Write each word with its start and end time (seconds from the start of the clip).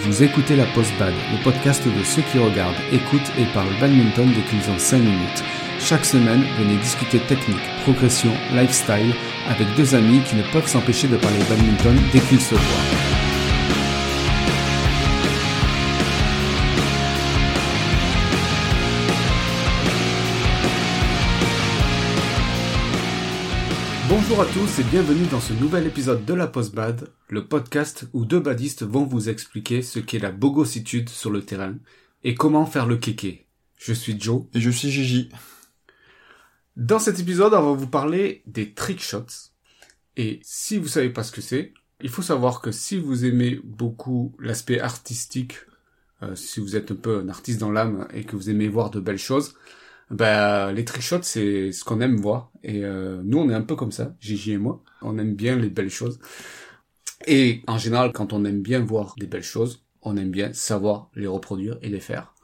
Vous 0.00 0.22
écoutez 0.22 0.54
la 0.54 0.64
Post 0.66 0.92
Bad, 0.98 1.12
le 1.32 1.42
podcast 1.42 1.84
de 1.84 2.04
ceux 2.04 2.22
qui 2.22 2.38
regardent, 2.38 2.76
écoutent 2.92 3.32
et 3.36 3.44
parlent 3.52 3.78
badminton 3.80 4.32
dès 4.32 4.42
qu'ils 4.42 4.70
ont 4.70 4.78
5 4.78 4.98
minutes. 4.98 5.44
Chaque 5.80 6.04
semaine, 6.04 6.44
venez 6.56 6.76
discuter 6.76 7.18
technique, 7.18 7.58
progression, 7.82 8.32
lifestyle 8.52 9.12
avec 9.48 9.66
deux 9.76 9.94
amis 9.94 10.20
qui 10.20 10.36
ne 10.36 10.42
peuvent 10.52 10.68
s'empêcher 10.68 11.08
de 11.08 11.16
parler 11.16 11.38
badminton 11.48 11.96
dès 12.12 12.20
qu'ils 12.20 12.40
se 12.40 12.54
voient. 12.54 13.17
Bonjour 24.08 24.40
à 24.40 24.46
tous 24.46 24.78
et 24.78 24.84
bienvenue 24.84 25.26
dans 25.26 25.40
ce 25.40 25.52
nouvel 25.52 25.86
épisode 25.86 26.24
de 26.24 26.32
la 26.32 26.46
Post-Bad, 26.46 27.10
le 27.28 27.46
podcast 27.46 28.06
où 28.14 28.24
deux 28.24 28.40
badistes 28.40 28.82
vont 28.82 29.04
vous 29.04 29.28
expliquer 29.28 29.82
ce 29.82 29.98
qu'est 29.98 30.18
la 30.18 30.30
bogossitude 30.30 31.10
sur 31.10 31.30
le 31.30 31.42
terrain 31.42 31.74
et 32.24 32.34
comment 32.34 32.64
faire 32.64 32.86
le 32.86 32.96
kéké. 32.96 33.46
Je 33.76 33.92
suis 33.92 34.18
Joe. 34.18 34.44
Et 34.54 34.60
je 34.60 34.70
suis 34.70 34.90
Gigi. 34.90 35.28
Dans 36.76 36.98
cet 36.98 37.20
épisode, 37.20 37.52
on 37.52 37.60
va 37.60 37.72
vous 37.74 37.86
parler 37.86 38.42
des 38.46 38.72
trick 38.72 39.02
shots. 39.02 39.52
Et 40.16 40.40
si 40.42 40.78
vous 40.78 40.88
savez 40.88 41.10
pas 41.10 41.22
ce 41.22 41.32
que 41.32 41.42
c'est, 41.42 41.74
il 42.00 42.08
faut 42.08 42.22
savoir 42.22 42.62
que 42.62 42.72
si 42.72 42.98
vous 42.98 43.26
aimez 43.26 43.60
beaucoup 43.62 44.34
l'aspect 44.38 44.80
artistique, 44.80 45.56
euh, 46.22 46.34
si 46.34 46.60
vous 46.60 46.76
êtes 46.76 46.92
un 46.92 46.96
peu 46.96 47.18
un 47.18 47.28
artiste 47.28 47.60
dans 47.60 47.72
l'âme 47.72 48.08
et 48.14 48.24
que 48.24 48.36
vous 48.36 48.48
aimez 48.48 48.68
voir 48.68 48.88
de 48.88 49.00
belles 49.00 49.18
choses, 49.18 49.54
bah, 50.10 50.72
les 50.72 50.84
trickshots, 50.84 51.22
c'est 51.22 51.72
ce 51.72 51.84
qu'on 51.84 52.00
aime 52.00 52.16
voir. 52.16 52.50
Et 52.62 52.84
euh, 52.84 53.20
nous, 53.24 53.38
on 53.38 53.50
est 53.50 53.54
un 53.54 53.62
peu 53.62 53.76
comme 53.76 53.92
ça, 53.92 54.14
Gigi 54.20 54.52
et 54.52 54.58
moi. 54.58 54.82
On 55.02 55.18
aime 55.18 55.34
bien 55.34 55.56
les 55.56 55.70
belles 55.70 55.90
choses. 55.90 56.18
Et 57.26 57.62
en 57.66 57.78
général, 57.78 58.12
quand 58.12 58.32
on 58.32 58.44
aime 58.44 58.62
bien 58.62 58.80
voir 58.80 59.14
des 59.18 59.26
belles 59.26 59.42
choses, 59.42 59.84
on 60.02 60.16
aime 60.16 60.30
bien 60.30 60.52
savoir 60.52 61.10
les 61.14 61.26
reproduire 61.26 61.78
et 61.82 61.88
les 61.88 62.00
faire. 62.00 62.34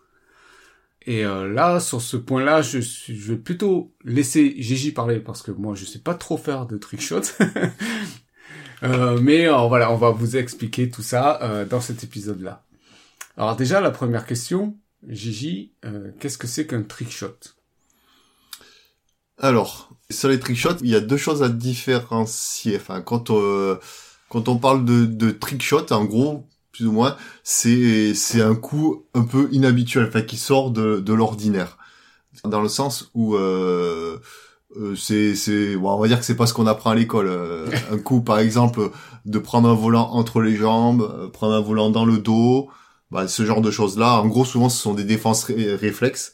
Et 1.06 1.24
euh, 1.24 1.52
là, 1.52 1.80
sur 1.80 2.00
ce 2.00 2.16
point-là, 2.16 2.62
je, 2.62 2.80
je 2.80 3.32
vais 3.32 3.38
plutôt 3.38 3.94
laisser 4.04 4.54
Gigi 4.60 4.92
parler 4.92 5.20
parce 5.20 5.42
que 5.42 5.50
moi, 5.50 5.74
je 5.74 5.84
sais 5.84 5.98
pas 5.98 6.14
trop 6.14 6.36
faire 6.36 6.66
de 6.66 6.78
trickshots. 6.78 7.38
euh, 8.82 9.18
mais 9.20 9.46
euh, 9.46 9.68
voilà, 9.68 9.92
on 9.92 9.96
va 9.96 10.10
vous 10.10 10.36
expliquer 10.36 10.90
tout 10.90 11.02
ça 11.02 11.42
euh, 11.42 11.64
dans 11.66 11.80
cet 11.80 12.04
épisode-là. 12.04 12.64
Alors 13.36 13.56
déjà, 13.56 13.80
la 13.80 13.90
première 13.90 14.26
question, 14.26 14.78
Gigi, 15.08 15.72
euh, 15.84 16.10
qu'est-ce 16.18 16.38
que 16.38 16.46
c'est 16.46 16.66
qu'un 16.66 16.82
trickshot 16.82 17.38
Alors, 19.38 19.90
sur 20.10 20.28
les 20.28 20.38
trickshots, 20.38 20.76
il 20.82 20.90
y 20.90 20.94
a 20.94 21.00
deux 21.00 21.16
choses 21.16 21.42
à 21.42 21.48
différencier. 21.48 22.76
Enfin, 22.76 23.00
quand 23.02 23.30
euh, 23.30 23.76
quand 24.28 24.48
on 24.48 24.56
parle 24.58 24.84
de, 24.84 25.04
de 25.06 25.30
trickshot, 25.30 25.86
en 25.92 26.04
gros, 26.04 26.46
plus 26.72 26.86
ou 26.86 26.92
moins, 26.92 27.16
c'est 27.42 28.14
c'est 28.14 28.42
un 28.42 28.54
coup 28.54 29.04
un 29.14 29.22
peu 29.22 29.48
inhabituel, 29.52 30.06
enfin 30.08 30.22
qui 30.22 30.36
sort 30.36 30.70
de, 30.70 31.00
de 31.00 31.12
l'ordinaire, 31.14 31.78
dans 32.44 32.62
le 32.62 32.68
sens 32.68 33.10
où 33.14 33.36
euh, 33.36 34.18
euh, 34.76 34.96
c'est 34.96 35.34
c'est 35.36 35.76
bon, 35.76 35.92
on 35.92 36.00
va 36.00 36.08
dire 36.08 36.18
que 36.20 36.24
c'est 36.26 36.36
pas 36.36 36.46
ce 36.46 36.54
qu'on 36.54 36.66
apprend 36.66 36.90
à 36.90 36.94
l'école. 36.94 37.28
Euh, 37.28 37.70
un 37.92 37.98
coup, 37.98 38.22
par 38.22 38.38
exemple, 38.40 38.90
de 39.26 39.38
prendre 39.38 39.68
un 39.68 39.74
volant 39.74 40.10
entre 40.12 40.40
les 40.42 40.56
jambes, 40.56 41.02
euh, 41.02 41.28
prendre 41.28 41.54
un 41.54 41.60
volant 41.60 41.90
dans 41.90 42.04
le 42.06 42.18
dos, 42.18 42.70
bah, 43.10 43.28
ce 43.28 43.44
genre 43.46 43.60
de 43.62 43.70
choses 43.70 43.98
là. 43.98 44.20
En 44.20 44.26
gros, 44.28 44.44
souvent, 44.44 44.68
ce 44.68 44.80
sont 44.80 44.94
des 44.94 45.04
défenses 45.04 45.44
ré- 45.44 45.74
réflexes. 45.76 46.32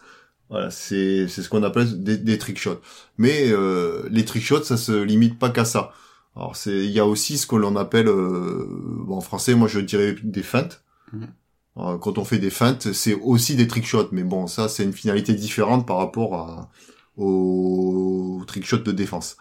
Voilà, 0.50 0.70
c'est 0.70 1.28
c'est 1.28 1.42
ce 1.42 1.48
qu'on 1.48 1.62
appelle 1.62 2.02
des, 2.02 2.16
des 2.18 2.36
trick 2.36 2.58
shots. 2.58 2.80
Mais 3.18 3.50
euh, 3.50 4.08
les 4.10 4.24
trick 4.24 4.42
shots, 4.42 4.64
ça 4.64 4.76
se 4.76 4.92
limite 4.92 5.38
pas 5.38 5.50
qu'à 5.50 5.64
ça. 5.64 5.92
Alors 6.36 6.56
c'est 6.56 6.76
il 6.84 6.90
y 6.90 6.98
a 6.98 7.06
aussi 7.06 7.38
ce 7.38 7.46
que 7.46 7.56
l'on 7.56 7.76
appelle 7.76 8.08
euh, 8.08 8.66
bon, 9.06 9.16
en 9.16 9.20
français, 9.20 9.54
moi 9.54 9.68
je 9.68 9.78
dirais 9.80 10.16
des 10.22 10.42
feintes. 10.42 10.82
Mhm. 11.12 11.28
Alors, 11.76 12.00
quand 12.00 12.18
on 12.18 12.24
fait 12.24 12.38
des 12.38 12.50
feintes, 12.50 12.92
c'est 12.92 13.14
aussi 13.14 13.54
des 13.54 13.68
trick 13.68 13.86
shots, 13.86 14.08
mais 14.10 14.24
bon, 14.24 14.48
ça 14.48 14.68
c'est 14.68 14.82
une 14.82 14.92
finalité 14.92 15.34
différente 15.34 15.86
par 15.86 15.98
rapport 15.98 16.34
à 16.34 16.70
aux 17.16 18.42
trick 18.46 18.66
shots 18.66 18.78
de 18.78 18.92
défense. 18.92 19.36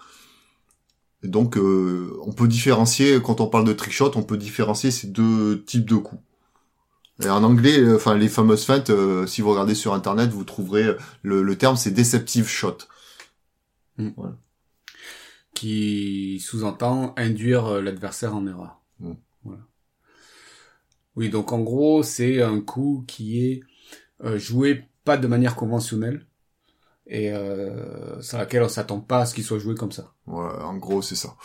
Et 1.24 1.28
donc 1.28 1.58
euh, 1.58 2.16
on 2.24 2.34
peut 2.34 2.48
différencier 2.48 3.20
quand 3.22 3.42
on 3.42 3.48
parle 3.48 3.66
de 3.66 3.74
trick 3.74 3.94
shot, 3.94 4.12
on 4.16 4.24
peut 4.24 4.38
différencier 4.38 4.92
ces 4.92 5.08
deux 5.08 5.64
types 5.66 5.90
de 5.90 5.96
coups. 5.96 6.22
Et 7.24 7.30
en 7.30 7.44
anglais, 7.44 7.80
euh, 7.80 7.96
enfin 7.98 8.18
les 8.18 8.30
fameuses 8.30 8.66
feintes, 8.66 8.90
euh, 8.90 9.26
si 9.28 9.42
vous 9.42 9.50
regardez 9.52 9.76
sur 9.76 9.94
internet, 9.94 10.30
vous 10.32 10.44
trouverez 10.44 10.84
euh, 10.86 10.98
le, 11.24 11.44
le 11.44 11.58
terme, 11.58 11.76
c'est 11.78 11.92
deceptive 11.92 12.48
shot. 12.48 12.78
qui 15.54 16.40
sous-entend 16.40 17.14
induire 17.18 17.66
euh, 17.68 17.82
l'adversaire 17.82 18.36
en 18.36 18.48
erreur. 18.48 18.82
Mm. 19.00 19.14
Voilà. 19.44 19.62
Oui, 21.16 21.30
donc 21.30 21.52
en 21.52 21.60
gros, 21.62 22.04
c'est 22.04 22.42
un 22.42 22.62
coup 22.62 23.04
qui 23.08 23.46
est 23.46 23.62
euh, 24.24 24.38
joué 24.40 24.86
pas 25.06 25.18
de 25.18 25.28
manière 25.28 25.56
conventionnelle 25.56 26.28
et 27.08 27.32
euh, 27.34 28.22
sur 28.22 28.38
laquelle 28.38 28.64
on 28.64 28.70
s'attend 28.70 29.02
pas 29.02 29.22
à 29.22 29.26
ce 29.28 29.36
qu'il 29.36 29.44
soit 29.44 29.60
joué 29.60 29.76
comme 29.76 29.92
ça. 29.94 30.14
Voilà, 30.28 30.66
en 30.66 30.78
gros, 30.78 31.02
c'est 31.02 31.16
ça. 31.16 31.36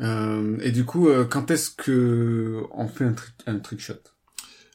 Euh, 0.00 0.58
et 0.60 0.72
du 0.72 0.84
coup, 0.84 1.08
euh, 1.08 1.24
quand 1.24 1.50
est-ce 1.50 1.70
que 1.70 2.62
on 2.72 2.86
fait 2.88 3.04
un, 3.04 3.12
tri 3.12 3.60
trick 3.62 3.80
shot? 3.80 3.94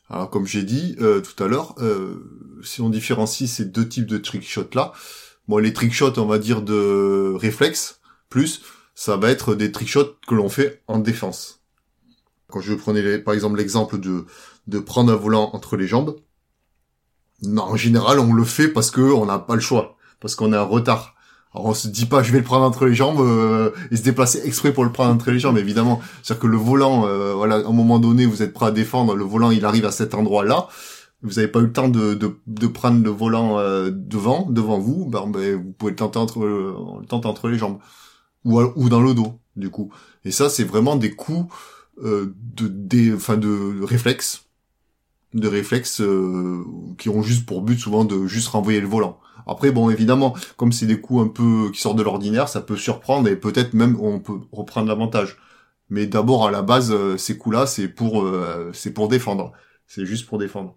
Alors 0.09 0.29
comme 0.29 0.45
j'ai 0.45 0.63
dit 0.63 0.97
euh, 0.99 1.21
tout 1.21 1.41
à 1.41 1.47
l'heure, 1.47 1.75
euh, 1.79 2.59
si 2.63 2.81
on 2.81 2.89
différencie 2.89 3.49
ces 3.49 3.65
deux 3.65 3.87
types 3.87 4.07
de 4.07 4.17
trick 4.17 4.47
shots 4.47 4.71
là, 4.73 4.91
bon 5.47 5.57
les 5.57 5.71
trick 5.71 5.93
shots 5.93 6.17
on 6.17 6.25
va 6.25 6.37
dire 6.37 6.61
de 6.61 7.33
réflexe, 7.37 8.01
plus 8.27 8.61
ça 8.93 9.15
va 9.15 9.29
être 9.29 9.55
des 9.55 9.71
trick 9.71 9.87
shots 9.87 10.17
que 10.27 10.35
l'on 10.35 10.49
fait 10.49 10.81
en 10.87 10.99
défense. 10.99 11.63
Quand 12.49 12.59
je 12.59 12.73
prenais 12.73 13.19
par 13.19 13.33
exemple 13.33 13.57
l'exemple 13.57 13.99
de 13.99 14.25
de 14.67 14.79
prendre 14.79 15.13
un 15.13 15.15
volant 15.15 15.49
entre 15.53 15.77
les 15.77 15.87
jambes, 15.87 16.17
non, 17.43 17.63
en 17.63 17.77
général 17.77 18.19
on 18.19 18.33
le 18.33 18.43
fait 18.43 18.67
parce 18.67 18.91
que 18.91 19.01
on 19.01 19.25
n'a 19.25 19.39
pas 19.39 19.55
le 19.55 19.61
choix, 19.61 19.97
parce 20.19 20.35
qu'on 20.35 20.51
est 20.51 20.57
en 20.57 20.67
retard. 20.67 21.15
Alors 21.53 21.67
on 21.67 21.73
se 21.73 21.87
dit 21.89 22.05
pas 22.05 22.23
je 22.23 22.31
vais 22.31 22.37
le 22.37 22.43
prendre 22.45 22.65
entre 22.65 22.85
les 22.85 22.95
jambes 22.95 23.19
euh, 23.19 23.71
et 23.91 23.97
se 23.97 24.03
déplacer 24.03 24.41
exprès 24.45 24.71
pour 24.73 24.85
le 24.85 24.91
prendre 24.91 25.13
entre 25.13 25.31
les 25.31 25.39
jambes 25.39 25.57
évidemment. 25.57 25.99
C'est-à-dire 26.23 26.41
que 26.41 26.47
le 26.47 26.57
volant, 26.57 27.05
euh, 27.05 27.33
voilà, 27.33 27.55
à 27.57 27.67
un 27.67 27.73
moment 27.73 27.99
donné 27.99 28.25
vous 28.25 28.41
êtes 28.41 28.53
prêt 28.53 28.67
à 28.67 28.71
défendre, 28.71 29.15
le 29.15 29.23
volant 29.25 29.51
il 29.51 29.65
arrive 29.65 29.85
à 29.85 29.91
cet 29.91 30.13
endroit-là, 30.13 30.67
vous 31.23 31.33
n'avez 31.33 31.47
pas 31.49 31.59
eu 31.59 31.63
le 31.63 31.73
temps 31.73 31.89
de, 31.89 32.13
de, 32.15 32.67
prendre 32.67 33.03
le 33.03 33.09
volant 33.09 33.59
euh, 33.59 33.91
devant, 33.93 34.47
devant 34.49 34.79
vous, 34.79 35.05
ben, 35.05 35.27
ben, 35.27 35.55
vous 35.61 35.71
pouvez 35.73 35.91
le 35.91 35.95
tenter 35.97 36.17
entre 36.19 36.43
euh, 36.43 36.75
le 37.01 37.05
tenter 37.05 37.27
entre 37.27 37.49
les 37.49 37.57
jambes 37.57 37.79
ou 38.45 38.59
à- 38.59 38.73
ou 38.77 38.89
dans 38.89 39.01
le 39.01 39.13
dos 39.13 39.39
du 39.57 39.69
coup. 39.69 39.91
Et 40.25 40.31
ça 40.31 40.49
c'est 40.49 40.63
vraiment 40.63 40.95
des 40.95 41.11
coups 41.11 41.53
euh, 42.03 42.33
de 42.55 42.67
des 42.69 43.13
enfin 43.13 43.35
de 43.37 43.83
réflexes 43.83 44.45
de 45.33 45.47
réflexes 45.47 46.01
qui 46.97 47.07
ont 47.09 47.21
juste 47.21 47.45
pour 47.45 47.61
but 47.61 47.79
souvent 47.79 48.03
de 48.03 48.25
juste 48.27 48.49
renvoyer 48.49 48.81
le 48.81 48.87
volant. 48.87 49.17
Après, 49.47 49.71
bon, 49.71 49.89
évidemment, 49.89 50.35
comme 50.57 50.71
c'est 50.71 50.85
des 50.87 50.99
coups 51.01 51.23
un 51.25 51.27
peu 51.29 51.71
qui 51.71 51.79
sortent 51.81 51.97
de 51.97 52.03
l'ordinaire, 52.03 52.47
ça 52.49 52.61
peut 52.61 52.77
surprendre 52.77 53.27
et 53.29 53.35
peut-être 53.35 53.73
même 53.73 53.97
on 53.99 54.19
peut 54.19 54.39
reprendre 54.51 54.87
l'avantage. 54.87 55.37
Mais 55.89 56.07
d'abord, 56.07 56.47
à 56.47 56.51
la 56.51 56.61
base, 56.61 56.91
euh, 56.91 57.17
ces 57.17 57.37
coups-là, 57.37 57.65
c'est 57.67 57.87
pour, 57.89 58.23
euh, 58.23 58.71
c'est 58.73 58.93
pour 58.93 59.07
défendre. 59.09 59.51
C'est 59.87 60.05
juste 60.05 60.25
pour 60.27 60.37
défendre. 60.37 60.75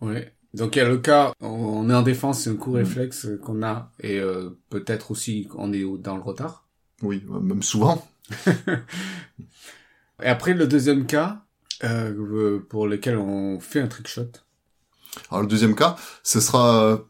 Ouais. 0.00 0.32
Donc 0.54 0.74
il 0.76 0.80
y 0.80 0.82
a 0.82 0.88
le 0.88 0.98
cas, 0.98 1.32
on- 1.40 1.46
on 1.48 1.90
est 1.90 1.94
en 1.94 2.02
défense, 2.02 2.40
c'est 2.42 2.50
un 2.50 2.56
coup 2.56 2.72
Mm. 2.72 2.76
réflexe 2.76 3.28
qu'on 3.42 3.62
a 3.62 3.92
et 4.00 4.18
euh, 4.18 4.50
peut-être 4.68 5.10
aussi 5.12 5.46
qu'on 5.46 5.72
est 5.72 5.84
dans 5.98 6.16
le 6.16 6.22
retard. 6.22 6.66
Oui, 7.02 7.24
même 7.28 7.62
souvent. 7.62 8.06
Et 10.22 10.26
après 10.26 10.54
le 10.54 10.66
deuxième 10.66 11.06
cas, 11.06 11.42
euh, 11.84 12.58
pour 12.68 12.86
lequel 12.86 13.16
on 13.16 13.58
fait 13.60 13.80
un 13.80 13.88
trick 13.88 14.06
shot. 14.08 14.26
Alors 15.30 15.42
le 15.42 15.48
deuxième 15.48 15.74
cas, 15.74 15.96
ce 16.22 16.40
sera 16.40 17.00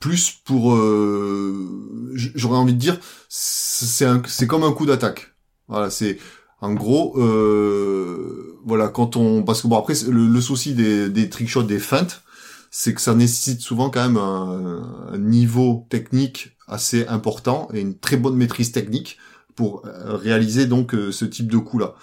plus 0.00 0.32
pour, 0.44 0.74
euh, 0.74 2.12
j'aurais 2.14 2.58
envie 2.58 2.74
de 2.74 2.78
dire, 2.78 2.98
c'est 3.28 4.06
c'est 4.26 4.46
comme 4.46 4.64
un 4.64 4.72
coup 4.72 4.86
d'attaque. 4.86 5.34
Voilà, 5.68 5.90
c'est 5.90 6.18
en 6.60 6.72
gros, 6.74 7.18
euh, 7.18 8.58
voilà, 8.64 8.88
quand 8.88 9.16
on, 9.16 9.42
parce 9.42 9.62
que 9.62 9.68
bon 9.68 9.78
après 9.78 9.94
le, 10.08 10.40
souci 10.40 10.74
des, 10.74 11.08
des 11.10 11.28
trick 11.28 11.48
shots, 11.48 11.62
des 11.62 11.78
feintes, 11.78 12.22
c'est 12.70 12.94
que 12.94 13.00
ça 13.00 13.14
nécessite 13.14 13.60
souvent 13.60 13.90
quand 13.90 14.02
même 14.02 14.16
un, 14.16 15.10
un 15.12 15.18
niveau 15.18 15.86
technique 15.90 16.56
assez 16.66 17.06
important 17.06 17.68
et 17.72 17.80
une 17.80 17.98
très 17.98 18.16
bonne 18.16 18.36
maîtrise 18.36 18.72
technique 18.72 19.18
pour 19.54 19.86
euh, 19.86 20.16
réaliser 20.16 20.66
donc 20.66 20.94
euh, 20.94 21.12
ce 21.12 21.24
type 21.24 21.50
de 21.50 21.58
coup 21.58 21.78
là. 21.78 21.94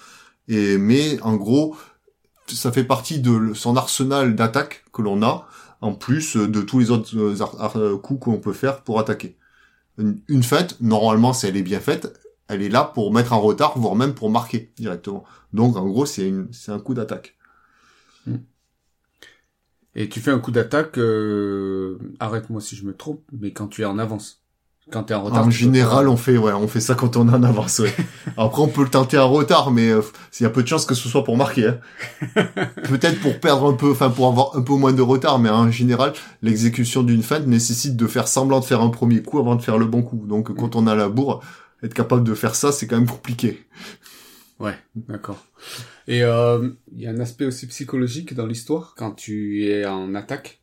Et 0.48 0.78
mais 0.78 1.20
en 1.22 1.36
gros, 1.36 1.76
ça 2.46 2.72
fait 2.72 2.84
partie 2.84 3.20
de 3.20 3.54
son 3.54 3.76
arsenal 3.76 4.34
d'attaque 4.34 4.84
que 4.92 5.02
l'on 5.02 5.22
a, 5.22 5.48
en 5.82 5.94
plus 5.94 6.36
euh, 6.36 6.48
de 6.48 6.62
tous 6.62 6.78
les 6.78 6.90
autres 6.90 7.16
euh, 7.16 7.36
euh, 7.76 7.98
coups 7.98 8.20
qu'on 8.24 8.38
peut 8.38 8.52
faire 8.52 8.82
pour 8.82 8.98
attaquer. 8.98 9.36
Une, 9.98 10.42
feinte, 10.42 10.80
normalement, 10.80 11.34
si 11.34 11.46
elle 11.46 11.56
est 11.56 11.62
bien 11.62 11.80
faite, 11.80 12.18
elle 12.48 12.62
est 12.62 12.70
là 12.70 12.84
pour 12.84 13.12
mettre 13.12 13.34
en 13.34 13.40
retard, 13.40 13.78
voire 13.78 13.94
même 13.94 14.14
pour 14.14 14.30
marquer 14.30 14.72
directement. 14.76 15.24
Donc, 15.52 15.76
en 15.76 15.86
gros, 15.86 16.06
c'est 16.06 16.32
un 16.68 16.78
coup 16.78 16.94
d'attaque. 16.94 17.36
Et 19.94 20.08
tu 20.08 20.20
fais 20.20 20.30
un 20.30 20.38
coup 20.38 20.50
d'attaque, 20.50 20.98
arrête-moi 22.20 22.62
si 22.62 22.74
je 22.74 22.86
me 22.86 22.96
trompe, 22.96 23.22
mais 23.38 23.52
quand 23.52 23.68
tu 23.68 23.82
es 23.82 23.84
en 23.84 23.98
avance. 23.98 24.41
Quand 24.90 25.04
t'es 25.04 25.14
en 25.14 25.22
retard. 25.22 25.46
En 25.46 25.50
général, 25.50 26.08
on 26.08 26.16
fait, 26.16 26.36
ouais, 26.36 26.52
on 26.52 26.66
fait 26.66 26.80
ça 26.80 26.94
quand 26.94 27.16
on 27.16 27.28
est 27.28 27.32
en 27.32 27.42
avance, 27.44 27.78
ouais. 27.78 27.94
Après, 28.36 28.62
on 28.62 28.68
peut 28.68 28.82
le 28.82 28.90
tenter 28.90 29.16
en 29.16 29.30
retard, 29.30 29.70
mais 29.70 29.90
euh, 29.90 30.02
il 30.38 30.42
y 30.42 30.46
a 30.46 30.50
peu 30.50 30.62
de 30.62 30.68
chances 30.68 30.86
que 30.86 30.94
ce 30.94 31.08
soit 31.08 31.22
pour 31.24 31.36
marquer. 31.36 31.68
Hein. 31.68 31.78
Peut-être 32.88 33.20
pour 33.20 33.38
perdre 33.38 33.70
un 33.70 33.74
peu, 33.74 33.92
enfin 33.92 34.10
pour 34.10 34.26
avoir 34.26 34.56
un 34.56 34.62
peu 34.62 34.74
moins 34.74 34.92
de 34.92 35.02
retard, 35.02 35.38
mais 35.38 35.50
en 35.50 35.70
général, 35.70 36.12
l'exécution 36.42 37.02
d'une 37.02 37.22
feinte 37.22 37.46
nécessite 37.46 37.96
de 37.96 38.06
faire 38.06 38.26
semblant 38.26 38.60
de 38.60 38.64
faire 38.64 38.80
un 38.80 38.90
premier 38.90 39.22
coup 39.22 39.38
avant 39.38 39.54
de 39.54 39.62
faire 39.62 39.78
le 39.78 39.86
bon 39.86 40.02
coup. 40.02 40.26
Donc, 40.26 40.54
quand 40.54 40.74
on 40.74 40.86
a 40.86 40.94
la 40.94 41.08
bourre, 41.08 41.42
être 41.82 41.94
capable 41.94 42.24
de 42.24 42.34
faire 42.34 42.54
ça, 42.54 42.72
c'est 42.72 42.86
quand 42.86 42.96
même 42.96 43.08
compliqué. 43.08 43.64
Ouais, 44.58 44.76
d'accord. 44.96 45.44
Et 46.08 46.22
euh, 46.22 46.70
il 46.92 47.00
y 47.00 47.06
a 47.06 47.10
un 47.10 47.20
aspect 47.20 47.44
aussi 47.44 47.66
psychologique 47.66 48.34
dans 48.34 48.46
l'histoire 48.46 48.94
quand 48.96 49.12
tu 49.12 49.66
es 49.66 49.86
en 49.86 50.14
attaque? 50.14 50.60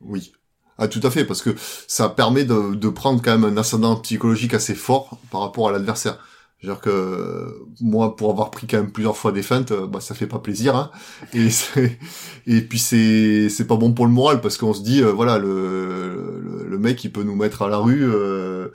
Oui. 0.00 0.32
Ah, 0.80 0.88
tout 0.88 1.00
à 1.04 1.10
fait, 1.10 1.24
parce 1.24 1.42
que 1.42 1.50
ça 1.86 2.08
permet 2.08 2.44
de, 2.44 2.74
de 2.74 2.88
prendre 2.88 3.20
quand 3.22 3.38
même 3.38 3.44
un 3.44 3.56
ascendant 3.60 3.94
psychologique 3.96 4.54
assez 4.54 4.74
fort 4.74 5.18
par 5.30 5.42
rapport 5.42 5.68
à 5.68 5.72
l'adversaire. 5.72 6.18
C'est-à-dire 6.60 6.80
que 6.82 7.54
moi, 7.80 8.16
pour 8.16 8.30
avoir 8.30 8.50
pris 8.50 8.66
quand 8.66 8.78
même 8.78 8.90
plusieurs 8.92 9.16
fois 9.16 9.32
des 9.32 9.42
feintes, 9.42 9.72
euh, 9.72 9.86
bah 9.86 10.00
ça 10.00 10.14
fait 10.14 10.26
pas 10.26 10.38
plaisir. 10.40 10.76
Hein. 10.76 10.90
Et 11.32 11.48
et 12.46 12.60
puis 12.62 12.78
c'est 12.78 13.48
c'est 13.48 13.66
pas 13.66 13.76
bon 13.76 13.92
pour 13.92 14.06
le 14.06 14.12
moral 14.12 14.40
parce 14.40 14.56
qu'on 14.58 14.74
se 14.74 14.82
dit 14.82 15.02
euh, 15.02 15.12
voilà 15.12 15.38
le, 15.38 16.40
le 16.42 16.66
le 16.68 16.78
mec 16.78 17.02
il 17.04 17.12
peut 17.12 17.22
nous 17.22 17.34
mettre 17.36 17.62
à 17.62 17.68
la 17.68 17.78
rue 17.78 18.04
euh, 18.04 18.68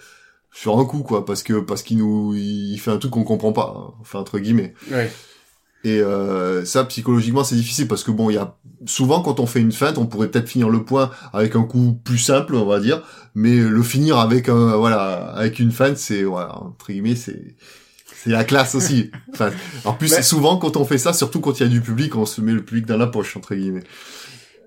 sur 0.52 0.80
un 0.80 0.86
coup 0.86 1.04
quoi 1.04 1.26
parce 1.26 1.44
que 1.44 1.54
parce 1.60 1.84
qu'il 1.84 1.98
nous 1.98 2.34
il 2.36 2.78
fait 2.80 2.92
un 2.92 2.98
truc 2.98 3.12
qu'on 3.12 3.24
comprend 3.24 3.54
pas. 3.54 3.76
hein. 3.78 3.94
Enfin 4.02 4.20
entre 4.20 4.40
guillemets. 4.40 4.74
Ouais. 4.92 5.12
Et 5.86 6.00
euh, 6.00 6.66
ça, 6.66 6.84
psychologiquement, 6.86 7.44
c'est 7.44 7.56
difficile 7.56 7.88
parce 7.88 8.04
que 8.04 8.10
bon, 8.12 8.32
il 8.32 8.34
y 8.34 8.38
a 8.38 8.58
souvent 8.88 9.22
quand 9.22 9.40
on 9.40 9.46
fait 9.46 9.60
une 9.62 9.72
feinte, 9.72 10.00
on 10.00 10.08
pourrait 10.08 10.30
peut-être 10.30 10.50
finir 10.50 10.70
le 10.70 10.84
point 10.84 11.12
avec 11.32 11.56
un 11.56 11.64
coup 11.64 12.00
plus 12.04 12.18
simple, 12.18 12.56
on 12.56 12.66
va 12.66 12.80
dire, 12.80 13.04
mais 13.36 13.58
le 13.58 13.84
finir 13.84 14.18
avec 14.18 14.50
un 14.50 14.78
voilà, 14.78 15.28
avec 15.36 15.60
une 15.60 15.72
feinte, 15.72 15.98
c'est 15.98 16.24
voilà, 16.24 16.58
entre 16.60 16.92
guillemets, 16.92 17.16
c'est 17.16 17.56
c'est 18.16 18.32
la 18.32 18.44
classe 18.46 18.74
aussi. 18.76 19.12
Enfin, 19.34 19.52
en 19.84 19.94
plus, 19.94 20.10
Mais- 20.10 20.16
c'est 20.16 20.24
souvent 20.24 20.58
quand 20.58 20.78
on 20.78 20.86
fait 20.86 20.98
ça, 20.98 21.14
surtout 21.14 21.42
quand 21.42 21.60
il 21.60 21.64
y 21.64 21.66
a 21.68 21.70
du 21.70 21.82
public, 21.82 22.16
on 22.16 22.26
se 22.26 22.42
met 22.42 22.54
le 22.54 22.66
public 22.66 22.86
dans 22.88 22.98
la 22.98 23.08
poche 23.08 23.38
entre 23.38 23.54
guillemets. 23.56 23.84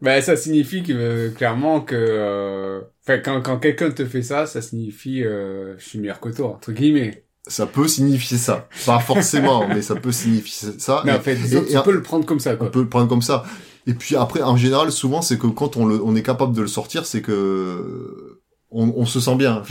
Ben 0.00 0.20
ça 0.22 0.36
signifie 0.36 0.82
que 0.84 0.92
euh, 0.92 1.30
clairement 1.32 1.80
que, 1.80 1.94
euh, 1.96 2.80
enfin 3.02 3.18
quand 3.18 3.42
quand 3.42 3.58
quelqu'un 3.58 3.90
te 3.90 4.04
fait 4.06 4.22
ça, 4.22 4.46
ça 4.46 4.62
signifie 4.62 5.24
euh, 5.24 5.76
je 5.78 5.84
suis 5.84 5.98
meilleur 5.98 6.20
que 6.20 6.28
toi 6.28 6.48
entre 6.50 6.70
guillemets. 6.72 7.26
Ça 7.48 7.66
peut 7.66 7.88
signifier 7.88 8.38
ça, 8.38 8.68
pas 8.86 8.98
forcément, 9.00 9.66
mais 9.74 9.82
ça 9.82 9.94
peut 9.96 10.12
signifier 10.12 10.70
ça. 10.78 11.02
Mais 11.04 11.12
Et- 11.12 11.16
en 11.16 11.20
fait, 11.20 11.34
et- 11.36 11.50
que 11.50 11.70
tu 11.70 11.76
et- 11.76 11.82
peux 11.82 11.92
le 11.92 12.02
prendre 12.02 12.24
comme 12.26 12.40
ça 12.40 12.52
on 12.54 12.56
quoi. 12.56 12.70
peut 12.70 12.80
le 12.82 12.88
prendre 12.88 13.08
comme 13.08 13.22
ça. 13.22 13.44
Et 13.86 13.94
puis 13.94 14.16
après, 14.16 14.42
en 14.42 14.56
général, 14.56 14.92
souvent, 14.92 15.22
c'est 15.22 15.38
que 15.38 15.46
quand 15.46 15.76
on, 15.76 15.86
le, 15.86 16.00
on 16.02 16.14
est 16.14 16.22
capable 16.22 16.54
de 16.54 16.60
le 16.60 16.68
sortir, 16.68 17.06
c'est 17.06 17.22
que 17.22 18.40
on, 18.70 18.92
on 18.96 19.06
se 19.06 19.18
sent 19.18 19.34
bien. 19.36 19.62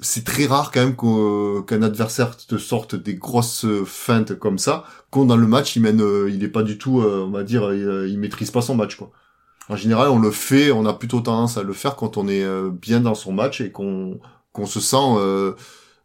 C'est 0.00 0.22
très 0.24 0.44
rare 0.46 0.70
quand 0.70 0.80
même 0.80 0.96
qu'un 1.66 1.80
adversaire 1.82 2.36
te 2.36 2.58
sorte 2.58 2.94
des 2.94 3.14
grosses 3.14 3.64
feintes 3.86 4.34
comme 4.38 4.58
ça, 4.58 4.84
quand 5.10 5.24
dans 5.24 5.36
le 5.38 5.46
match, 5.46 5.76
il 5.76 5.80
mène, 5.82 6.02
euh, 6.02 6.28
il 6.30 6.44
est 6.44 6.48
pas 6.48 6.62
du 6.62 6.76
tout, 6.76 7.00
euh, 7.00 7.24
on 7.26 7.30
va 7.30 7.42
dire, 7.42 7.72
il, 7.72 8.06
il 8.10 8.18
maîtrise 8.18 8.50
pas 8.50 8.60
son 8.60 8.74
match, 8.74 8.96
quoi. 8.96 9.10
En 9.70 9.76
général, 9.76 10.08
on 10.10 10.18
le 10.18 10.30
fait, 10.30 10.70
on 10.72 10.84
a 10.84 10.92
plutôt 10.92 11.20
tendance 11.20 11.56
à 11.56 11.62
le 11.62 11.72
faire 11.72 11.96
quand 11.96 12.18
on 12.18 12.28
est 12.28 12.44
euh, 12.44 12.68
bien 12.70 13.00
dans 13.00 13.14
son 13.14 13.32
match 13.32 13.62
et 13.62 13.70
qu'on 13.72 14.20
qu'on 14.52 14.66
se 14.66 14.78
sent 14.78 14.96
euh, 15.16 15.54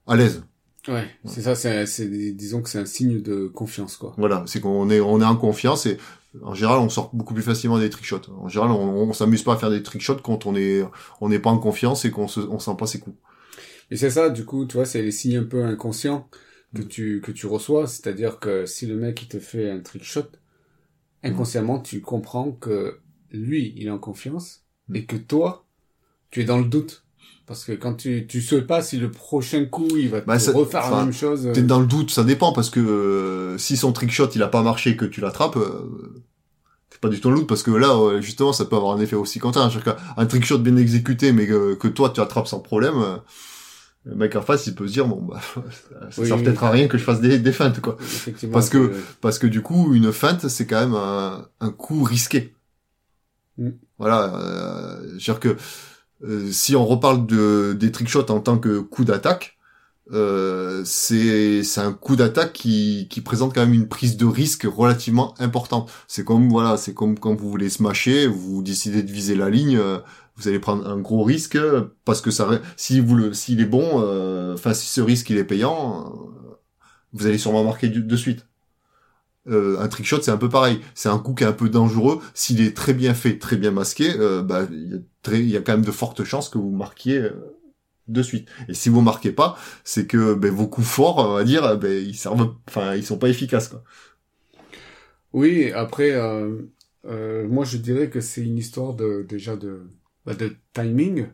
à 0.08 0.16
l'aise. 0.16 0.44
Ouais, 0.90 1.08
c'est 1.26 1.42
ça, 1.42 1.56
c'est 1.56 1.86
c'est 1.86 2.08
disons 2.32 2.62
que 2.62 2.70
c'est 2.70 2.80
un 2.80 2.86
signe 2.86 3.22
de 3.22 3.48
confiance 3.48 3.96
quoi. 3.96 4.14
Voilà, 4.18 4.44
c'est 4.48 4.60
qu'on 4.60 4.90
est 4.90 5.00
on 5.00 5.22
est 5.22 5.26
en 5.26 5.36
confiance 5.36 5.86
et 5.86 5.98
en 6.42 6.56
général 6.56 6.80
on 6.80 6.90
sort 6.90 7.10
beaucoup 7.14 7.34
plus 7.34 7.44
facilement 7.44 7.78
des 7.80 7.90
trickshots. 7.90 8.30
En 8.38 8.48
général, 8.48 8.72
on, 8.72 9.10
on 9.10 9.14
s'amuse 9.14 9.44
pas 9.44 9.54
à 9.54 9.58
faire 9.58 9.70
des 9.70 9.84
trickshots 9.84 10.22
quand 10.24 10.46
on 10.46 10.56
est 10.56 10.84
on 11.22 11.30
n'est 11.30 11.40
pas 11.40 11.52
en 11.52 11.60
confiance 11.60 12.06
et 12.06 12.12
qu'on 12.12 12.28
se 12.28 12.40
on 12.40 12.60
sent 12.60 12.76
pas 12.78 12.88
ses 12.88 13.00
coups. 13.00 13.18
Et 13.92 13.98
c'est 13.98 14.10
ça, 14.10 14.30
du 14.30 14.46
coup, 14.46 14.66
tu 14.66 14.78
vois, 14.78 14.86
c'est 14.86 15.02
les 15.02 15.12
signes 15.12 15.38
un 15.38 15.44
peu 15.44 15.64
inconscients 15.64 16.28
que 16.76 16.82
Mm. 16.84 16.88
tu 16.88 17.22
que 17.22 17.32
tu 17.32 17.46
reçois, 17.48 17.88
c'est-à-dire 17.88 18.40
que 18.40 18.66
si 18.66 18.86
le 18.86 18.96
mec 18.96 19.22
il 19.24 19.28
te 19.28 19.40
fait 19.40 19.70
un 19.72 19.80
trick 19.80 20.04
shot, 20.04 20.28
inconsciemment 21.24 21.80
tu 21.80 22.02
comprends 22.02 22.52
que 22.52 23.00
lui 23.32 23.74
il 23.76 23.88
est 23.88 23.92
en 23.92 24.00
confiance 24.00 24.64
Mm. 24.88 24.96
et 24.96 25.06
que 25.06 25.16
toi 25.18 25.66
tu 26.32 26.42
es 26.42 26.46
dans 26.46 26.58
le 26.60 26.66
doute 26.66 27.04
parce 27.50 27.66
que 27.66 27.74
quand 27.74 27.96
tu 27.96 28.26
tu 28.28 28.42
sais 28.42 28.62
pas 28.62 28.82
si 28.82 28.96
le 28.98 29.12
prochain 29.12 29.66
coup 29.66 29.90
il 29.98 30.08
va 30.10 30.22
te 30.22 30.26
Bah, 30.28 30.40
ça- 30.40 30.54
refaire 30.54 30.90
la 30.90 31.04
même 31.04 31.12
chose. 31.14 31.48
euh, 31.48 31.52
T'es 31.52 31.62
dans 31.64 31.82
le 31.82 31.86
doute, 31.88 32.12
ça 32.12 32.24
dépend 32.24 32.54
parce 32.54 32.70
que 32.70 32.80
euh, 32.80 33.58
si 33.58 33.76
son 33.76 33.92
trickshot 33.92 34.30
il 34.36 34.42
a 34.44 34.48
pas 34.48 34.62
marché 34.62 34.96
que 34.96 35.04
tu 35.04 35.20
l'attrapes, 35.20 35.58
euh, 35.58 36.24
t'es 36.90 36.98
pas 37.02 37.10
du 37.10 37.20
tout 37.20 37.28
dans 37.28 37.34
le 37.34 37.40
doute 37.42 37.50
parce 37.50 37.64
que 37.64 37.72
là 37.72 37.90
euh, 37.90 38.22
justement 38.22 38.54
ça 38.54 38.64
peut 38.66 38.78
avoir 38.78 38.96
un 38.96 39.02
effet 39.02 39.18
aussi 39.18 39.40
contraire. 39.40 39.70
C'est-à-dire 39.70 39.96
qu'un 40.16 40.26
trickshot 40.26 40.60
bien 40.60 40.78
exécuté 40.78 41.34
mais 41.34 41.46
que, 41.48 41.74
que 41.74 41.88
toi 41.90 42.12
tu 42.12 42.22
attrapes 42.22 42.48
sans 42.48 42.60
problème. 42.62 42.96
euh, 42.98 43.18
le 44.06 44.16
mec 44.16 44.34
en 44.38 44.42
face, 44.42 44.66
il 44.66 44.76
peut 44.76 44.88
se 44.88 44.94
dire 44.94 45.08
bon 45.08 45.22
bah 45.22 45.42
ça, 45.54 45.62
Oui, 46.22 46.28
sert 46.28 46.38
oui. 46.38 46.44
peut-être 46.44 46.64
à 46.64 46.70
rien 46.72 46.88
que 46.88 46.98
je 46.98 47.04
fasse 47.04 47.20
des, 47.20 47.38
des 47.38 47.52
feintes 47.52 47.82
quoi. 47.82 47.98
effectivement 48.00 48.54
parce 48.54 48.70
que- 48.70 48.94
Parce 49.22 49.40
que 49.40 49.46
du 49.48 49.62
coup, 49.62 49.94
une 49.94 50.14
feinte, 50.14 50.48
c'est 50.48 50.66
quand 50.66 50.80
même 50.80 50.96
un, 50.96 51.46
un 51.60 51.70
coup 51.72 52.04
risqué. 52.04 52.54
Mm. 53.58 53.70
Voilà, 53.98 54.34
euh, 54.36 55.18
c'est-à-dire 55.20 55.40
que 55.42 55.58
euh, 56.24 56.52
si 56.52 56.76
on 56.76 56.86
reparle 56.86 57.26
de 57.26 57.74
des 57.80 57.92
trickshots 57.92 58.30
en 58.30 58.40
tant 58.42 58.58
que 58.58 58.80
coup 58.80 59.06
d'attaque, 59.06 59.60
euh, 60.12 60.82
c'est 60.86 61.62
un 61.78 61.94
coup 61.94 62.16
d'attaque 62.16 62.54
qui 62.54 63.08
qui 63.10 63.22
présente 63.22 63.54
quand 63.54 63.62
même 63.62 63.74
une 63.74 63.88
prise 63.88 64.18
de 64.18 64.26
risque 64.26 64.64
relativement 64.64 65.36
importante. 65.40 65.92
C'est 66.08 66.24
comme 66.24 66.50
voilà, 66.50 66.78
c'est 66.78 66.94
comme 66.94 67.20
quand 67.20 67.36
vous 67.36 67.50
voulez 67.50 67.70
smasher, 67.70 68.28
vous 68.28 68.64
décidez 68.64 69.04
de 69.04 69.12
viser 69.12 69.36
la 69.36 69.50
ligne, 69.50 69.78
euh, 69.78 70.00
vous 70.36 70.48
allez 70.48 70.60
prendre 70.60 70.88
un 70.90 70.98
gros 71.00 71.24
risque 71.24 71.60
parce 72.06 72.22
que 72.22 72.32
ça 72.32 72.50
si 72.76 73.00
vous 73.00 73.16
le 73.16 73.34
s'il 73.34 73.62
est 73.62 73.66
bon, 73.66 74.02
euh, 74.04 74.56
enfin 74.56 74.74
si 74.74 74.88
ce 74.88 75.02
risque 75.02 75.30
il 75.30 75.38
est 75.38 75.44
payant, 75.44 76.12
vous 77.14 77.28
allez 77.28 77.38
sûrement 77.38 77.64
marquer 77.64 77.90
de 77.90 78.16
suite. 78.16 78.49
Euh, 79.50 79.80
un 79.80 79.88
trickshot, 79.88 80.22
c'est 80.22 80.32
un 80.32 80.38
peu 80.38 80.50
pareil. 80.50 80.80
C'est 80.96 81.10
un 81.10 81.20
coup 81.20 81.34
qui 81.34 81.44
est 81.44 81.48
un 81.48 81.54
peu 81.54 81.70
dangereux. 81.70 82.22
S'il 82.34 82.62
est 82.62 82.76
très 82.76 82.94
bien 82.94 83.14
fait, 83.14 83.38
très 83.38 83.58
bien 83.58 83.72
masqué, 83.72 84.12
euh, 84.18 84.42
bah, 84.42 84.68
il 84.72 85.50
y, 85.50 85.58
a 85.58 85.62
quand 85.62 85.74
même 85.74 85.86
de 85.86 85.92
fortes 85.92 86.24
chances 86.24 86.50
que 86.50 86.58
vous 86.58 86.72
marquiez 86.72 87.18
euh, 87.18 87.32
de 88.08 88.24
suite. 88.24 88.50
Et 88.68 88.74
si 88.74 88.90
vous 88.90 89.02
marquez 89.02 89.32
pas, 89.32 89.58
c'est 89.84 90.08
que 90.08 90.34
ben, 90.34 90.52
vos 90.52 90.68
coups 90.68 90.88
forts, 90.88 91.18
on 91.18 91.34
va 91.34 91.44
dire, 91.44 91.78
ben, 91.78 91.92
ils 91.92 92.16
servent, 92.16 92.56
enfin, 92.68 92.96
ils 92.96 93.06
sont 93.06 93.18
pas 93.18 93.30
efficaces. 93.30 93.68
Quoi. 93.68 93.84
Oui, 95.34 95.72
après, 95.72 96.12
euh, 96.14 97.48
moi 97.48 97.66
je 97.66 97.78
dirais 97.78 98.10
que 98.10 98.22
c'est 98.22 98.42
une 98.42 98.58
histoire 98.58 98.94
de 98.94 99.26
déjà 99.28 99.56
de, 99.56 99.84
bah, 100.26 100.34
de 100.34 100.56
timing. 100.74 101.28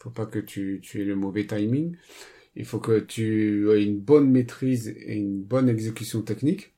Faut 0.00 0.10
pas 0.10 0.26
que 0.26 0.38
tu, 0.38 0.80
tu 0.82 1.00
aies 1.00 1.04
le 1.04 1.16
mauvais 1.16 1.46
timing. 1.46 1.96
Il 2.56 2.66
faut 2.66 2.80
que 2.80 2.98
tu 3.00 3.70
aies 3.70 3.84
une 3.84 3.98
bonne 3.98 4.30
maîtrise 4.30 4.88
et 4.88 5.14
une 5.14 5.42
bonne 5.42 5.68
exécution 5.68 6.22
technique. 6.22 6.74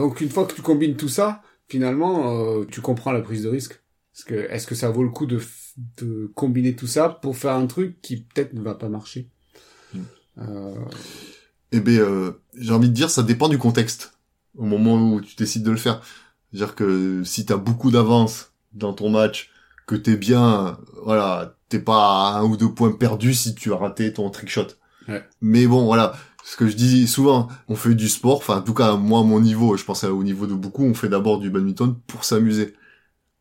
Donc 0.00 0.22
une 0.22 0.30
fois 0.30 0.46
que 0.46 0.54
tu 0.54 0.62
combines 0.62 0.96
tout 0.96 1.10
ça, 1.10 1.42
finalement, 1.68 2.32
euh, 2.32 2.64
tu 2.64 2.80
comprends 2.80 3.12
la 3.12 3.20
prise 3.20 3.42
de 3.42 3.50
risque. 3.50 3.82
Parce 4.14 4.24
que 4.24 4.34
est-ce 4.50 4.66
que 4.66 4.74
ça 4.74 4.88
vaut 4.88 5.02
le 5.02 5.10
coup 5.10 5.26
de, 5.26 6.32
combiner 6.34 6.74
tout 6.74 6.86
ça 6.86 7.10
pour 7.10 7.36
faire 7.36 7.52
un 7.52 7.66
truc 7.66 8.00
qui 8.00 8.22
peut-être 8.22 8.54
ne 8.54 8.62
va 8.62 8.74
pas 8.74 8.88
marcher? 8.88 9.28
Mm. 9.92 9.98
Euh, 10.38 10.74
Eh 11.72 11.80
ben, 11.80 11.98
euh, 12.00 12.32
j'ai 12.56 12.72
envie 12.72 12.88
de 12.88 12.94
dire, 12.94 13.10
ça 13.10 13.22
dépend 13.22 13.50
du 13.50 13.58
contexte. 13.58 14.18
Au 14.56 14.64
moment 14.64 15.12
où 15.12 15.20
tu 15.20 15.36
décides 15.36 15.64
de 15.64 15.70
le 15.70 15.76
faire. 15.76 16.00
C'est-à-dire 16.50 16.74
que 16.74 17.22
si 17.22 17.44
t'as 17.44 17.58
beaucoup 17.58 17.90
d'avance 17.90 18.54
dans 18.72 18.94
ton 18.94 19.10
match, 19.10 19.50
que 19.86 19.96
t'es 19.96 20.16
bien, 20.16 20.78
voilà, 21.04 21.58
t'es 21.68 21.78
pas 21.78 22.36
à 22.36 22.38
un 22.38 22.44
ou 22.44 22.56
deux 22.56 22.72
points 22.72 22.92
perdus 22.92 23.34
si 23.34 23.54
tu 23.54 23.70
as 23.74 23.76
raté 23.76 24.14
ton 24.14 24.30
trickshot. 24.30 24.68
Ouais. 25.08 25.22
Mais 25.42 25.66
bon, 25.66 25.84
voilà, 25.84 26.14
ce 26.44 26.56
que 26.56 26.66
je 26.66 26.76
dis 26.76 27.06
souvent, 27.06 27.48
on 27.68 27.76
fait 27.76 27.94
du 27.94 28.08
sport, 28.08 28.38
enfin, 28.38 28.58
en 28.58 28.62
tout 28.62 28.74
cas, 28.74 28.96
moi, 28.96 29.20
à 29.20 29.22
mon 29.22 29.40
niveau, 29.40 29.76
je 29.76 29.84
pense 29.84 30.04
au 30.04 30.22
niveau 30.22 30.46
de 30.46 30.54
beaucoup, 30.54 30.84
on 30.84 30.94
fait 30.94 31.08
d'abord 31.08 31.38
du 31.38 31.50
badminton 31.50 31.96
pour 32.06 32.24
s'amuser. 32.24 32.74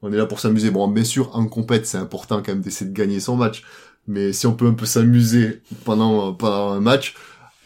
On 0.01 0.13
est 0.13 0.17
là 0.17 0.25
pour 0.25 0.39
s'amuser. 0.39 0.71
Bon, 0.71 0.87
bien 0.87 1.03
sûr, 1.03 1.35
en 1.35 1.45
compète, 1.47 1.85
c'est 1.85 1.97
important 1.97 2.37
quand 2.37 2.53
même 2.53 2.61
d'essayer 2.61 2.89
de 2.89 2.95
gagner 2.95 3.19
son 3.19 3.35
match. 3.35 3.63
Mais 4.07 4.33
si 4.33 4.47
on 4.47 4.53
peut 4.53 4.67
un 4.67 4.73
peu 4.73 4.85
s'amuser 4.85 5.61
pendant, 5.85 6.33
pendant 6.33 6.71
un 6.71 6.79
match, 6.79 7.15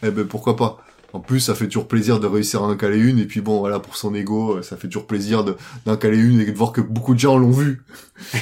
eh 0.02 0.10
ben, 0.10 0.26
pourquoi 0.26 0.56
pas. 0.56 0.78
En 1.12 1.20
plus, 1.20 1.38
ça 1.38 1.54
fait 1.54 1.66
toujours 1.66 1.86
plaisir 1.86 2.18
de 2.18 2.26
réussir 2.26 2.64
à 2.64 2.66
en 2.66 2.76
caler 2.76 2.98
une, 2.98 3.20
et 3.20 3.24
puis 3.24 3.40
bon, 3.40 3.60
voilà, 3.60 3.78
pour 3.78 3.96
son 3.96 4.12
ego, 4.14 4.60
ça 4.62 4.76
fait 4.76 4.88
toujours 4.88 5.06
plaisir 5.06 5.44
de, 5.44 5.56
d'en 5.86 5.96
caler 5.96 6.18
une 6.18 6.40
et 6.40 6.46
de 6.46 6.56
voir 6.56 6.72
que 6.72 6.80
beaucoup 6.80 7.14
de 7.14 7.20
gens 7.20 7.38
l'ont 7.38 7.52
vu 7.52 7.84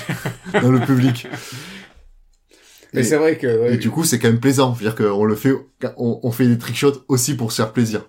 dans 0.63 0.71
le 0.71 0.81
public. 0.81 1.27
Mais 2.93 3.01
Et- 3.01 3.05
c'est 3.05 3.17
vrai 3.17 3.39
que 3.39 3.47
ouais, 3.47 3.75
Et 3.75 3.79
du 3.79 3.91
coup, 3.91 4.05
c'est 4.05 4.19
quand 4.19 4.29
même 4.29 4.41
plaisant. 4.41 4.75
C'est-à-dire 4.75 4.97
qu'on 4.97 5.25
le 5.25 5.35
fait, 5.37 5.53
on, 5.97 6.21
on 6.23 6.31
fait 6.33 6.47
des 6.49 6.59
trickshots 6.59 7.05
aussi 7.09 7.35
pour 7.37 7.53
se 7.53 7.63
faire 7.63 7.73
plaisir. 7.73 8.03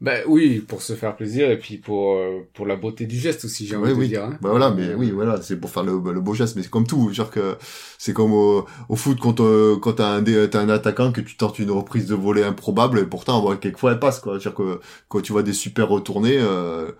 Ben 0.00 0.22
oui, 0.28 0.60
pour 0.60 0.80
se 0.82 0.94
faire 0.94 1.16
plaisir 1.16 1.50
et 1.50 1.58
puis 1.58 1.76
pour 1.76 2.14
euh, 2.16 2.48
pour 2.54 2.66
la 2.66 2.76
beauté 2.76 3.04
du 3.06 3.16
geste 3.16 3.44
aussi, 3.44 3.66
j'ai 3.66 3.74
envie 3.76 3.90
Oui, 3.90 3.94
de 3.94 3.98
oui. 3.98 4.08
dire. 4.08 4.24
Hein. 4.24 4.38
Bah 4.40 4.50
voilà, 4.50 4.70
mais 4.70 4.94
oui, 4.94 5.10
voilà, 5.10 5.42
c'est 5.42 5.56
pour 5.58 5.70
faire 5.70 5.82
le, 5.82 5.94
le 6.12 6.20
beau 6.20 6.34
geste, 6.34 6.54
mais 6.54 6.62
c'est 6.62 6.70
comme 6.70 6.86
tout. 6.86 7.12
Genre 7.12 7.30
que 7.30 7.56
c'est 7.98 8.12
comme 8.12 8.32
au, 8.32 8.64
au 8.88 8.94
foot 8.96 9.18
quand 9.20 9.40
euh, 9.40 9.76
quand 9.80 9.94
t'as 9.94 10.10
un 10.16 10.22
t'as 10.48 10.60
un 10.60 10.68
attaquant 10.68 11.10
que 11.10 11.20
tu 11.20 11.36
tentes 11.36 11.58
une 11.58 11.72
reprise 11.72 12.06
de 12.06 12.14
volée 12.14 12.44
improbable 12.44 13.00
et 13.00 13.04
pourtant, 13.06 13.42
bon, 13.42 13.56
quelquefois 13.56 13.92
elle 13.92 13.98
passe 13.98 14.20
quoi. 14.20 14.34
C'est-à-dire 14.34 14.54
que 14.54 14.80
quand 15.08 15.20
tu 15.20 15.32
vois 15.32 15.42
des 15.42 15.52
super 15.52 15.88
retournés, 15.88 16.38
euh, 16.38 16.92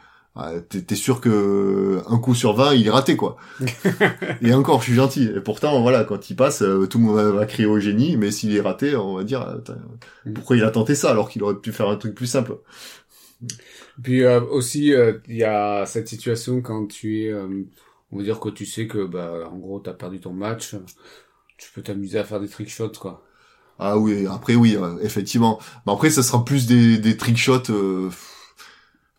t'es 0.69 0.83
t'es 0.83 0.95
sûr 0.95 1.21
que 1.21 2.01
un 2.07 2.19
coup 2.19 2.35
sur 2.35 2.55
20 2.55 2.75
il 2.75 2.87
est 2.87 2.91
raté 2.91 3.17
quoi. 3.17 3.37
et 4.43 4.53
encore, 4.55 4.81
je 4.81 4.85
suis 4.85 4.95
gentil. 4.95 5.31
Et 5.35 5.41
pourtant, 5.41 5.81
voilà, 5.83 6.05
quand 6.05 6.31
il 6.31 6.37
passe, 6.37 6.63
euh, 6.63 6.87
tout 6.87 6.99
le 6.99 7.05
monde 7.05 7.17
va, 7.17 7.47
crier 7.47 7.67
au 7.67 7.81
génie, 7.81 8.17
mais 8.17 8.31
s'il 8.31 8.55
est 8.57 8.61
raté, 8.61 8.97
on 8.97 9.15
va 9.17 9.25
dire 9.25 9.43
Attends, 9.43 9.75
pourquoi 10.35 10.57
il 10.57 10.65
a 10.65 10.71
tenté 10.71 10.95
ça 10.95 11.11
alors 11.11 11.29
qu'il 11.29 11.43
aurait 11.43 11.57
pu 11.57 11.73
faire 11.73 11.89
un 11.89 11.97
truc 11.97 12.15
plus 12.15 12.27
simple? 12.27 12.59
Puis 14.03 14.23
euh, 14.25 14.41
aussi, 14.41 14.93
euh, 14.93 15.19
il 15.29 15.37
y 15.37 15.45
a 15.45 15.87
cette 15.87 16.09
situation 16.09 16.61
quand 16.63 16.87
tu 16.87 17.23
es, 17.23 17.31
euh, 17.31 17.65
on 18.13 18.19
va 18.19 18.23
dire 18.23 18.41
que 18.41 18.49
tu 18.49 18.67
sais 18.67 18.87
que, 18.87 19.05
bah, 19.07 19.49
en 19.51 19.59
gros, 19.59 19.81
t'as 19.81 19.93
perdu 19.93 20.21
ton 20.21 20.33
match, 20.33 20.75
tu 21.57 21.71
peux 21.73 21.83
t'amuser 21.83 22.19
à 22.19 22.25
faire 22.25 22.41
des 22.41 22.49
trick 22.49 22.69
shots, 22.71 22.99
quoi. 23.01 23.25
Ah 23.79 23.97
oui, 23.99 24.27
après 24.27 24.57
oui, 24.57 24.77
euh, 24.77 24.99
effectivement. 25.03 25.61
Mais 25.87 25.93
après, 25.93 26.11
ça 26.11 26.23
sera 26.23 26.45
plus 26.45 26.67
des, 26.67 26.99
des 26.99 27.17
trick 27.17 27.37
shots, 27.37 27.71
euh, 27.71 28.11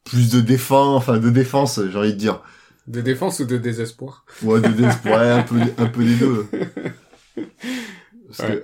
plus 0.10 0.30
de 0.32 0.42
défense, 0.42 0.98
enfin 0.98 1.18
de 1.20 1.30
défense, 1.30 1.80
j'ai 1.92 1.98
envie 1.98 2.14
de 2.14 2.18
dire. 2.20 2.42
De 2.88 3.02
défense 3.02 3.40
ou 3.40 3.46
de 3.46 3.58
désespoir? 3.58 4.26
Ouais, 4.42 4.62
de 4.62 4.72
défense, 4.72 5.04
ouais, 5.06 5.30
un 5.30 5.44
peu, 5.44 5.56
un 5.78 5.86
peu 5.88 6.04
des 6.04 6.16
deux. 6.16 6.48
Parce 8.28 8.44
que, 8.44 8.44
Ouais. 8.44 8.64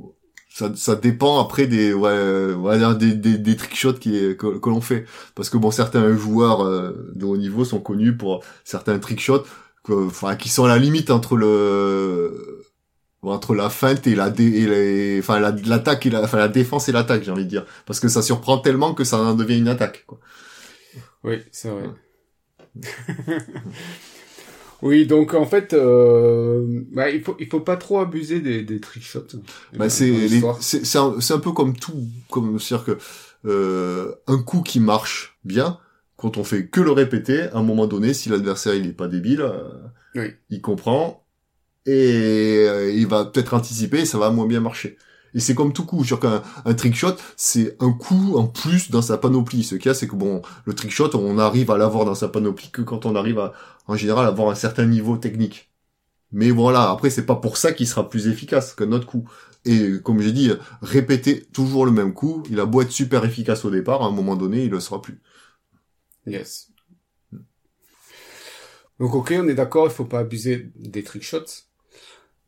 euh, 0.00 0.04
ça, 0.50 0.72
ça 0.74 0.94
dépend 0.96 1.40
après 1.40 1.66
des, 1.66 1.92
ouais, 1.92 2.52
on 2.56 2.62
va 2.62 2.78
dire 2.78 2.96
des, 2.96 3.14
des, 3.14 3.38
des 3.38 3.56
trick 3.56 3.76
shots 3.76 3.94
qui, 3.94 4.10
que, 4.36 4.58
que 4.58 4.68
l'on 4.70 4.80
fait. 4.80 5.06
Parce 5.34 5.50
que 5.50 5.56
bon, 5.58 5.70
certains 5.70 6.14
joueurs 6.16 6.62
euh, 6.64 7.12
de 7.14 7.24
haut 7.24 7.36
niveau 7.36 7.64
sont 7.64 7.80
connus 7.80 8.16
pour 8.16 8.42
certains 8.64 8.98
trick 8.98 9.20
shots, 9.20 9.44
que, 9.84 9.92
enfin, 10.06 10.36
qui 10.36 10.48
sont 10.48 10.64
à 10.64 10.68
la 10.68 10.78
limite 10.78 11.10
entre 11.10 11.36
le, 11.36 12.64
entre 13.22 13.54
la 13.54 13.70
feinte 13.70 14.06
et 14.06 14.14
la 14.16 14.30
dé, 14.30 14.44
et 14.46 14.66
les, 14.66 15.18
enfin, 15.20 15.40
la- 15.40 15.52
l'attaque 15.66 16.06
et 16.06 16.10
la, 16.10 16.22
enfin, 16.24 16.38
la 16.38 16.48
défense 16.48 16.88
et 16.88 16.92
l'attaque, 16.92 17.24
j'ai 17.24 17.30
envie 17.32 17.44
de 17.44 17.50
dire. 17.50 17.66
Parce 17.86 18.00
que 18.00 18.08
ça 18.08 18.22
surprend 18.22 18.58
tellement 18.58 18.94
que 18.94 19.04
ça 19.04 19.18
en 19.18 19.34
devient 19.34 19.58
une 19.58 19.68
attaque, 19.68 20.04
quoi. 20.06 20.18
Oui, 21.24 21.38
c'est 21.50 21.68
vrai. 21.70 21.88
oui, 24.82 25.06
donc 25.06 25.34
en 25.34 25.44
fait, 25.44 25.72
euh, 25.72 26.84
bah, 26.92 27.10
il 27.10 27.22
faut 27.22 27.36
il 27.40 27.46
faut 27.48 27.60
pas 27.60 27.76
trop 27.76 27.98
abuser 28.00 28.40
des, 28.40 28.62
des 28.62 28.80
trick 28.80 29.02
shots. 29.02 29.26
Bah, 29.76 29.90
c'est 29.90 30.28
c'est 30.60 30.84
c'est 30.84 30.98
un, 30.98 31.16
un 31.18 31.38
peu 31.38 31.52
comme 31.52 31.74
tout 31.76 31.94
comme 32.30 32.58
c'est 32.60 32.74
à 32.74 32.78
dire 32.78 32.86
que 32.86 32.98
euh, 33.48 34.14
un 34.26 34.38
coup 34.42 34.62
qui 34.62 34.80
marche 34.80 35.38
bien 35.44 35.78
quand 36.16 36.36
on 36.36 36.44
fait 36.44 36.66
que 36.68 36.80
le 36.80 36.92
répéter 36.92 37.42
à 37.42 37.56
un 37.58 37.62
moment 37.62 37.86
donné 37.86 38.14
si 38.14 38.28
l'adversaire 38.28 38.74
il 38.74 38.86
est 38.86 38.92
pas 38.92 39.08
débile 39.08 39.42
euh, 39.42 39.68
Oui. 40.16 40.32
il 40.50 40.60
comprend 40.60 41.24
et 41.86 42.64
euh, 42.68 42.90
il 42.92 43.06
va 43.06 43.24
peut-être 43.24 43.54
anticiper 43.54 44.00
et 44.00 44.04
ça 44.06 44.18
va 44.18 44.30
moins 44.30 44.46
bien 44.46 44.60
marcher 44.60 44.98
et 45.34 45.40
c'est 45.40 45.54
comme 45.54 45.72
tout 45.72 45.84
coup 45.84 46.04
sur 46.04 46.20
qu'un 46.20 46.42
un 46.64 46.74
trick 46.74 46.94
shot 46.94 47.16
c'est 47.36 47.76
un 47.80 47.92
coup 47.92 48.36
en 48.36 48.46
plus 48.46 48.90
dans 48.90 49.02
sa 49.02 49.18
panoplie 49.18 49.64
ce 49.64 49.74
qu'il 49.74 49.86
y 49.86 49.90
a 49.90 49.94
c'est 49.94 50.08
que 50.08 50.16
bon 50.16 50.42
le 50.64 50.74
trick 50.74 50.90
shot 50.90 51.10
on 51.14 51.38
arrive 51.38 51.70
à 51.70 51.78
l'avoir 51.78 52.04
dans 52.04 52.14
sa 52.14 52.28
panoplie 52.28 52.70
que 52.70 52.82
quand 52.82 53.06
on 53.06 53.14
arrive 53.14 53.38
à 53.38 53.52
en 53.86 53.96
général 53.96 54.26
avoir 54.26 54.50
un 54.50 54.54
certain 54.54 54.86
niveau 54.86 55.16
technique 55.16 55.70
mais 56.32 56.50
voilà 56.50 56.90
après 56.90 57.10
c'est 57.10 57.26
pas 57.26 57.36
pour 57.36 57.56
ça 57.56 57.72
qu'il 57.72 57.86
sera 57.86 58.08
plus 58.08 58.26
efficace 58.28 58.74
qu'un 58.74 58.92
autre 58.92 59.06
coup 59.06 59.24
et 59.64 60.00
comme 60.02 60.20
j'ai 60.20 60.32
dit, 60.32 60.50
répéter 60.82 61.44
toujours 61.52 61.84
le 61.84 61.92
même 61.92 62.14
coup, 62.14 62.42
il 62.50 62.60
a 62.60 62.66
beau 62.66 62.80
être 62.82 62.90
super 62.90 63.24
efficace 63.24 63.64
au 63.64 63.70
départ, 63.70 64.02
à 64.02 64.06
un 64.06 64.10
moment 64.10 64.36
donné, 64.36 64.64
il 64.64 64.70
le 64.70 64.80
sera 64.80 65.02
plus. 65.02 65.20
Yes. 66.26 66.70
Donc 68.98 69.14
ok, 69.14 69.34
on 69.36 69.48
est 69.48 69.54
d'accord, 69.54 69.86
il 69.86 69.92
faut 69.92 70.04
pas 70.04 70.20
abuser 70.20 70.70
des 70.76 71.02
trick 71.02 71.22
shots, 71.22 71.66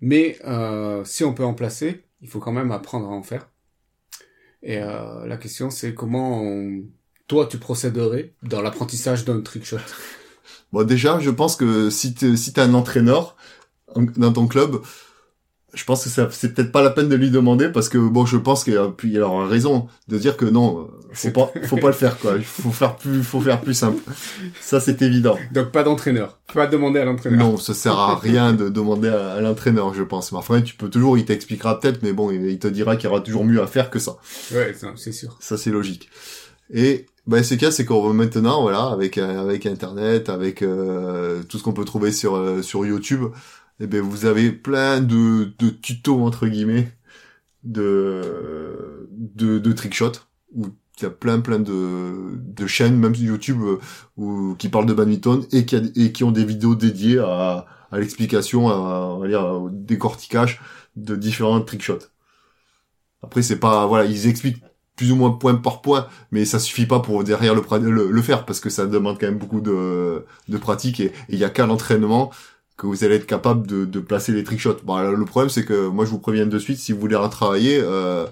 mais 0.00 0.38
euh, 0.44 1.04
si 1.04 1.22
on 1.24 1.32
peut 1.32 1.44
en 1.44 1.54
placer, 1.54 2.04
il 2.22 2.28
faut 2.28 2.40
quand 2.40 2.52
même 2.52 2.72
apprendre 2.72 3.06
à 3.08 3.10
en 3.12 3.22
faire. 3.22 3.50
Et 4.62 4.78
euh, 4.78 5.26
la 5.26 5.36
question 5.36 5.70
c'est 5.70 5.94
comment 5.94 6.42
toi 7.28 7.46
tu 7.46 7.58
procéderais 7.58 8.34
dans 8.42 8.60
l'apprentissage 8.62 9.24
d'un 9.24 9.40
trick 9.40 9.64
shot? 9.64 9.78
Bon, 10.72 10.84
déjà, 10.84 11.18
je 11.20 11.30
pense 11.30 11.56
que 11.56 11.90
si 11.90 12.14
t'es 12.14 12.36
si 12.36 12.52
t'es 12.52 12.60
un 12.60 12.74
entraîneur 12.74 13.36
en- 13.96 14.02
dans 14.04 14.32
ton 14.32 14.48
club, 14.48 14.82
je 15.74 15.84
pense 15.84 16.04
que 16.04 16.10
ça 16.10 16.28
c'est 16.30 16.54
peut-être 16.54 16.72
pas 16.72 16.82
la 16.82 16.90
peine 16.90 17.08
de 17.08 17.14
lui 17.16 17.30
demander 17.30 17.68
parce 17.68 17.88
que 17.88 17.98
bon, 17.98 18.26
je 18.26 18.36
pense 18.36 18.64
qu'il 18.64 18.74
y 18.74 19.18
a 19.18 19.46
raison 19.46 19.88
de 20.08 20.18
dire 20.18 20.36
que 20.36 20.44
non, 20.44 20.80
euh, 20.80 20.84
faut 21.12 21.30
pas 21.30 21.52
faut 21.64 21.76
pas 21.76 21.86
le 21.88 21.92
faire 21.92 22.18
quoi. 22.18 22.34
Il 22.36 22.44
faut 22.44 22.70
faire 22.70 22.96
plus 22.96 23.22
faut 23.22 23.40
faire 23.40 23.60
plus 23.60 23.74
simple. 23.74 24.02
Ça 24.60 24.80
c'est 24.80 25.02
évident. 25.02 25.36
Donc 25.52 25.70
pas 25.70 25.82
d'entraîneur, 25.82 26.38
pas 26.52 26.66
demander 26.66 27.00
à 27.00 27.04
l'entraîneur. 27.04 27.38
Non, 27.38 27.56
ça 27.56 27.74
sert 27.74 27.98
à 27.98 28.16
rien 28.22 28.52
de 28.52 28.68
demander 28.68 29.08
à, 29.08 29.32
à 29.32 29.40
l'entraîneur, 29.40 29.94
je 29.94 30.02
pense. 30.02 30.32
Mais 30.32 30.38
enfin, 30.38 30.60
tu 30.62 30.74
peux 30.74 30.88
toujours, 30.88 31.18
il 31.18 31.24
t'expliquera 31.24 31.78
peut-être, 31.78 32.02
mais 32.02 32.12
bon, 32.12 32.30
il, 32.30 32.58
te 32.58 32.68
dira 32.68 32.96
qu'il 32.96 33.08
y 33.08 33.12
aura 33.12 33.20
toujours 33.20 33.44
mieux 33.44 33.62
à 33.62 33.66
faire 33.66 33.90
que 33.90 33.98
ça. 33.98 34.16
Ouais, 34.52 34.74
c'est 34.96 35.12
sûr. 35.12 35.36
Ça, 35.40 35.56
c'est 35.56 35.70
logique. 35.70 36.08
Et 36.72 37.06
ben, 37.26 37.42
ce 37.42 37.64
a, 37.64 37.70
c'est 37.70 37.84
qu'on 37.84 38.06
va 38.06 38.12
maintenant, 38.12 38.62
voilà, 38.62 38.86
avec 38.86 39.18
avec 39.18 39.66
Internet, 39.66 40.28
avec 40.28 40.62
euh, 40.62 41.42
tout 41.48 41.58
ce 41.58 41.62
qu'on 41.62 41.72
peut 41.72 41.84
trouver 41.84 42.12
sur 42.12 42.36
euh, 42.36 42.62
sur 42.62 42.86
YouTube, 42.86 43.24
eh 43.80 43.86
ben 43.86 44.00
vous 44.02 44.26
avez 44.26 44.52
plein 44.52 45.00
de 45.00 45.54
de 45.58 45.70
tutos 45.70 46.22
entre 46.24 46.46
guillemets 46.48 46.92
de 47.64 49.08
de, 49.12 49.58
de 49.58 49.72
trickshots 49.72 50.12
où 50.54 50.66
il 50.98 51.02
y 51.04 51.06
a 51.06 51.10
plein 51.10 51.40
plein 51.40 51.58
de 51.60 52.36
de 52.38 52.66
chaînes, 52.66 52.96
même 52.98 53.14
sur 53.14 53.24
YouTube, 53.26 53.60
euh, 53.62 53.78
où, 54.16 54.54
qui 54.56 54.68
parlent 54.68 54.86
de 54.86 54.94
badminton 54.94 55.46
et 55.52 55.66
qui 55.66 55.76
et 55.96 56.12
qui 56.12 56.24
ont 56.24 56.32
des 56.32 56.44
vidéos 56.44 56.74
dédiées 56.74 57.18
à 57.20 57.66
à 57.92 57.98
l'explication, 57.98 58.68
à, 58.70 58.74
on 59.20 59.26
dire, 59.26 59.42
au 59.44 59.70
décortiquage 59.70 60.60
de 60.96 61.16
différents 61.16 61.60
trickshots. 61.62 61.98
Après, 63.22 63.42
c'est 63.42 63.58
pas, 63.58 63.86
voilà, 63.86 64.04
ils 64.06 64.26
expliquent 64.28 64.62
plus 64.96 65.12
ou 65.12 65.16
moins 65.16 65.30
point 65.32 65.54
par 65.54 65.80
point, 65.82 66.08
mais 66.30 66.44
ça 66.44 66.58
suffit 66.58 66.86
pas 66.86 67.00
pour 67.00 67.24
derrière 67.24 67.54
le, 67.54 67.62
le, 67.90 68.10
le 68.10 68.22
faire 68.22 68.44
parce 68.44 68.60
que 68.60 68.68
ça 68.70 68.86
demande 68.86 69.18
quand 69.18 69.26
même 69.26 69.38
beaucoup 69.38 69.60
de, 69.60 70.24
de 70.48 70.58
pratique 70.58 71.00
et 71.00 71.12
il 71.28 71.38
y 71.38 71.44
a 71.44 71.50
qu'à 71.50 71.66
l'entraînement 71.66 72.30
que 72.80 72.86
vous 72.86 73.04
allez 73.04 73.16
être 73.16 73.26
capable 73.26 73.66
de, 73.66 73.84
de 73.84 74.00
placer 74.00 74.32
les 74.32 74.42
trickshots. 74.42 74.78
Bon, 74.84 74.94
alors, 74.94 75.12
le 75.12 75.24
problème 75.26 75.50
c'est 75.50 75.66
que 75.66 75.88
moi 75.88 76.06
je 76.06 76.10
vous 76.10 76.18
préviens 76.18 76.46
de 76.46 76.58
suite, 76.58 76.78
si 76.78 76.92
vous 76.92 77.00
voulez 77.00 77.14
en 77.16 77.28
travailler, 77.28 77.78
euh, 77.82 78.24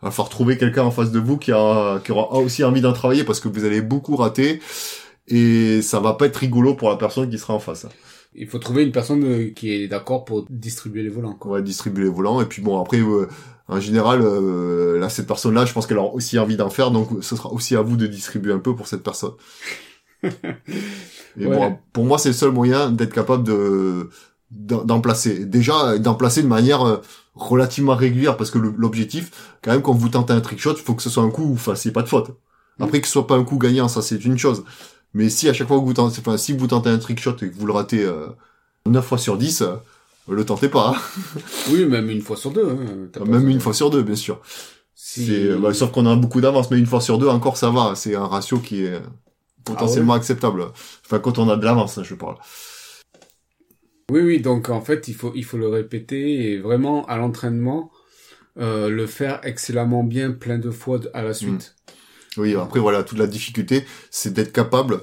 va 0.00 0.10
falloir 0.12 0.28
trouver 0.28 0.56
quelqu'un 0.56 0.84
en 0.84 0.92
face 0.92 1.10
de 1.10 1.18
vous 1.18 1.36
qui, 1.38 1.50
a, 1.50 1.98
qui 2.04 2.12
aura 2.12 2.32
aussi 2.38 2.62
envie 2.62 2.80
d'en 2.80 2.92
travailler 2.92 3.24
parce 3.24 3.40
que 3.40 3.48
vous 3.48 3.64
allez 3.64 3.82
beaucoup 3.82 4.14
rater 4.14 4.60
et 5.26 5.82
ça 5.82 5.98
va 5.98 6.14
pas 6.14 6.26
être 6.26 6.36
rigolo 6.36 6.74
pour 6.74 6.88
la 6.88 6.96
personne 6.96 7.28
qui 7.28 7.36
sera 7.36 7.54
en 7.54 7.58
face. 7.58 7.86
Il 8.36 8.46
faut 8.46 8.58
trouver 8.58 8.84
une 8.84 8.92
personne 8.92 9.24
euh, 9.24 9.50
qui 9.50 9.72
est 9.72 9.88
d'accord 9.88 10.24
pour 10.24 10.46
distribuer 10.50 11.02
les 11.02 11.08
volants. 11.08 11.32
On 11.32 11.38
Quoi. 11.38 11.58
va 11.58 11.62
distribuer 11.62 12.04
les 12.04 12.10
volants 12.10 12.40
et 12.40 12.44
puis 12.44 12.62
bon 12.62 12.80
après 12.80 13.00
euh, 13.00 13.26
en 13.66 13.80
général 13.80 14.20
euh, 14.22 15.00
là 15.00 15.08
cette 15.08 15.26
personne 15.26 15.54
là 15.54 15.64
je 15.64 15.72
pense 15.72 15.88
qu'elle 15.88 15.98
aura 15.98 16.14
aussi 16.14 16.38
envie 16.38 16.56
d'en 16.56 16.70
faire 16.70 16.92
donc 16.92 17.08
ce 17.22 17.34
sera 17.34 17.52
aussi 17.52 17.74
à 17.74 17.82
vous 17.82 17.96
de 17.96 18.06
distribuer 18.06 18.52
un 18.52 18.60
peu 18.60 18.76
pour 18.76 18.86
cette 18.86 19.02
personne 19.02 19.32
et 21.38 21.46
Ouais. 21.46 21.56
bon 21.56 21.78
pour 21.92 22.04
moi 22.04 22.18
c'est 22.18 22.30
le 22.30 22.34
seul 22.34 22.50
moyen 22.50 22.90
d'être 22.90 23.12
capable 23.12 23.44
de 23.44 24.10
d'en 24.50 25.00
placer 25.00 25.44
déjà 25.44 25.98
d'en 25.98 26.14
placer 26.14 26.42
de 26.42 26.48
manière 26.48 26.82
euh, 26.86 26.98
relativement 27.34 27.94
régulière 27.94 28.36
parce 28.36 28.50
que 28.50 28.58
l'objectif 28.58 29.54
quand 29.62 29.72
même 29.72 29.82
quand 29.82 29.92
vous 29.92 30.08
tentez 30.08 30.32
un 30.32 30.40
trick 30.40 30.60
shot 30.60 30.74
il 30.74 30.82
faut 30.82 30.94
que 30.94 31.02
ce 31.02 31.10
soit 31.10 31.22
un 31.22 31.30
coup 31.30 31.42
où 31.42 31.48
vous 31.48 31.56
fassiez 31.56 31.90
pas 31.90 32.02
de 32.02 32.08
faute 32.08 32.30
après 32.78 33.00
que 33.00 33.06
ce 33.06 33.12
soit 33.12 33.26
pas 33.26 33.36
un 33.36 33.44
coup 33.44 33.58
gagnant 33.58 33.88
ça 33.88 34.02
c'est 34.02 34.24
une 34.24 34.38
chose 34.38 34.64
mais 35.14 35.28
si 35.28 35.48
à 35.48 35.52
chaque 35.52 35.68
fois 35.68 35.78
que 35.78 35.84
vous 35.84 35.94
tentez 35.94 36.20
enfin 36.20 36.36
si 36.36 36.52
vous 36.52 36.66
tentez 36.68 36.90
un 36.90 36.98
trick 36.98 37.20
shot 37.20 37.36
et 37.42 37.50
que 37.50 37.56
vous 37.56 37.66
le 37.66 37.72
ratez 37.72 38.04
euh, 38.04 38.28
9 38.86 39.04
fois 39.04 39.18
sur 39.18 39.36
10 39.36 39.62
euh, 39.62 39.76
le 40.28 40.44
tentez 40.44 40.68
pas 40.68 40.94
hein. 40.96 41.40
Oui, 41.70 41.84
même 41.84 42.10
une 42.10 42.20
fois 42.20 42.36
sur 42.36 42.50
deux. 42.50 42.68
Hein. 42.68 43.24
Même 43.26 43.48
une 43.48 43.60
fois 43.60 43.72
sur 43.72 43.90
deux, 43.90 44.02
bien 44.02 44.16
sûr. 44.16 44.40
Si... 44.94 45.26
C'est, 45.26 45.54
bah, 45.56 45.72
sauf 45.72 45.92
qu'on 45.92 46.06
a 46.06 46.16
beaucoup 46.16 46.40
d'avance, 46.40 46.70
mais 46.70 46.78
une 46.78 46.86
fois 46.86 47.00
sur 47.00 47.18
deux, 47.18 47.28
encore 47.28 47.56
ça 47.56 47.70
va. 47.70 47.94
C'est 47.94 48.16
un 48.16 48.26
ratio 48.26 48.58
qui 48.58 48.84
est 48.84 49.00
potentiellement 49.66 50.14
acceptable. 50.14 50.64
Enfin, 51.04 51.18
quand 51.18 51.38
on 51.38 51.50
a 51.50 51.56
de 51.56 51.64
l'avance, 51.64 51.98
hein, 51.98 52.02
je 52.02 52.14
parle. 52.14 52.36
Oui, 54.10 54.20
oui, 54.20 54.40
donc 54.40 54.70
en 54.70 54.80
fait, 54.80 55.08
il 55.08 55.14
faut, 55.14 55.32
il 55.34 55.44
faut 55.44 55.58
le 55.58 55.68
répéter 55.68 56.52
et 56.52 56.58
vraiment 56.58 57.04
à 57.06 57.16
l'entraînement, 57.16 57.90
euh, 58.58 58.88
le 58.88 59.06
faire 59.06 59.40
excellemment 59.42 60.04
bien 60.04 60.30
plein 60.30 60.58
de 60.58 60.70
fois 60.70 61.00
à 61.12 61.22
la 61.22 61.34
suite. 61.34 61.74
Oui, 62.38 62.54
après 62.54 62.80
voilà, 62.80 63.02
toute 63.02 63.18
la 63.18 63.26
difficulté, 63.26 63.84
c'est 64.10 64.32
d'être 64.32 64.52
capable 64.52 65.00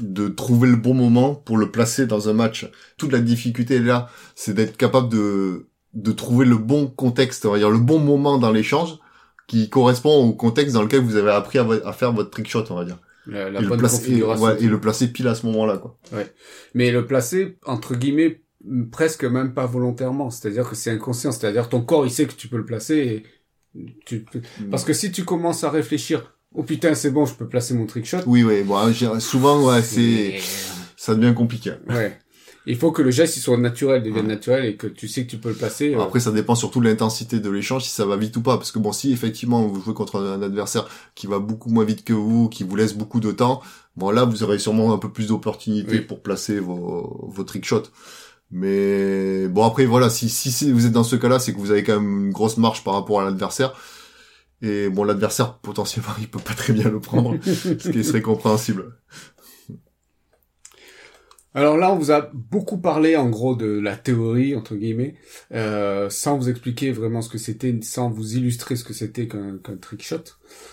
de 0.00 0.28
trouver 0.28 0.68
le 0.68 0.76
bon 0.76 0.92
moment 0.92 1.34
pour 1.34 1.56
le 1.56 1.70
placer 1.70 2.06
dans 2.06 2.28
un 2.28 2.32
match. 2.32 2.68
Toute 2.98 3.12
la 3.12 3.20
difficulté 3.20 3.78
là, 3.78 4.10
c'est 4.34 4.54
d'être 4.54 4.76
capable 4.76 5.08
de 5.08 5.68
de 5.94 6.10
trouver 6.10 6.44
le 6.44 6.58
bon 6.58 6.88
contexte, 6.88 7.46
on 7.46 7.52
va 7.52 7.58
dire 7.58 7.70
le 7.70 7.78
bon 7.78 8.00
moment 8.00 8.36
dans 8.38 8.50
l'échange 8.50 8.98
qui 9.46 9.70
correspond 9.70 10.24
au 10.24 10.32
contexte 10.32 10.74
dans 10.74 10.82
lequel 10.82 11.00
vous 11.00 11.16
avez 11.16 11.30
appris 11.30 11.58
à, 11.58 11.66
à 11.84 11.92
faire 11.92 12.12
votre 12.12 12.30
trick 12.30 12.48
shot, 12.48 12.64
on 12.70 12.74
va 12.74 12.84
dire. 12.84 12.98
La, 13.26 13.50
la 13.50 13.58
et, 13.60 13.62
le 13.62 13.68
bonne 13.68 13.78
placer, 13.78 13.96
et, 13.96 14.06
configuration. 14.06 14.44
ouais, 14.44 14.62
et 14.62 14.66
le 14.66 14.80
placer 14.80 15.08
pile 15.08 15.28
à 15.28 15.34
ce 15.34 15.46
moment-là, 15.46 15.78
quoi. 15.78 15.98
Mais 16.74 16.90
le 16.90 17.06
placer, 17.06 17.56
entre 17.64 17.94
guillemets, 17.94 18.42
presque 18.92 19.24
même 19.24 19.54
pas 19.54 19.66
volontairement. 19.66 20.30
C'est-à-dire 20.30 20.68
que 20.68 20.74
c'est 20.76 20.90
inconscient. 20.90 21.32
C'est-à-dire 21.32 21.68
ton 21.68 21.80
corps, 21.82 22.06
il 22.06 22.10
sait 22.10 22.26
que 22.26 22.34
tu 22.34 22.48
peux 22.48 22.56
le 22.56 22.64
placer 22.64 22.96
et 23.74 23.80
tu 24.04 24.20
peux- 24.20 24.40
Parce 24.70 24.84
que 24.84 24.92
si 24.92 25.10
tu 25.12 25.24
commences 25.24 25.64
à 25.64 25.70
réfléchir, 25.70 26.38
oh 26.54 26.62
putain, 26.62 26.94
c'est 26.94 27.10
bon, 27.10 27.26
je 27.26 27.34
peux 27.34 27.48
placer 27.48 27.74
mon 27.74 27.86
trick 27.86 28.06
shot. 28.06 28.18
Oui, 28.26 28.42
oui, 28.42 28.62
bon, 28.62 28.92
souvent, 29.20 29.64
ouais, 29.66 29.82
c'est, 29.82 30.38
ça 30.96 31.14
devient 31.14 31.34
compliqué. 31.34 31.72
Ouais. 31.88 32.18
Il 32.66 32.76
faut 32.76 32.92
que 32.92 33.02
le 33.02 33.10
geste 33.10 33.36
il 33.36 33.40
soit 33.40 33.58
naturel, 33.58 34.02
devienne 34.02 34.26
naturel 34.26 34.64
et 34.64 34.76
que 34.76 34.86
tu 34.86 35.06
sais 35.06 35.26
que 35.26 35.30
tu 35.30 35.36
peux 35.38 35.50
le 35.50 35.54
placer. 35.54 35.94
euh, 35.94 36.00
Après, 36.02 36.20
ça 36.20 36.32
dépend 36.32 36.54
surtout 36.54 36.80
de 36.80 36.86
l'intensité 36.88 37.38
de 37.40 37.50
l'échange, 37.50 37.84
si 37.84 37.90
ça 37.90 38.06
va 38.06 38.16
vite 38.16 38.36
ou 38.36 38.42
pas. 38.42 38.56
Parce 38.56 38.72
que 38.72 38.78
bon, 38.78 38.92
si 38.92 39.12
effectivement 39.12 39.66
vous 39.66 39.82
jouez 39.82 39.92
contre 39.94 40.18
un 40.20 40.40
adversaire 40.40 40.88
qui 41.14 41.26
va 41.26 41.38
beaucoup 41.40 41.68
moins 41.70 41.84
vite 41.84 42.04
que 42.04 42.14
vous, 42.14 42.48
qui 42.48 42.64
vous 42.64 42.74
laisse 42.76 42.94
beaucoup 42.94 43.20
de 43.20 43.32
temps, 43.32 43.60
bon 43.96 44.10
là, 44.10 44.24
vous 44.24 44.42
aurez 44.42 44.58
sûrement 44.58 44.92
un 44.94 44.98
peu 44.98 45.10
plus 45.12 45.28
d'opportunités 45.28 45.98
Oui. 45.98 46.00
pour 46.00 46.22
placer 46.22 46.58
vos, 46.58 47.28
vos 47.30 47.44
trick 47.44 47.64
shots. 47.66 47.84
Mais 48.50 49.48
bon, 49.48 49.64
après, 49.64 49.84
voilà, 49.86 50.10
si, 50.10 50.28
si 50.28 50.70
vous 50.70 50.86
êtes 50.86 50.92
dans 50.92 51.04
ce 51.04 51.16
cas-là, 51.16 51.38
c'est 51.38 51.52
que 51.52 51.58
vous 51.58 51.70
avez 51.70 51.82
quand 51.82 52.00
même 52.00 52.26
une 52.26 52.32
grosse 52.32 52.56
marge 52.56 52.84
par 52.84 52.94
rapport 52.94 53.20
à 53.20 53.24
l'adversaire. 53.24 53.74
Et 54.62 54.88
bon, 54.88 55.04
l'adversaire, 55.04 55.58
potentiellement, 55.58 56.12
il 56.20 56.28
peut 56.28 56.38
pas 56.38 56.54
très 56.54 56.72
bien 56.72 56.88
le 56.88 57.00
prendre, 57.00 57.34
ce 57.44 57.88
qui 57.90 58.04
serait 58.04 58.22
compréhensible. 58.22 58.96
Alors 61.56 61.76
là, 61.76 61.92
on 61.92 61.96
vous 61.96 62.10
a 62.10 62.30
beaucoup 62.34 62.78
parlé 62.78 63.16
en 63.16 63.28
gros 63.30 63.54
de 63.54 63.66
la 63.78 63.96
théorie 63.96 64.56
entre 64.56 64.74
guillemets, 64.74 65.14
euh, 65.52 66.10
sans 66.10 66.36
vous 66.36 66.48
expliquer 66.48 66.90
vraiment 66.90 67.22
ce 67.22 67.28
que 67.28 67.38
c'était, 67.38 67.78
sans 67.82 68.10
vous 68.10 68.36
illustrer 68.36 68.74
ce 68.74 68.82
que 68.84 68.92
c'était 68.92 69.28
qu'un 69.28 69.58
qu'un 69.62 69.76
trick 69.76 70.02
shot. 70.02 70.16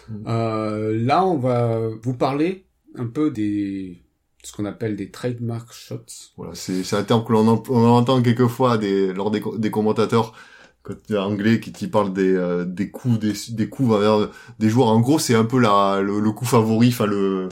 Mhm. 0.09 0.23
Euh, 0.27 0.97
là, 1.05 1.23
on 1.25 1.37
va 1.37 1.79
vous 2.01 2.15
parler 2.15 2.65
un 2.95 3.05
peu 3.05 3.29
des 3.31 4.01
ce 4.43 4.51
qu'on 4.53 4.65
appelle 4.65 4.95
des 4.95 5.11
trademark 5.11 5.71
shots. 5.71 6.31
Voilà, 6.35 6.55
c'est 6.55 6.93
un 6.95 7.03
terme 7.03 7.23
que 7.23 7.31
l'on 7.31 7.47
en- 7.47 7.63
on 7.69 7.85
entend 7.85 8.19
quelquefois 8.23 8.79
des, 8.79 9.13
lors 9.13 9.29
des, 9.29 9.43
des 9.59 9.69
commentateurs 9.69 10.33
quand 10.81 10.95
il 11.09 11.13
y 11.13 11.15
a 11.15 11.23
anglais 11.23 11.59
qui, 11.59 11.71
qui 11.71 11.85
parlent 11.87 12.11
des, 12.11 12.33
euh, 12.33 12.65
des 12.65 12.89
coups 12.89 13.19
des, 13.19 13.33
des 13.49 13.69
coups 13.69 13.91
envers 13.93 14.31
des 14.57 14.69
joueurs. 14.69 14.87
En 14.87 14.99
gros, 14.99 15.19
c'est 15.19 15.35
un 15.35 15.45
peu 15.45 15.59
la, 15.59 16.01
le, 16.01 16.19
le 16.19 16.31
coup 16.31 16.45
favori, 16.45 16.87
enfin 16.87 17.05
le 17.05 17.49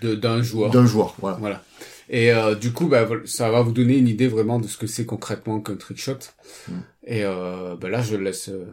de- 0.00 0.14
d'un 0.14 0.40
joueur. 0.42 0.70
d'un 0.70 0.86
joueur. 0.86 1.14
Voilà. 1.18 1.36
Voilà. 1.36 1.62
Et 2.08 2.32
euh, 2.32 2.54
du 2.54 2.72
coup, 2.72 2.86
bah, 2.86 3.08
ça 3.24 3.50
va 3.50 3.62
vous 3.62 3.72
donner 3.72 3.96
une 3.96 4.08
idée 4.08 4.28
vraiment 4.28 4.58
de 4.58 4.66
ce 4.66 4.76
que 4.76 4.86
c'est 4.86 5.06
concrètement 5.06 5.60
qu'un 5.60 5.76
trick 5.76 5.98
shot. 5.98 6.18
Mm. 6.68 6.72
Et 7.06 7.24
euh, 7.24 7.76
bah 7.76 7.88
là, 7.88 8.02
je 8.02 8.16
laisse 8.16 8.48
euh, 8.48 8.66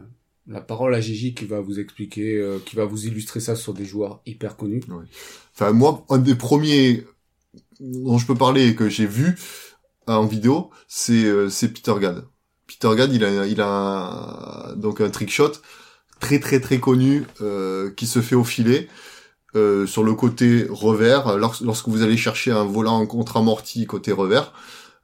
la 0.46 0.60
parole 0.60 0.94
à 0.94 1.00
Gigi 1.00 1.34
qui 1.34 1.44
va 1.44 1.60
vous 1.60 1.78
expliquer, 1.80 2.36
euh, 2.36 2.58
qui 2.64 2.76
va 2.76 2.84
vous 2.84 3.06
illustrer 3.06 3.40
ça 3.40 3.56
sur 3.56 3.74
des 3.74 3.84
joueurs 3.84 4.20
hyper 4.26 4.56
connus. 4.56 4.82
Enfin, 5.54 5.72
moi, 5.72 6.04
un 6.08 6.18
des 6.18 6.34
premiers 6.34 7.04
dont 7.80 8.18
je 8.18 8.26
peux 8.26 8.34
parler 8.34 8.68
et 8.68 8.74
que 8.74 8.88
j'ai 8.88 9.06
vu 9.06 9.36
en 10.06 10.26
vidéo, 10.26 10.70
c'est 10.88 11.24
euh, 11.24 11.48
c'est 11.48 11.68
Peter 11.68 11.94
Gad. 12.00 12.24
Peter 12.66 12.90
Gad, 12.96 13.12
il 13.12 13.24
a 13.24 13.46
il 13.46 13.60
a 13.60 13.68
un- 13.68 14.76
donc 14.76 15.00
un 15.00 15.10
trick 15.10 15.30
shot 15.30 15.52
très 16.20 16.38
très 16.40 16.60
très 16.60 16.78
connu 16.78 17.24
euh, 17.40 17.90
qui 17.90 18.06
se 18.06 18.20
fait 18.20 18.34
au 18.36 18.44
filet. 18.44 18.88
Euh, 19.54 19.86
sur 19.86 20.02
le 20.04 20.14
côté 20.14 20.66
revers, 20.70 21.36
lors- 21.38 21.56
lorsque 21.62 21.88
vous 21.88 22.02
allez 22.02 22.16
chercher 22.16 22.50
un 22.52 22.64
volant 22.64 22.98
en 22.98 23.06
contre-amorti 23.06 23.86
côté 23.86 24.12
revers, 24.12 24.52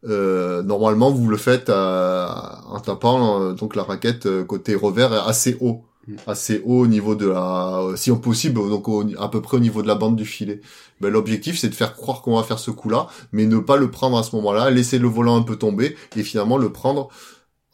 euh, 0.06 0.62
normalement 0.62 1.10
vous 1.10 1.28
le 1.28 1.36
faites 1.36 1.68
à- 1.70 2.60
en 2.68 2.80
tapant 2.80 3.42
euh, 3.42 3.52
donc 3.52 3.74
la 3.76 3.82
raquette 3.82 4.26
euh, 4.26 4.44
côté 4.44 4.74
revers 4.74 5.12
assez 5.26 5.56
haut, 5.60 5.84
Mm. 6.06 6.14
assez 6.26 6.62
haut 6.64 6.80
au 6.80 6.86
niveau 6.86 7.14
de 7.14 7.26
la, 7.28 7.82
si 7.96 8.10
possible 8.12 8.54
donc 8.70 8.88
au- 8.88 9.04
à 9.18 9.28
peu 9.30 9.42
près 9.42 9.56
au 9.56 9.60
niveau 9.60 9.82
de 9.82 9.88
la 9.88 9.94
bande 9.96 10.16
du 10.16 10.24
filet. 10.24 10.60
Ben, 11.00 11.10
l'objectif 11.10 11.58
c'est 11.58 11.68
de 11.68 11.74
faire 11.74 11.94
croire 11.94 12.22
qu'on 12.22 12.36
va 12.36 12.42
faire 12.44 12.58
ce 12.60 12.70
coup-là, 12.70 13.08
mais 13.32 13.44
ne 13.44 13.58
pas 13.58 13.76
le 13.76 13.90
prendre 13.90 14.16
à 14.16 14.22
ce 14.22 14.34
moment-là, 14.36 14.70
laisser 14.70 14.98
le 14.98 15.08
volant 15.08 15.36
un 15.36 15.42
peu 15.42 15.56
tomber 15.56 15.96
et 16.16 16.22
finalement 16.22 16.56
le 16.58 16.70
prendre 16.72 17.08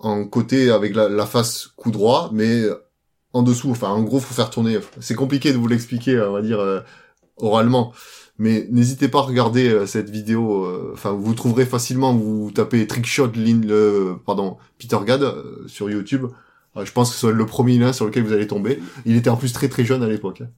en 0.01 0.25
côté 0.25 0.71
avec 0.71 0.95
la, 0.97 1.09
la 1.09 1.27
face 1.27 1.69
coup 1.77 1.91
droit, 1.93 2.31
mais 2.33 2.63
en 3.35 3.43
dessous. 3.43 3.71
Enfin, 3.71 3.89
en 3.91 4.03
gros, 4.03 4.21
faut 4.21 4.35
faire 4.35 4.51
tourner. 4.51 4.79
C'est 5.01 5.15
compliqué 5.15 5.53
de 5.53 5.59
vous 5.59 5.69
l'expliquer, 5.69 6.19
on 6.21 6.33
va 6.33 6.43
dire 6.43 6.61
euh, 6.61 6.81
oralement. 7.37 7.93
Mais 8.39 8.67
n'hésitez 8.71 9.09
pas 9.09 9.19
à 9.21 9.23
regarder 9.23 9.69
euh, 9.69 9.87
cette 9.87 10.11
vidéo. 10.11 10.65
euh, 10.65 10.91
Enfin, 10.95 11.13
vous 11.13 11.35
trouverez 11.35 11.67
facilement. 11.67 12.15
Vous 12.15 12.51
tapez 12.53 12.87
trickshot 12.87 13.31
Lin, 13.37 13.61
le, 13.65 14.17
pardon, 14.27 14.57
Peter 14.79 14.99
Gad 15.07 15.23
euh, 15.23 15.65
sur 15.69 15.91
YouTube. 15.91 16.27
Euh, 16.77 16.85
je 16.85 16.93
pense 16.93 17.13
que 17.13 17.17
c'est 17.19 17.33
le 17.33 17.47
premier 17.47 17.79
lien 17.79 17.93
sur 17.93 18.07
lequel 18.07 18.25
vous 18.25 18.33
allez 18.33 18.47
tomber. 18.49 18.81
Il 19.07 19.17
était 19.17 19.31
en 19.31 19.37
plus 19.37 19.53
très 19.53 19.69
très 19.69 19.85
jeune 19.85 20.03
à 20.03 20.09
l'époque. 20.09 20.41
hein. 20.43 20.49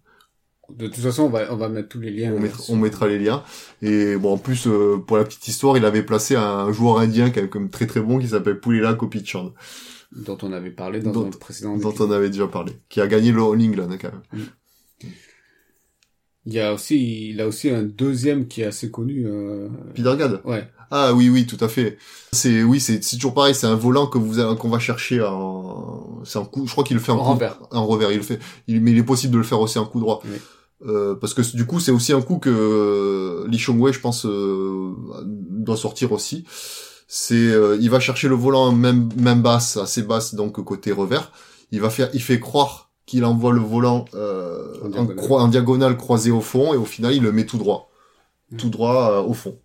De 0.70 0.86
toute 0.88 0.96
façon, 1.02 1.24
on 1.24 1.28
va, 1.28 1.52
on 1.52 1.56
va 1.56 1.68
mettre 1.68 1.88
tous 1.90 2.00
les 2.00 2.10
liens. 2.10 2.32
On, 2.34 2.40
mettra, 2.40 2.62
on 2.70 2.76
mettra 2.76 3.06
les 3.06 3.18
liens. 3.20 3.44
Et 3.82 4.16
bon, 4.16 4.32
en 4.34 4.38
plus, 4.38 4.66
euh, 4.66 4.96
pour 5.06 5.16
la 5.16 5.22
petite 5.24 5.46
histoire, 5.46 5.76
il 5.76 5.84
avait 5.84 6.02
placé 6.02 6.34
un 6.34 6.72
joueur 6.72 6.98
indien 6.98 7.30
quand 7.30 7.40
même 7.40 7.50
comme 7.50 7.70
très 7.70 7.86
très 7.86 8.00
bon 8.00 8.18
qui 8.18 8.28
s'appelle 8.28 8.58
Poulela 8.58 8.94
Kopichan, 8.94 9.52
dont 10.12 10.38
on 10.42 10.52
avait 10.52 10.70
parlé 10.70 11.00
dans 11.00 11.10
Dont- 11.12 11.26
un 11.26 11.30
précédent 11.30 11.76
dont 11.76 11.94
on 12.00 12.10
avait 12.10 12.30
déjà 12.30 12.46
parlé, 12.46 12.72
qui 12.88 13.00
a 13.00 13.06
gagné 13.06 13.32
le 13.32 13.42
All 13.42 13.60
England 13.60 13.88
quand 14.00 14.10
même. 14.32 14.46
Il 16.48 16.52
y 16.52 16.60
a 16.60 16.72
aussi, 16.72 17.30
il 17.30 17.40
a 17.40 17.46
aussi 17.48 17.70
un 17.70 17.82
deuxième 17.82 18.46
qui 18.46 18.62
est 18.62 18.66
assez 18.66 18.90
connu. 18.90 19.26
Euh... 19.26 19.68
Peter 19.94 20.14
Gad. 20.16 20.40
Ouais. 20.44 20.68
Ah 20.92 21.12
oui 21.12 21.28
oui 21.28 21.44
tout 21.46 21.56
à 21.64 21.66
fait. 21.68 21.98
C'est 22.30 22.62
oui 22.62 22.78
c'est 22.78 23.02
c'est 23.02 23.16
toujours 23.16 23.34
pareil 23.34 23.56
c'est 23.56 23.66
un 23.66 23.74
volant 23.74 24.06
que 24.06 24.18
vous 24.18 24.36
qu'on 24.54 24.68
va 24.68 24.78
chercher 24.78 25.20
en 25.20 26.22
c'est 26.24 26.38
un 26.38 26.44
coup 26.44 26.64
je 26.68 26.70
crois 26.70 26.84
qu'il 26.84 26.96
le 26.96 27.02
fait 27.02 27.10
en, 27.10 27.16
En 27.18 27.24
coup- 27.24 27.32
revers. 27.32 27.58
en 27.72 27.84
revers 27.86 28.12
il 28.12 28.18
le 28.18 28.22
fait 28.22 28.38
il, 28.68 28.80
mais 28.80 28.92
il 28.92 28.98
est 28.98 29.02
possible 29.02 29.32
de 29.32 29.38
le 29.38 29.42
faire 29.44 29.58
aussi 29.60 29.80
en 29.80 29.86
coup 29.86 29.98
droit 29.98 30.22
Oui. 30.24 30.36
Euh, 30.86 31.16
parce 31.16 31.34
que 31.34 31.42
du 31.56 31.66
coup 31.66 31.80
c'est 31.80 31.90
aussi 31.90 32.12
un 32.12 32.22
coup 32.22 32.38
que 32.38 32.50
euh, 32.50 33.48
Lee 33.48 33.58
Chong 33.58 33.80
Wei 33.80 33.92
je 33.92 33.98
pense 33.98 34.24
euh, 34.26 34.92
doit 35.24 35.76
sortir 35.76 36.12
aussi 36.12 36.44
c'est 37.08 37.34
euh, 37.34 37.76
il 37.80 37.90
va 37.90 38.00
chercher 38.00 38.28
le 38.28 38.34
volant 38.34 38.72
même 38.72 39.08
même 39.16 39.42
basse 39.42 39.76
assez 39.76 40.02
basse 40.02 40.34
donc 40.34 40.62
côté 40.64 40.92
revers 40.92 41.30
il 41.70 41.80
va 41.80 41.90
faire 41.90 42.10
il 42.14 42.22
fait 42.22 42.40
croire 42.40 42.90
qu'il 43.06 43.24
envoie 43.24 43.52
le 43.52 43.60
volant 43.60 44.04
euh, 44.14 44.74
En 44.82 44.86
en, 44.86 44.88
diagonale. 44.90 45.16
croi- 45.16 45.40
en 45.42 45.48
diagonale 45.48 45.96
croisé 45.96 46.30
au 46.32 46.40
fond 46.40 46.74
et 46.74 46.76
au 46.76 46.84
final 46.84 47.14
il 47.14 47.22
le 47.22 47.32
met 47.32 47.46
tout 47.46 47.58
droit 47.58 47.90
Mm. 48.52 48.56
tout 48.58 48.68
droit 48.70 49.10
euh, 49.12 49.22
au 49.22 49.34
fond 49.34 49.58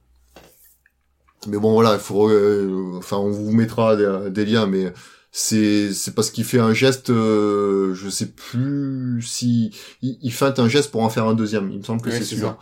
mais 1.47 1.57
bon 1.57 1.73
voilà, 1.73 1.93
il 1.95 1.99
faut, 1.99 2.29
euh, 2.29 2.93
enfin 2.97 3.17
on 3.17 3.31
vous 3.31 3.51
mettra 3.51 3.95
des, 3.95 4.29
des 4.29 4.45
liens, 4.45 4.67
mais 4.67 4.93
c'est 5.31 5.91
c'est 5.93 6.13
parce 6.13 6.29
qu'il 6.29 6.43
fait 6.43 6.59
un 6.59 6.73
geste, 6.73 7.09
euh, 7.09 7.95
je 7.95 8.09
sais 8.09 8.27
plus 8.27 9.21
si 9.23 9.71
il, 10.03 10.19
il 10.21 10.31
feinte 10.31 10.59
un 10.59 10.67
geste 10.67 10.91
pour 10.91 11.01
en 11.01 11.09
faire 11.09 11.25
un 11.27 11.33
deuxième. 11.33 11.71
Il 11.71 11.79
me 11.79 11.83
semble 11.83 12.01
que 12.01 12.09
Ouais, 12.09 12.17
c'est 12.19 12.25
celui-là. 12.25 12.59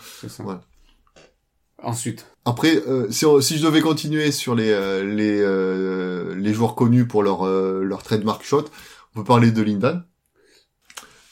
Ensuite. 1.84 2.28
Après, 2.46 2.76
euh, 2.88 3.10
si, 3.10 3.26
si 3.42 3.58
je 3.58 3.66
devais 3.66 3.82
continuer 3.82 4.32
sur 4.32 4.56
les 4.56 4.70
euh, 4.70 5.04
les 5.04 5.40
euh, 5.40 6.36
les 6.36 6.54
joueurs 6.54 6.76
connus 6.76 7.08
pour 7.08 7.24
leur 7.24 7.46
euh, 7.46 7.84
leur 7.84 8.04
trademark 8.04 8.44
shot, 8.44 8.66
on 9.14 9.20
peut 9.20 9.24
parler 9.26 9.52
de 9.52 9.62
Lindan. 9.62 10.04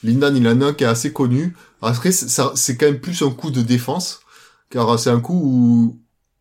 Lindan, 0.03 0.35
il 0.35 0.47
en 0.47 0.61
a 0.61 0.65
un 0.67 0.73
qui 0.73 0.83
est 0.83 0.87
assez 0.87 1.11
connu. 1.11 1.55
Après, 1.81 2.11
c'est- 2.11 2.77
quand 2.77 2.85
même 2.85 2.99
plus 2.99 3.21
un 3.23 3.31
coup 3.31 3.51
de 3.51 3.61
défense, 3.61 4.21
car 4.69 4.97
c'est 4.99 5.09
un 5.09 5.19
coup 5.19 5.39
où 5.43 5.99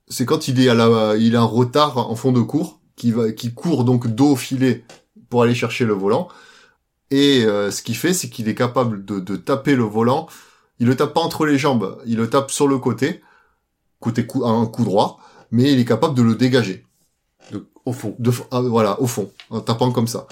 c'est 0.09 0.25
quand 0.27 0.47
il 0.49 0.61
est 0.61 0.69
à 0.69 0.75
la 0.75 1.17
il 1.17 1.35
est 1.35 1.39
en 1.39 1.49
retard 1.49 1.99
en 1.99 2.15
fond 2.17 2.33
de 2.33 2.41
cours, 2.41 2.81
qui 2.97 3.13
va 3.13 3.33
qui 3.33 3.55
court 3.55 3.85
donc 3.85 4.07
dos 4.09 4.33
au 4.33 4.37
filet 4.37 4.85
pour 5.31 5.43
aller 5.43 5.55
chercher 5.55 5.85
le 5.85 5.95
volant. 5.95 6.29
Et 7.11 7.45
euh, 7.45 7.71
ce 7.71 7.83
qu'il 7.83 7.97
fait, 7.97 8.13
c'est 8.13 8.29
qu'il 8.29 8.49
est 8.49 8.55
capable 8.55 9.05
de, 9.05 9.21
de 9.21 9.37
taper 9.37 9.75
le 9.77 9.85
volant. 9.85 10.29
Il 10.81 10.87
le 10.87 10.97
tape 10.97 11.15
pas 11.15 11.21
entre 11.21 11.47
les 11.47 11.57
jambes, 11.59 11.99
il 12.07 12.17
le 12.19 12.29
tape 12.29 12.51
sur 12.51 12.69
le 12.69 12.79
côté 12.79 13.23
côté 14.01 14.27
coup, 14.27 14.45
un 14.45 14.67
coup 14.67 14.85
droit, 14.85 15.19
mais 15.51 15.73
il 15.73 15.79
est 15.79 15.85
capable 15.85 16.15
de 16.15 16.23
le 16.23 16.35
dégager. 16.35 16.85
Donc, 17.53 17.65
au 17.85 17.93
fond. 17.93 18.15
De, 18.19 18.31
ah, 18.51 18.61
voilà, 18.61 19.01
au 19.01 19.07
fond, 19.07 19.31
en 19.51 19.61
tapant 19.61 19.91
comme 19.93 20.09
ça. 20.09 20.27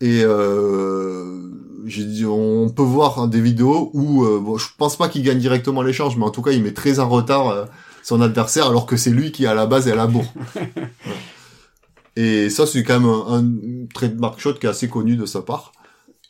Et 0.00 0.22
euh, 0.24 1.50
j'ai 1.86 2.04
dit, 2.04 2.24
on 2.24 2.68
peut 2.70 2.82
voir 2.82 3.18
hein, 3.18 3.28
des 3.28 3.40
vidéos 3.40 3.90
où, 3.92 4.24
euh, 4.24 4.40
bon, 4.40 4.56
je 4.56 4.68
pense 4.76 4.96
pas 4.96 5.08
qu'il 5.08 5.22
gagne 5.22 5.38
directement 5.38 5.82
l'échange, 5.82 6.16
mais 6.16 6.24
en 6.24 6.30
tout 6.30 6.42
cas, 6.42 6.52
il 6.52 6.62
met 6.62 6.72
très 6.72 6.98
en 6.98 7.08
retard 7.08 7.48
euh, 7.48 7.64
son 8.02 8.20
adversaire, 8.20 8.66
alors 8.66 8.86
que 8.86 8.96
c'est 8.96 9.10
lui 9.10 9.32
qui 9.32 9.46
à 9.46 9.54
la 9.54 9.66
base 9.66 9.88
est 9.88 9.92
à 9.92 9.96
la 9.96 10.06
bourre. 10.06 10.32
Et 12.16 12.50
ça, 12.50 12.66
c'est 12.66 12.82
quand 12.82 13.00
même 13.00 13.08
un, 13.08 13.38
un 13.38 13.86
trademark 13.94 14.40
shot 14.40 14.54
qui 14.54 14.66
est 14.66 14.70
assez 14.70 14.88
connu 14.88 15.16
de 15.16 15.26
sa 15.26 15.42
part. 15.42 15.72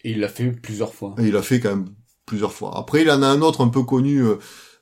Et 0.04 0.12
il 0.12 0.20
l'a 0.20 0.28
fait 0.28 0.50
plusieurs 0.50 0.94
fois. 0.94 1.14
Et 1.18 1.28
il 1.28 1.36
a 1.36 1.42
fait 1.42 1.60
quand 1.60 1.70
même 1.70 1.88
plusieurs 2.26 2.52
fois. 2.52 2.78
Après, 2.78 3.02
il 3.02 3.10
en 3.10 3.22
a 3.22 3.26
un 3.26 3.42
autre 3.42 3.64
un 3.64 3.68
peu 3.68 3.82
connu 3.82 4.22
euh, 4.22 4.36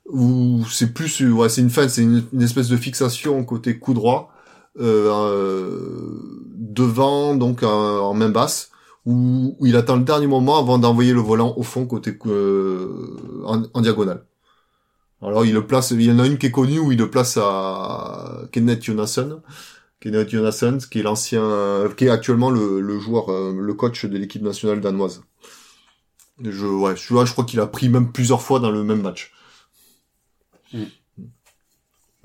où 0.08 0.64
c'est 0.70 0.92
plus, 0.94 1.22
ouais, 1.30 1.48
c'est 1.48 1.60
une 1.60 1.70
fin, 1.70 1.88
c'est 1.88 2.02
une, 2.02 2.24
une 2.32 2.42
espèce 2.42 2.68
de 2.68 2.76
fixation 2.76 3.44
côté 3.44 3.78
coup 3.78 3.94
droit 3.94 4.32
euh, 4.80 6.20
devant, 6.56 7.34
donc 7.34 7.62
en, 7.62 8.14
main 8.14 8.28
basse, 8.30 8.70
où, 9.06 9.56
où 9.58 9.66
il 9.66 9.76
attend 9.76 9.96
le 9.96 10.04
dernier 10.04 10.26
moment 10.26 10.58
avant 10.58 10.78
d'envoyer 10.78 11.12
le 11.12 11.20
volant 11.20 11.54
au 11.56 11.62
fond 11.62 11.86
côté 11.86 12.16
euh, 12.26 13.16
en, 13.44 13.62
en 13.74 13.80
diagonale. 13.80 14.24
Alors 15.20 15.44
il 15.44 15.52
le 15.52 15.66
place, 15.66 15.90
il 15.90 16.02
y 16.02 16.12
en 16.12 16.18
a 16.20 16.26
une 16.26 16.38
qui 16.38 16.46
est 16.46 16.52
connue 16.52 16.78
où 16.78 16.92
il 16.92 16.98
le 16.98 17.10
place 17.10 17.38
à 17.40 18.42
Kenneth 18.52 18.84
Jonasson. 18.84 19.42
Kenneth 20.00 20.28
Jonasson, 20.30 20.78
qui 20.90 21.00
est 21.00 21.02
l'ancien, 21.02 21.42
euh, 21.42 21.88
qui 21.88 22.04
est 22.04 22.10
actuellement 22.10 22.50
le, 22.50 22.80
le 22.80 23.00
joueur, 23.00 23.30
euh, 23.32 23.52
le 23.60 23.74
coach 23.74 24.04
de 24.04 24.16
l'équipe 24.16 24.42
nationale 24.42 24.80
danoise. 24.80 25.22
Je, 26.40 26.66
ouais, 26.66 26.94
je 26.96 27.32
crois 27.32 27.44
qu'il 27.44 27.58
a 27.58 27.66
pris 27.66 27.88
même 27.88 28.12
plusieurs 28.12 28.42
fois 28.42 28.60
dans 28.60 28.70
le 28.70 28.84
même 28.84 29.02
match. 29.02 29.32
Mm. 30.72 30.84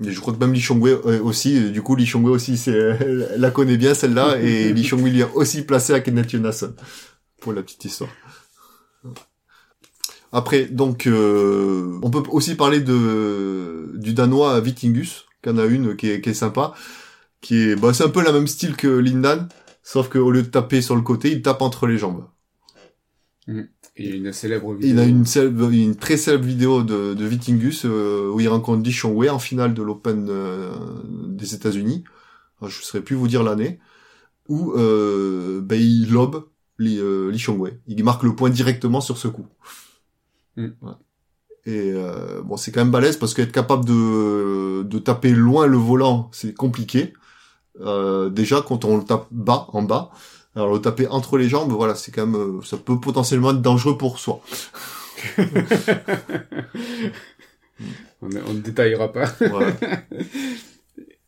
Et 0.04 0.10
je 0.10 0.20
crois 0.20 0.34
que 0.34 0.38
même 0.38 0.52
Lee 0.52 0.60
Chong-wei 0.60 0.92
euh, 0.92 1.22
aussi, 1.22 1.56
euh, 1.56 1.70
du 1.70 1.80
coup, 1.82 1.94
Lee 1.94 2.06
Chong-wei 2.06 2.32
aussi, 2.32 2.56
c'est, 2.56 2.72
elle 2.72 3.34
la 3.38 3.50
connaît 3.50 3.76
bien 3.76 3.94
celle-là, 3.94 4.38
et 4.40 4.72
Lee 4.74 4.84
Chong-wei 4.84 5.10
lui 5.10 5.22
a 5.22 5.28
aussi 5.34 5.62
placé 5.62 5.92
à 5.94 6.00
Kenneth 6.00 6.30
Jonason. 6.30 6.74
Pour 7.40 7.52
la 7.52 7.62
petite 7.62 7.84
histoire. 7.84 8.10
Après, 10.32 10.64
donc, 10.64 11.06
euh, 11.06 11.98
on 12.02 12.10
peut 12.10 12.22
aussi 12.30 12.56
parler 12.56 12.80
de, 12.80 13.92
du 13.94 14.14
danois 14.14 14.60
Vitingus, 14.60 15.26
qui 15.42 15.50
en 15.50 15.58
a 15.58 15.64
une 15.64 15.94
qui 15.94 16.10
est, 16.10 16.20
qui 16.20 16.30
est 16.30 16.34
sympa, 16.34 16.72
qui 17.40 17.70
est, 17.70 17.76
bah, 17.76 17.94
c'est 17.94 18.04
un 18.04 18.08
peu 18.08 18.24
la 18.24 18.32
même 18.32 18.48
style 18.48 18.74
que 18.74 18.88
Lindan, 18.88 19.48
sauf 19.82 20.08
qu'au 20.08 20.30
lieu 20.30 20.42
de 20.42 20.48
taper 20.48 20.82
sur 20.82 20.96
le 20.96 21.02
côté, 21.02 21.30
il 21.30 21.42
tape 21.42 21.62
entre 21.62 21.86
les 21.86 21.98
jambes. 21.98 22.24
Il 23.46 23.68
y 23.98 24.12
a 24.12 24.14
une 24.14 24.32
célèbre 24.32 24.74
vidéo. 24.74 24.90
Il 24.90 24.98
a 24.98 25.04
une, 25.04 25.26
célèbre- 25.26 25.70
une 25.70 25.96
très 25.96 26.16
célèbre 26.16 26.44
vidéo 26.44 26.82
de, 26.82 27.14
de 27.14 27.24
Vitingus 27.24 27.84
euh, 27.84 28.30
où 28.32 28.40
il 28.40 28.48
rencontre 28.48 28.82
Di 28.82 28.96
Wei 29.04 29.28
en 29.28 29.38
finale 29.38 29.74
de 29.74 29.82
l'Open 29.82 30.26
euh, 30.30 30.72
des 31.28 31.54
États-Unis. 31.54 32.04
Alors, 32.60 32.70
Je 32.70 32.80
ne 32.80 32.84
saurais 32.84 33.04
plus 33.04 33.16
vous 33.16 33.28
dire 33.28 33.42
l'année. 33.42 33.80
Où 34.48 34.72
euh, 34.72 35.60
ben, 35.62 35.80
il 35.80 36.10
lobe 36.12 36.46
Li, 36.78 36.98
euh. 36.98 37.32
Il 37.86 38.04
marque 38.04 38.22
le 38.24 38.34
point 38.34 38.50
directement 38.50 39.00
sur 39.00 39.16
ce 39.18 39.28
coup. 39.28 39.46
Mm. 40.56 40.68
Ouais. 40.82 40.92
Et 41.66 41.92
euh, 41.92 42.42
bon, 42.42 42.56
c'est 42.56 42.72
quand 42.72 42.80
même 42.80 42.90
balèze 42.90 43.16
parce 43.16 43.32
qu'être 43.32 43.52
capable 43.52 43.84
de, 43.84 44.82
de 44.82 44.98
taper 44.98 45.30
loin 45.30 45.66
le 45.66 45.76
volant, 45.78 46.30
c'est 46.32 46.52
compliqué. 46.54 47.14
Euh, 47.80 48.28
déjà 48.28 48.62
quand 48.66 48.84
on 48.84 48.98
le 48.98 49.04
tape 49.04 49.26
bas, 49.30 49.66
en 49.72 49.82
bas. 49.82 50.10
Alors 50.56 50.72
le 50.72 50.80
taper 50.80 51.08
entre 51.08 51.36
les 51.36 51.48
jambes, 51.48 51.72
voilà, 51.72 51.94
c'est 51.94 52.12
quand 52.12 52.26
même, 52.26 52.40
euh, 52.40 52.62
ça 52.62 52.76
peut 52.76 53.00
potentiellement 53.00 53.50
être 53.50 53.62
dangereux 53.62 53.98
pour 53.98 54.18
soi. 54.18 54.40
on, 58.20 58.28
ne 58.28 58.60
détaillera 58.60 59.12
pas. 59.12 59.32
Voilà. 59.40 59.74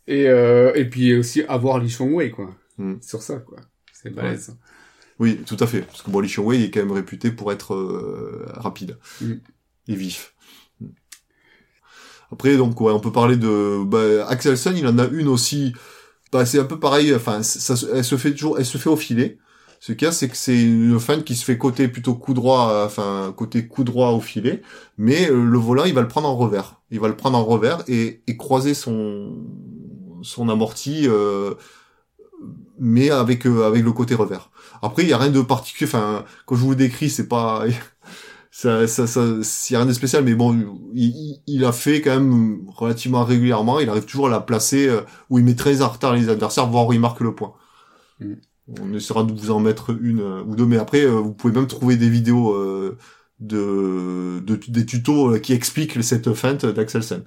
Et, 0.09 0.29
euh, 0.29 0.73
et 0.75 0.85
puis 0.85 1.17
aussi 1.17 1.43
avoir 1.43 1.79
Li 1.79 1.95
Wei 1.99 2.31
quoi. 2.31 2.55
Mm. 2.79 2.95
Sur 3.01 3.23
ça, 3.23 3.39
quoi. 3.39 3.59
C'est 3.93 4.11
balèze. 4.11 4.57
Oui, 5.19 5.41
tout 5.45 5.57
à 5.59 5.67
fait. 5.67 5.81
Parce 5.83 6.03
que 6.03 6.11
bon, 6.11 6.21
Li 6.21 6.33
Wei 6.39 6.65
est 6.65 6.71
quand 6.71 6.81
même 6.81 6.93
réputé 6.93 7.31
pour 7.31 7.51
être 7.53 7.75
euh, 7.75 8.47
rapide 8.55 8.99
Mm. 9.21 9.33
et 9.89 9.95
vif. 9.95 10.35
Mm. 10.81 10.87
Après, 12.31 12.57
donc, 12.57 12.81
ouais, 12.81 12.93
on 12.93 13.01
peut 13.01 13.13
parler 13.13 13.37
de 13.37 13.83
bah, 13.85 14.29
Axelsen. 14.29 14.77
Il 14.77 14.87
en 14.87 14.99
a 14.99 15.07
une 15.09 15.29
aussi. 15.29 15.75
Bah, 16.33 16.45
c'est 16.47 16.59
un 16.59 16.65
peu 16.65 16.79
pareil. 16.79 17.15
Enfin, 17.15 17.43
ça, 17.43 17.75
elle 17.95 18.05
se 18.05 18.17
fait 18.17 18.33
toujours, 18.33 18.59
elle 18.59 18.67
se 18.67 18.79
fait 18.79 18.91
au 18.91 18.97
filet. 18.97 19.39
Ce 19.81 19.93
qu'il 19.93 20.07
y 20.07 20.09
a, 20.09 20.13
c'est 20.13 20.29
que 20.29 20.37
c'est 20.37 20.61
une 20.61 20.99
feinte 20.99 21.25
qui 21.25 21.37
se 21.37 21.45
fait 21.45 21.59
côté 21.59 21.89
plutôt 21.89 22.15
coup 22.15 22.35
droit, 22.35 22.83
enfin 22.85 23.33
côté 23.37 23.67
coup 23.69 23.85
droit 23.85 24.11
au 24.11 24.21
filet, 24.21 24.63
mais 24.99 25.31
euh, 25.31 25.45
le 25.45 25.59
volant, 25.59 25.85
il 25.85 25.95
va 25.95 26.01
le 26.01 26.09
prendre 26.09 26.29
en 26.29 26.37
revers. 26.37 26.81
Il 26.91 26.99
va 27.01 27.09
le 27.09 27.17
prendre 27.17 27.37
en 27.39 27.45
revers 27.45 27.85
et, 27.89 28.23
et 28.27 28.37
croiser 28.37 28.75
son 28.75 29.33
son 30.23 30.49
amorti, 30.49 31.07
euh, 31.07 31.55
mais 32.79 33.11
avec 33.11 33.47
euh, 33.47 33.67
avec 33.67 33.85
le 33.85 33.93
côté 33.93 34.15
revers. 34.15 34.51
Après, 34.83 35.03
il 35.03 35.09
y 35.09 35.13
a 35.13 35.19
rien 35.19 35.31
de 35.31 35.41
particulier. 35.41 35.89
Enfin, 35.89 36.25
quand 36.47 36.57
je 36.57 36.61
vous 36.63 36.71
le 36.71 36.77
décris, 36.77 37.11
c'est 37.11 37.29
pas 37.29 37.65
ça, 38.57 38.87
ça, 38.89 39.07
ça, 39.07 39.21
a 39.21 39.79
rien 39.79 39.85
de 39.87 39.93
spécial, 39.93 40.25
mais 40.25 40.35
bon, 40.35 40.57
il, 40.95 41.43
il- 41.47 41.65
a 41.67 41.73
fait 41.73 42.01
quand 42.01 42.19
même 42.19 42.63
relativement 42.69 43.23
régulièrement. 43.23 43.81
Il 43.81 43.91
arrive 43.91 44.07
toujours 44.07 44.29
à 44.29 44.31
la 44.31 44.41
placer 44.41 44.89
euh, 44.89 45.03
où 45.29 45.39
il 45.39 45.45
met 45.45 45.55
très 45.55 45.83
en 45.83 45.89
retard 45.89 46.15
les 46.15 46.31
adversaires, 46.31 46.67
voire 46.67 46.87
où 46.87 46.93
il 46.95 47.01
marque 47.01 47.21
le 47.21 47.35
point. 47.35 47.53
Mm. 48.21 48.35
On 48.81 48.95
essaiera 48.95 49.25
de 49.25 49.33
vous 49.33 49.51
en 49.51 49.61
mettre 49.61 49.91
une 50.01 50.21
euh, 50.21 50.43
ou 50.45 50.57
deux, 50.57 50.65
mais 50.67 50.79
après, 50.79 51.03
euh, 51.05 51.11
vous 51.21 51.35
pouvez 51.35 51.53
même 51.53 51.67
trouver 51.67 51.97
des 51.97 52.09
vidéos 52.09 52.57
de, 53.41 54.41
de 54.41 54.57
des 54.69 54.87
tutos 54.87 55.39
qui 55.41 55.53
expliquent 55.53 56.03
cette 56.03 56.33
feinte 56.33 56.65
d'Axelsen. 56.65 57.25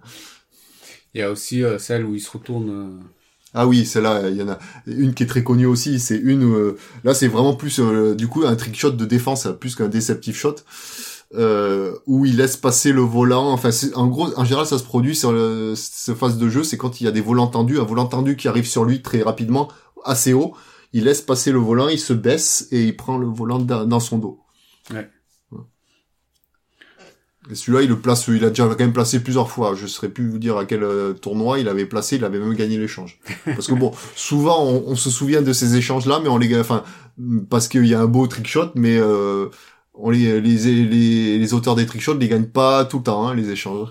Il 1.14 1.22
y 1.22 1.24
a 1.24 1.30
aussi 1.32 1.64
celle 1.78 2.06
où 2.06 2.16
il 2.16 2.22
se 2.22 2.32
retourne. 2.32 3.00
Ah 3.54 3.66
oui, 3.66 3.84
celle-là, 3.86 4.30
il 4.30 4.38
y 4.38 4.44
en 4.44 4.50
a 4.50 4.60
une 4.86 5.14
qui 5.16 5.24
est 5.24 5.26
très 5.28 5.44
connue 5.44 5.66
aussi. 5.66 6.00
C'est 6.00 6.18
une, 6.18 6.44
euh, 6.44 6.78
là, 7.04 7.16
c'est 7.16 7.28
vraiment 7.28 7.56
plus 7.56 7.80
euh, 7.80 8.14
du 8.14 8.28
coup 8.28 8.44
un 8.46 8.56
trick 8.56 8.78
shot 8.78 8.92
de 8.92 9.06
défense, 9.06 9.48
plus 9.60 9.76
qu'un 9.76 9.88
deceptive 9.88 10.36
shot, 10.36 10.58
euh, 11.36 11.94
où 12.08 12.26
il 12.26 12.38
laisse 12.38 12.58
passer 12.58 12.92
le 12.92 13.02
volant. 13.02 13.52
Enfin, 13.52 13.72
c'est- 13.72 13.94
en 13.96 14.08
gros, 14.08 14.30
en 14.38 14.44
général, 14.46 14.66
ça 14.66 14.78
se 14.80 14.84
produit 14.84 15.16
sur 15.16 15.32
le, 15.32 15.74
cette 15.76 16.16
phase 16.16 16.38
de 16.38 16.50
jeu, 16.50 16.64
c'est 16.64 16.78
quand 16.78 17.02
il 17.02 17.04
y 17.06 17.08
a 17.08 17.12
des 17.12 17.22
volants 17.22 17.48
tendus, 17.48 17.80
un 17.80 17.84
volant 17.84 18.08
tendu 18.08 18.36
qui 18.36 18.48
arrive 18.48 18.68
sur 18.68 18.84
lui 18.86 19.02
très 19.02 19.22
rapidement, 19.22 19.68
assez 20.06 20.34
haut. 20.34 20.54
Il 20.94 21.04
laisse 21.04 21.22
passer 21.22 21.52
le 21.52 21.60
volant, 21.60 21.88
il 21.88 22.00
se 22.00 22.14
baisse 22.14 22.68
et 22.72 22.84
il 22.84 22.96
prend 22.98 23.18
le 23.20 23.28
volant 23.28 23.60
dans 23.60 24.00
son 24.00 24.18
dos. 24.18 24.40
Ouais. 24.92 25.08
Et 27.52 27.56
celui-là, 27.56 27.82
il 27.82 27.90
le 27.90 27.98
place, 28.00 28.28
il 28.28 28.44
a 28.46 28.50
déjà 28.50 28.68
quand 28.68 28.80
même 28.80 28.94
placé 28.94 29.22
plusieurs 29.22 29.50
fois. 29.50 29.74
Je 29.74 29.88
saurais 29.88 30.10
plus 30.10 30.30
vous 30.30 30.38
dire 30.38 30.58
à 30.58 30.66
quel 30.66 30.84
euh, 30.84 31.14
tournoi 31.14 31.58
il 31.60 31.68
avait 31.68 31.86
placé, 31.88 32.18
il 32.18 32.24
avait 32.26 32.38
même 32.40 32.54
gagné 32.54 32.78
l'échange. 32.78 33.20
Parce 33.46 33.66
que 33.68 33.74
bon, 33.74 33.92
souvent 34.16 34.64
on, 34.66 34.84
on 34.88 34.96
se 34.96 35.10
souvient 35.10 35.42
de 35.42 35.52
ces 35.54 35.76
échanges-là, 35.76 36.20
mais 36.22 36.30
on 36.30 36.38
les, 36.38 36.60
enfin, 36.60 36.84
parce 37.50 37.68
qu'il 37.68 37.86
y 37.86 37.96
a 37.96 38.02
un 38.02 38.06
beau 38.06 38.28
trick 38.28 38.48
shot, 38.48 38.72
mais 38.76 38.98
euh, 39.00 39.48
on 40.02 40.10
les, 40.10 40.42
les, 40.42 40.86
les, 40.86 41.38
les 41.38 41.54
auteurs 41.54 41.76
des 41.76 41.86
trick 41.86 42.02
shots 42.02 42.18
les 42.18 42.28
gagnent 42.28 42.46
pas 42.46 42.86
tout 42.86 42.98
le 42.98 43.04
temps, 43.04 43.28
hein, 43.28 43.36
les 43.36 43.50
échanges. 43.50 43.90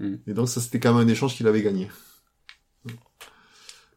Mm. 0.00 0.14
Et 0.26 0.34
donc 0.34 0.48
ça, 0.48 0.60
c'était 0.60 0.80
quand 0.80 0.94
même 0.94 1.06
un 1.06 1.10
échange 1.10 1.34
qu'il 1.34 1.46
avait 1.46 1.62
gagné. 1.62 1.88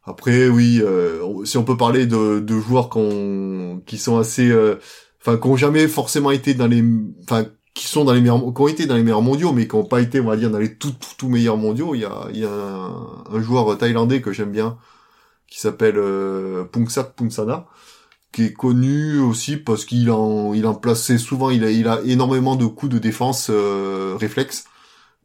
Après, 0.03 0.47
oui, 0.47 0.81
euh, 0.81 1.45
si 1.45 1.57
on 1.57 1.63
peut 1.63 1.77
parler 1.77 2.07
de, 2.07 2.39
de 2.39 2.59
joueurs 2.59 2.89
qu'on, 2.89 3.81
qui 3.85 3.97
sont 3.97 4.17
assez, 4.17 4.49
euh, 4.49 4.75
enfin, 5.21 5.37
qui 5.37 5.47
ont 5.47 5.57
jamais 5.57 5.87
forcément 5.87 6.31
été 6.31 6.55
dans 6.55 6.67
les, 6.67 6.83
enfin, 7.23 7.45
qui 7.75 7.85
sont 7.85 8.05
dans 8.05 8.13
les 8.13 8.21
meilleurs, 8.21 8.39
qui 8.39 8.61
ont 8.61 8.67
été 8.67 8.85
dans 8.87 8.95
les 8.95 9.03
meilleurs 9.03 9.21
mondiaux, 9.21 9.53
mais 9.53 9.67
qui 9.67 9.75
n'ont 9.75 9.85
pas 9.85 10.01
été, 10.01 10.19
on 10.19 10.25
va 10.25 10.37
dire, 10.37 10.49
dans 10.49 10.57
les 10.57 10.75
tout, 10.77 10.91
tout, 10.91 11.09
tout 11.17 11.29
meilleurs 11.29 11.57
mondiaux. 11.57 11.93
Il 11.93 12.01
y 12.01 12.05
a, 12.05 12.27
il 12.33 12.39
y 12.39 12.45
a 12.45 12.51
un, 12.51 13.23
un 13.31 13.41
joueur 13.41 13.77
thaïlandais 13.77 14.21
que 14.21 14.31
j'aime 14.31 14.51
bien, 14.51 14.77
qui 15.47 15.59
s'appelle 15.59 15.97
euh, 15.97 16.63
Pungsat 16.63 17.03
Pungsana, 17.15 17.67
qui 18.31 18.43
est 18.45 18.53
connu 18.53 19.19
aussi 19.19 19.57
parce 19.57 19.85
qu'il 19.85 20.11
en, 20.11 20.53
il 20.53 20.65
en 20.67 20.75
plaçait 20.75 21.17
souvent, 21.17 21.49
il 21.49 21.63
a, 21.63 21.71
il 21.71 21.87
a 21.87 22.01
énormément 22.05 22.55
de 22.55 22.65
coups 22.65 22.91
de 22.93 22.99
défense 22.99 23.49
euh, 23.49 24.15
réflexes 24.19 24.65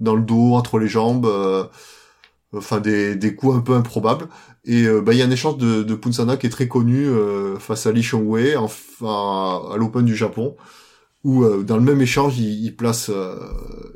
dans 0.00 0.14
le 0.16 0.22
dos, 0.22 0.54
entre 0.54 0.78
les 0.78 0.88
jambes, 0.88 1.26
euh, 1.26 1.64
enfin 2.54 2.80
des, 2.80 3.16
des 3.16 3.34
coups 3.34 3.56
un 3.56 3.60
peu 3.60 3.74
improbables. 3.74 4.28
Et 4.64 4.84
euh, 4.86 5.02
bah, 5.02 5.12
il 5.12 5.18
y 5.18 5.22
a 5.22 5.26
un 5.26 5.30
échange 5.30 5.58
de, 5.58 5.82
de 5.82 5.94
Punsana 5.94 6.36
qui 6.36 6.46
est 6.46 6.50
très 6.50 6.68
connu 6.68 7.06
euh, 7.06 7.58
face 7.58 7.86
à 7.86 7.92
Li 7.92 8.02
Chongwei 8.02 8.56
enfin, 8.56 9.62
à 9.72 9.76
l'Open 9.76 10.04
du 10.04 10.16
Japon, 10.16 10.56
où 11.24 11.44
euh, 11.44 11.62
dans 11.62 11.76
le 11.76 11.82
même 11.82 12.00
échange, 12.00 12.38
il, 12.38 12.64
il 12.64 12.76
place, 12.76 13.10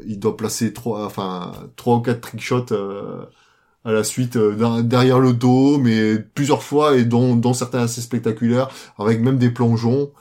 il 0.07 0.19
doit 0.19 0.37
placer 0.37 0.73
trois, 0.73 1.07
enfin 1.07 1.53
trois 1.77 1.97
ou 1.97 2.01
quatre 2.01 2.21
trick 2.21 2.41
shots 2.41 2.67
à 3.85 3.93
la 3.93 4.05
suite 4.05 4.37
euh, 4.37 4.83
derrière 4.83 5.19
le 5.19 5.33
dos, 5.33 5.79
mais 5.79 6.19
plusieurs 6.19 6.63
fois 6.63 6.97
et 6.97 7.05
dont, 7.05 7.37
dont 7.37 7.55
certains 7.55 7.81
assez 7.81 8.01
spectaculaires, 8.01 8.69
avec 8.99 9.21
même 9.21 9.39
des 9.39 9.51
plongeons. 9.51 10.13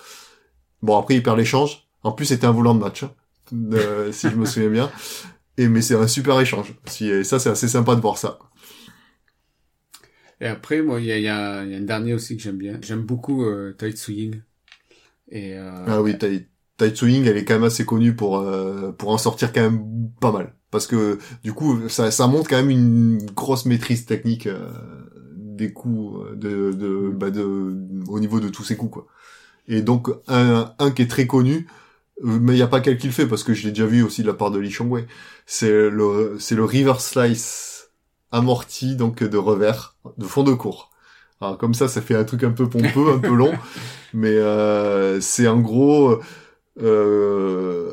Bon 0.81 0.97
après 0.97 1.15
il 1.15 1.23
perd 1.23 1.37
l'échange. 1.37 1.87
En 2.03 2.11
plus 2.11 2.25
c'était 2.25 2.47
un 2.47 2.51
volant 2.51 2.75
de 2.75 2.79
match, 2.79 3.03
hein, 3.03 3.11
euh, 3.73 4.11
si 4.11 4.29
je 4.29 4.35
me 4.35 4.45
souviens 4.45 4.69
bien. 4.69 4.91
Et 5.57 5.67
mais 5.67 5.81
c'est 5.81 5.95
un 5.95 6.07
super 6.07 6.39
échange. 6.39 6.73
Si, 6.85 7.09
et 7.09 7.23
ça 7.23 7.39
c'est 7.39 7.49
assez 7.49 7.67
sympa 7.67 7.95
de 7.95 8.01
voir 8.01 8.17
ça. 8.17 8.39
Et 10.39 10.45
après, 10.45 10.81
moi, 10.81 10.99
il 10.99 11.07
y 11.07 11.11
a, 11.11 11.17
il 11.17 11.23
y, 11.23 11.29
a, 11.29 11.63
y 11.63 11.73
a 11.73 11.77
un 11.77 11.81
dernier 11.81 12.13
aussi 12.13 12.37
que 12.37 12.43
j'aime 12.43 12.57
bien. 12.57 12.77
J'aime 12.81 13.01
beaucoup 13.01 13.43
euh, 13.43 13.73
Tai 13.77 13.91
Tzu 13.91 14.13
Ying. 14.13 14.41
Et 15.29 15.57
euh, 15.57 15.83
Ah 15.87 16.01
oui, 16.01 16.17
Tai, 16.17 16.47
tai 16.77 16.93
elle 17.01 17.37
est 17.37 17.45
quand 17.45 17.55
même 17.55 17.63
assez 17.63 17.85
connue 17.85 18.15
pour 18.15 18.37
euh, 18.37 18.91
pour 18.91 19.09
en 19.09 19.17
sortir 19.17 19.51
quand 19.51 19.61
même 19.61 20.11
pas 20.21 20.31
mal. 20.31 20.53
Parce 20.71 20.87
que 20.87 21.17
du 21.43 21.53
coup, 21.53 21.87
ça, 21.89 22.11
ça 22.11 22.27
montre 22.27 22.49
quand 22.49 22.57
même 22.57 22.69
une 22.69 23.25
grosse 23.33 23.65
maîtrise 23.65 24.05
technique 24.05 24.47
euh, 24.47 24.69
des 25.35 25.71
coups 25.71 26.25
euh, 26.31 26.35
de, 26.35 26.71
de, 26.73 27.09
bah 27.09 27.31
de 27.31 27.75
au 28.07 28.19
niveau 28.19 28.39
de 28.39 28.49
tous 28.49 28.63
ses 28.63 28.75
coups 28.75 28.91
quoi. 28.93 29.07
Et 29.67 29.81
donc 29.81 30.09
un, 30.27 30.73
un 30.79 30.91
qui 30.91 31.01
est 31.03 31.07
très 31.09 31.27
connu, 31.27 31.67
euh, 32.25 32.39
mais 32.41 32.53
il 32.53 32.57
y 32.57 32.61
a 32.61 32.67
pas 32.67 32.81
qui 32.81 32.89
le 33.07 33.13
fait 33.13 33.27
parce 33.27 33.43
que 33.43 33.53
je 33.53 33.65
l'ai 33.65 33.71
déjà 33.71 33.85
vu 33.85 34.03
aussi 34.03 34.21
de 34.21 34.27
la 34.27 34.33
part 34.33 34.51
de 34.51 34.59
Li 34.59 34.71
Chongwei. 34.71 35.07
C'est 35.45 35.89
le 35.89 36.37
c'est 36.39 36.55
le 36.55 36.65
river 36.65 36.99
slice 36.99 37.89
amorti 38.31 38.95
donc 38.95 39.23
de 39.23 39.37
revers 39.37 39.95
de 40.17 40.25
fond 40.25 40.43
de 40.43 40.53
cours. 40.53 40.91
Alors 41.39 41.57
comme 41.57 41.73
ça, 41.73 41.87
ça 41.87 42.01
fait 42.01 42.15
un 42.15 42.23
truc 42.23 42.43
un 42.43 42.51
peu 42.51 42.67
pompeux, 42.67 43.13
un 43.13 43.19
peu 43.19 43.33
long, 43.35 43.53
mais 44.13 44.35
euh, 44.35 45.21
c'est 45.21 45.47
en 45.47 45.59
gros 45.59 46.19
euh, 46.81 47.91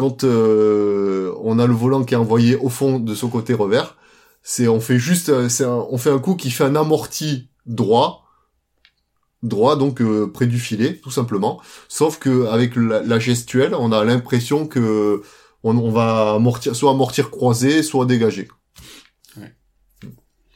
quand 0.00 0.24
euh, 0.24 1.32
on 1.42 1.58
a 1.58 1.66
le 1.66 1.74
volant 1.74 2.04
qui 2.06 2.14
est 2.14 2.16
envoyé 2.26 2.56
au 2.56 2.70
fond 2.78 2.98
de 2.98 3.14
son 3.14 3.28
côté 3.36 3.52
revers, 3.54 3.96
c'est 4.42 4.66
on 4.68 4.80
fait 4.80 4.98
juste 4.98 5.28
euh, 5.28 5.48
c'est 5.48 5.66
on 5.66 5.98
fait 5.98 6.10
un 6.10 6.18
coup 6.18 6.36
qui 6.36 6.50
fait 6.50 6.64
un 6.64 6.76
amorti 6.76 7.50
droit 7.66 8.08
droit 9.42 9.76
donc 9.76 10.00
euh, 10.02 10.26
près 10.36 10.46
du 10.46 10.58
filet 10.58 10.96
tout 11.02 11.10
simplement 11.10 11.60
sauf 11.88 12.18
que 12.18 12.46
avec 12.46 12.76
la, 12.76 13.02
la 13.02 13.18
gestuelle 13.18 13.74
on 13.74 13.90
a 13.92 14.04
l'impression 14.04 14.66
que 14.66 15.22
on, 15.62 15.76
on 15.78 15.90
va 15.90 16.34
amortir 16.34 16.76
soit 16.76 16.90
amortir 16.90 17.30
croisé 17.30 17.82
soit 17.82 18.06
dégager 18.06 18.48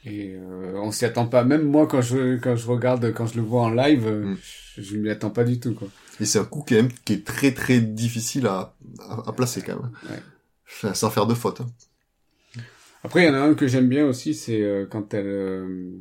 Et 0.05 0.35
euh, 0.35 0.79
on 0.83 0.91
s'y 0.91 1.05
attend 1.05 1.25
pas. 1.27 1.43
Même 1.43 1.63
moi, 1.63 1.87
quand 1.87 2.01
je 2.01 2.37
quand 2.37 2.55
je 2.55 2.67
regarde, 2.67 3.11
quand 3.13 3.25
je 3.25 3.35
le 3.37 3.41
vois 3.41 3.63
en 3.63 3.69
live, 3.71 4.05
euh, 4.07 4.25
Mm. 4.25 4.37
je, 4.75 4.81
je 4.83 4.97
m'y 4.97 5.09
attends 5.09 5.31
pas 5.31 5.43
du 5.43 5.59
tout, 5.59 5.73
quoi. 5.73 5.87
Et 6.19 6.25
c'est 6.25 6.39
un 6.39 6.45
coup 6.45 6.63
quand 6.67 6.75
même 6.75 6.91
qui 7.05 7.13
est 7.13 7.25
très 7.25 7.53
très 7.53 7.79
difficile 7.81 8.47
à, 8.47 8.75
à, 9.09 9.29
à 9.29 9.31
placer 9.33 9.61
quand 9.61 9.75
même 9.81 9.91
Ouais. 10.09 10.93
Sans 10.93 11.09
faire 11.09 11.25
de 11.27 11.33
faute 11.33 11.61
hein. 11.61 11.67
Après, 13.03 13.21
il 13.21 13.27
y 13.27 13.29
en 13.29 13.35
a 13.35 13.39
un 13.39 13.53
que 13.53 13.67
j'aime 13.67 13.87
bien 13.87 14.05
aussi, 14.07 14.33
c'est 14.33 14.61
euh, 14.63 14.87
quand 14.89 15.13
elle 15.13 15.27
euh, 15.27 15.91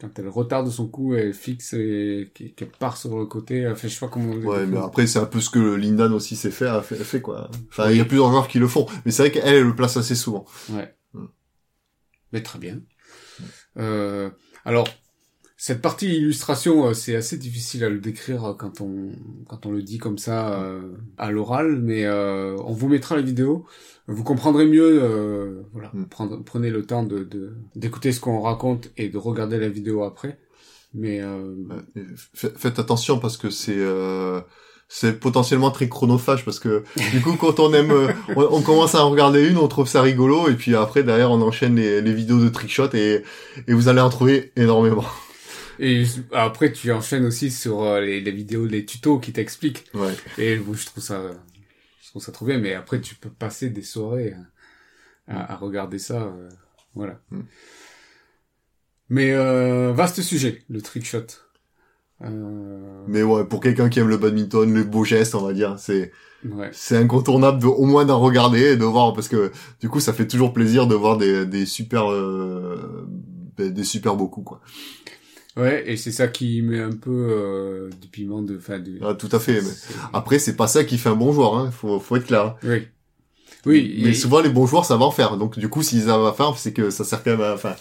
quand 0.00 0.18
elle 0.18 0.28
retarde 0.28 0.68
son 0.68 0.88
coup, 0.88 1.14
elle 1.14 1.32
fixe 1.32 1.72
et 1.74 2.32
qu'elle 2.56 2.68
part 2.68 2.96
sur 2.96 3.16
le 3.16 3.26
côté. 3.26 3.60
Elle 3.60 3.76
fait, 3.76 3.88
je 3.88 3.94
sais 3.94 4.00
pas 4.00 4.08
comment. 4.08 4.32
on 4.32 4.38
Ouais, 4.44 4.66
mais 4.66 4.78
après, 4.78 5.06
c'est 5.06 5.20
un 5.20 5.24
peu 5.26 5.40
ce 5.40 5.50
que 5.50 5.58
Lindan 5.76 6.12
aussi 6.12 6.34
sait 6.36 6.50
faire, 6.50 6.84
fait, 6.84 6.96
fait 6.96 7.20
quoi. 7.20 7.48
Enfin, 7.70 7.90
il 7.92 7.96
y 7.96 8.00
a 8.00 8.04
plusieurs 8.04 8.28
joueurs 8.30 8.48
qui 8.48 8.58
le 8.58 8.66
font. 8.68 8.86
Mais 9.04 9.12
c'est 9.12 9.22
vrai 9.22 9.30
qu'elle, 9.30 9.46
elle 9.54 9.62
le 9.62 9.74
place 9.76 9.96
assez 9.96 10.14
souvent. 10.16 10.44
Ouais. 10.70 10.92
Mm. 11.14 11.24
Mais 12.32 12.42
très 12.42 12.58
bien. 12.58 12.80
Euh, 13.78 14.28
Alors, 14.64 14.88
cette 15.58 15.80
partie 15.80 16.14
illustration, 16.16 16.86
euh, 16.88 16.92
c'est 16.94 17.16
assez 17.16 17.38
difficile 17.38 17.82
à 17.84 17.88
le 17.88 17.98
décrire 17.98 18.44
euh, 18.44 18.52
quand 18.54 18.80
on 18.80 19.12
quand 19.48 19.64
on 19.66 19.70
le 19.72 19.82
dit 19.82 19.98
comme 19.98 20.18
ça 20.18 20.60
euh, 20.62 20.80
à 21.18 21.30
l'oral, 21.30 21.80
mais 21.82 22.04
euh, 22.04 22.56
on 22.64 22.72
vous 22.72 22.88
mettra 22.88 23.16
la 23.16 23.22
vidéo. 23.22 23.64
Vous 24.08 24.22
comprendrez 24.22 24.66
mieux. 24.66 25.00
euh, 25.02 25.62
voilà, 25.72 25.90
Mm. 25.94 26.04
prendre- 26.06 26.42
prenez 26.44 26.70
le 26.70 26.84
temps 26.84 27.02
de 27.04 27.24
de- 27.24 27.56
d'écouter 27.74 28.12
ce 28.12 28.20
qu'on 28.20 28.40
raconte 28.40 28.90
et 28.96 29.08
de 29.08 29.18
regarder 29.18 29.58
la 29.58 29.68
vidéo 29.68 30.02
après. 30.04 30.38
Mais 30.94 31.20
euh, 31.20 31.54
Faites 32.34 32.78
attention 32.78 33.18
parce 33.18 33.36
que 33.36 33.50
c'est 33.50 33.74
euh, 33.78 34.40
c'est 34.88 35.18
potentiellement 35.18 35.70
très 35.70 35.88
chronophage 35.88 36.44
parce 36.44 36.60
que 36.60 36.84
du 37.12 37.20
coup 37.20 37.34
quand 37.36 37.58
on 37.60 37.72
aime 37.74 37.92
on, 38.36 38.42
on 38.50 38.62
commence 38.62 38.94
à 38.94 39.04
en 39.04 39.10
regarder 39.10 39.48
une 39.48 39.56
on 39.58 39.66
trouve 39.68 39.88
ça 39.88 40.00
rigolo 40.00 40.48
et 40.48 40.54
puis 40.54 40.74
après 40.76 41.02
derrière 41.02 41.30
on 41.32 41.42
enchaîne 41.42 41.74
les, 41.76 42.00
les 42.00 42.14
vidéos 42.14 42.38
de 42.38 42.48
trickshot 42.48 42.90
et 42.94 43.22
et 43.66 43.72
vous 43.74 43.88
allez 43.88 44.00
en 44.00 44.10
trouver 44.10 44.52
énormément. 44.56 45.04
Et 45.78 46.04
après 46.32 46.72
tu 46.72 46.90
enchaînes 46.92 47.24
aussi 47.26 47.50
sur 47.50 47.82
euh, 47.82 48.00
les, 48.00 48.20
les 48.20 48.30
vidéos, 48.32 48.66
les 48.66 48.84
tutos 48.84 49.18
qui 49.18 49.32
t'expliquent. 49.32 49.84
Ouais. 49.94 50.14
Et 50.38 50.56
bon, 50.56 50.74
je 50.74 50.86
trouve 50.86 51.02
ça, 51.02 51.22
je 52.02 52.08
trouve 52.10 52.22
ça 52.22 52.32
trop 52.32 52.46
bien. 52.46 52.58
Mais 52.58 52.74
après, 52.74 53.00
tu 53.00 53.14
peux 53.14 53.30
passer 53.30 53.70
des 53.70 53.82
soirées 53.82 54.34
à, 55.28 55.52
à- 55.52 55.56
regarder 55.56 55.98
ça, 55.98 56.22
euh, 56.22 56.48
voilà. 56.94 57.20
Mm. 57.30 57.40
Mais 59.08 59.32
euh, 59.32 59.92
vaste 59.92 60.20
sujet, 60.22 60.64
le 60.68 60.82
trickshot. 60.82 61.26
Euh, 62.22 63.04
Mais 63.06 63.22
ouais, 63.22 63.44
pour 63.44 63.60
quelqu'un 63.60 63.88
qui 63.88 64.00
aime 64.00 64.08
le 64.08 64.16
badminton, 64.16 64.74
les 64.74 64.84
beaux 64.84 65.04
gestes, 65.04 65.34
on 65.34 65.42
va 65.46 65.52
dire, 65.52 65.78
c'est 65.78 66.12
ouais. 66.44 66.70
c'est 66.72 66.96
incontournable 66.96 67.60
de 67.60 67.66
au 67.66 67.84
moins 67.84 68.04
d'en 68.06 68.18
regarder 68.18 68.72
et 68.72 68.76
de 68.76 68.84
voir 68.84 69.12
parce 69.12 69.28
que 69.28 69.52
du 69.80 69.88
coup 69.90 70.00
ça 70.00 70.14
fait 70.14 70.26
toujours 70.26 70.52
plaisir 70.54 70.86
de 70.86 70.94
voir 70.94 71.18
des 71.18 71.44
des 71.44 71.66
super 71.66 72.10
euh, 72.10 73.06
des 73.58 73.70
des 73.70 73.84
super 73.84 74.16
beaux 74.16 74.28
coups 74.28 74.46
quoi. 74.46 74.60
Ouais, 75.56 75.90
et 75.90 75.96
c'est 75.96 76.12
ça 76.12 76.28
qui 76.28 76.60
met 76.62 76.80
un 76.80 76.92
peu 76.92 77.10
euh, 77.30 77.90
du 78.00 78.08
piment 78.08 78.42
de, 78.42 78.56
enfin, 78.58 78.78
du. 78.78 78.98
Ah, 79.02 79.14
tout 79.14 79.28
à 79.32 79.38
fait. 79.40 79.62
Mais 79.62 79.70
après 80.12 80.38
c'est 80.38 80.54
pas 80.56 80.66
ça 80.68 80.84
qui 80.84 80.98
fait 80.98 81.08
un 81.08 81.16
bon 81.16 81.32
joueur, 81.32 81.56
hein. 81.56 81.70
Faut 81.70 81.98
faut 81.98 82.16
être 82.16 82.26
clair. 82.26 82.44
hein. 82.44 82.56
Oui. 82.62 82.88
Oui. 83.64 84.00
Mais 84.02 84.10
et- 84.10 84.14
souvent 84.14 84.40
les 84.40 84.50
bons 84.50 84.66
joueurs 84.66 84.84
savent 84.84 85.02
en 85.02 85.10
faire. 85.10 85.36
Donc 85.38 85.58
du 85.58 85.68
coup 85.68 85.82
s'ils 85.82 86.02
savent 86.04 86.24
en 86.24 86.32
faire, 86.34 86.56
c'est 86.58 86.72
que 86.74 86.90
ça 86.90 87.04
sert 87.04 87.22
quand 87.24 87.30
même 87.32 87.40
à 87.40 87.54
enfin 87.54 87.74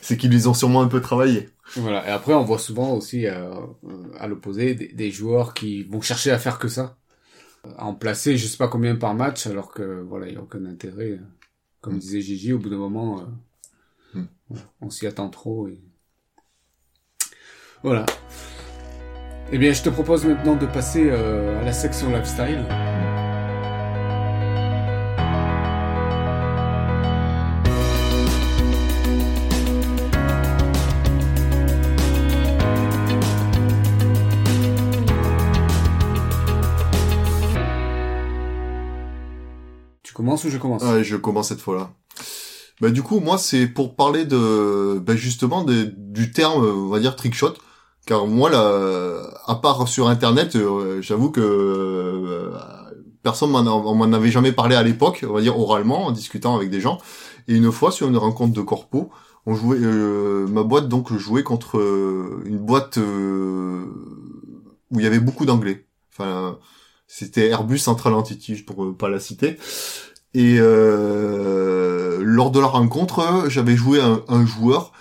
c'est 0.00 0.16
qu'ils 0.16 0.30
les 0.30 0.46
ont 0.46 0.54
sûrement 0.54 0.82
un 0.82 0.88
peu 0.88 1.00
travaillé. 1.00 1.48
Voilà. 1.74 2.06
Et 2.06 2.10
après, 2.12 2.32
on 2.32 2.44
voit 2.44 2.60
souvent 2.60 2.92
aussi 2.94 3.26
euh, 3.26 3.50
euh, 3.84 4.04
à 4.20 4.28
l'opposé 4.28 4.76
des, 4.76 4.86
des 4.88 5.10
joueurs 5.10 5.52
qui 5.52 5.82
vont 5.82 6.00
chercher 6.00 6.30
à 6.30 6.38
faire 6.38 6.60
que 6.60 6.68
ça, 6.68 6.96
à 7.76 7.86
en 7.86 7.94
placer 7.94 8.36
je 8.36 8.46
sais 8.46 8.56
pas 8.56 8.68
combien 8.68 8.94
par 8.94 9.14
match, 9.14 9.48
alors 9.48 9.72
que 9.72 10.00
voilà, 10.02 10.28
il 10.28 10.34
y 10.34 10.36
a 10.36 10.40
aucun 10.42 10.64
intérêt. 10.66 11.18
Comme 11.80 11.94
Mm. 11.96 11.98
disait 11.98 12.20
Gigi, 12.20 12.52
au 12.52 12.58
bout 12.60 12.68
d'un 12.70 12.76
moment, 12.78 13.20
euh, 14.14 14.20
Mm. 14.20 14.56
on 14.80 14.90
s'y 14.90 15.08
attend 15.08 15.28
trop. 15.28 15.66
Et... 15.66 15.80
Voilà. 17.86 18.04
Eh 19.52 19.58
bien, 19.58 19.72
je 19.72 19.80
te 19.80 19.90
propose 19.90 20.24
maintenant 20.24 20.56
de 20.56 20.66
passer 20.66 21.06
euh, 21.08 21.60
à 21.60 21.64
la 21.64 21.72
section 21.72 22.10
lifestyle. 22.10 22.64
Tu 40.02 40.12
commences 40.12 40.42
ou 40.42 40.50
je 40.50 40.58
commence? 40.58 40.82
Ouais, 40.82 41.04
je 41.04 41.14
commence 41.14 41.50
cette 41.50 41.60
fois-là. 41.60 41.90
Bah 42.80 42.90
du 42.90 43.04
coup, 43.04 43.20
moi, 43.20 43.38
c'est 43.38 43.68
pour 43.68 43.94
parler 43.94 44.24
de, 44.24 44.98
bah, 44.98 45.14
justement, 45.14 45.64
du 45.64 46.32
terme, 46.32 46.64
on 46.64 46.88
va 46.88 46.98
dire 46.98 47.14
trickshot, 47.14 47.54
car 48.06 48.26
moi, 48.28 48.48
là, 48.48 49.20
à 49.46 49.56
part 49.56 49.86
sur 49.88 50.08
Internet, 50.08 50.54
euh, 50.54 51.02
j'avoue 51.02 51.30
que 51.30 51.40
euh, 51.40 52.52
personne 53.22 53.50
m'en 53.50 53.94
m'en 53.94 54.12
avait 54.12 54.30
jamais 54.30 54.52
parlé 54.52 54.76
à 54.76 54.82
l'époque, 54.84 55.24
on 55.28 55.32
va 55.32 55.40
dire 55.40 55.58
oralement, 55.58 56.06
en 56.06 56.12
discutant 56.12 56.54
avec 56.54 56.70
des 56.70 56.80
gens. 56.80 56.98
Et 57.48 57.56
une 57.56 57.72
fois, 57.72 57.90
sur 57.90 58.08
une 58.08 58.16
rencontre 58.16 58.54
de 58.54 58.62
corpo, 58.62 59.10
on 59.44 59.54
jouait, 59.54 59.78
euh, 59.80 60.46
ma 60.46 60.62
boîte 60.62 60.88
donc 60.88 61.12
jouait 61.12 61.42
contre 61.42 61.80
une 62.46 62.58
boîte 62.58 62.96
où 62.96 63.80
il 64.98 65.02
y 65.02 65.06
avait 65.06 65.20
beaucoup 65.20 65.44
d'anglais. 65.44 65.86
Enfin, 66.12 66.58
c'était 67.08 67.48
Airbus 67.48 67.78
Central 67.78 68.14
Entity, 68.14 68.54
pour 68.62 68.96
pas 68.96 69.08
la 69.08 69.18
citer. 69.18 69.58
Et 70.32 70.58
lors 70.58 72.50
de 72.52 72.60
la 72.60 72.66
rencontre, 72.66 73.46
j'avais 73.48 73.74
joué 73.74 74.00
un, 74.00 74.22
un 74.28 74.46
joueur 74.46 74.92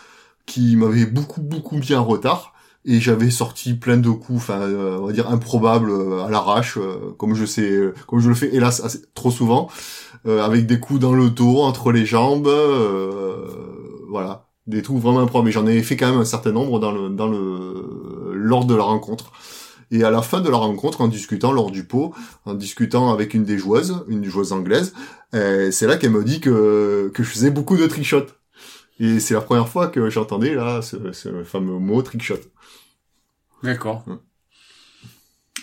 qui 0.47 0.75
m'avait 0.75 1.05
beaucoup 1.05 1.41
beaucoup 1.41 1.77
mis 1.77 1.93
en 1.93 2.05
retard 2.05 2.54
et 2.85 2.99
j'avais 2.99 3.31
sorti 3.31 3.73
plein 3.73 3.97
de 3.97 4.09
coups, 4.09 4.37
enfin 4.37 4.61
euh, 4.61 4.97
on 4.99 5.07
va 5.07 5.11
dire 5.13 5.29
improbables 5.29 5.89
euh, 5.89 6.23
à 6.25 6.29
l'arrache, 6.29 6.77
euh, 6.77 7.13
comme 7.17 7.33
je 7.35 7.45
sais, 7.45 7.79
comme 8.07 8.19
je 8.19 8.29
le 8.29 8.35
fais 8.35 8.53
hélas 8.55 8.81
assez- 8.83 9.01
trop 9.15 9.31
souvent, 9.31 9.69
avec 10.25 10.65
des 10.65 10.79
coups 10.79 10.99
dans 10.99 11.13
le 11.13 11.29
dos, 11.29 11.59
entre 11.61 11.91
les 11.91 12.05
jambes, 12.05 12.49
voilà, 14.09 14.47
des 14.67 14.81
trucs 14.81 14.97
vraiment 14.97 15.19
improbables. 15.19 15.45
Mais 15.47 15.51
j'en 15.51 15.67
ai 15.67 15.81
fait 15.83 15.97
quand 15.97 16.09
même 16.09 16.19
un 16.19 16.25
certain 16.25 16.51
nombre 16.51 16.79
dans 16.79 16.91
le 16.91 17.09
dans 17.09 17.27
le 17.27 18.33
lors 18.33 18.65
de 18.65 18.75
la 18.75 18.83
rencontre. 18.83 19.31
Et 19.91 20.03
à 20.03 20.09
la 20.09 20.21
fin 20.23 20.41
de 20.41 20.49
la 20.49 20.57
rencontre, 20.57 21.01
en 21.01 21.07
discutant 21.07 21.51
lors 21.51 21.69
du 21.71 21.83
pot, 21.85 22.13
en 22.45 22.55
discutant 22.55 23.11
avec 23.13 23.33
une 23.35 23.43
des 23.43 23.57
joueuses, 23.57 24.03
une 24.07 24.23
joueuse 24.25 24.51
anglaise, 24.51 24.93
c'est 25.31 25.87
là 25.87 25.97
qu'elle 25.97 26.11
me 26.11 26.23
dit 26.23 26.39
que, 26.41 27.11
que 27.13 27.23
je 27.23 27.29
faisais 27.29 27.51
beaucoup 27.51 27.77
de 27.77 27.85
trickshot. 27.85 28.25
Et 28.99 29.19
c'est 29.19 29.33
la 29.33 29.41
première 29.41 29.67
fois 29.67 29.87
que 29.87 30.09
j'entendais 30.09 30.55
là 30.55 30.81
ce, 30.81 31.11
ce 31.11 31.43
fameux 31.43 31.79
mot 31.79 32.01
trickshot. 32.01 32.39
D'accord. 33.63 34.05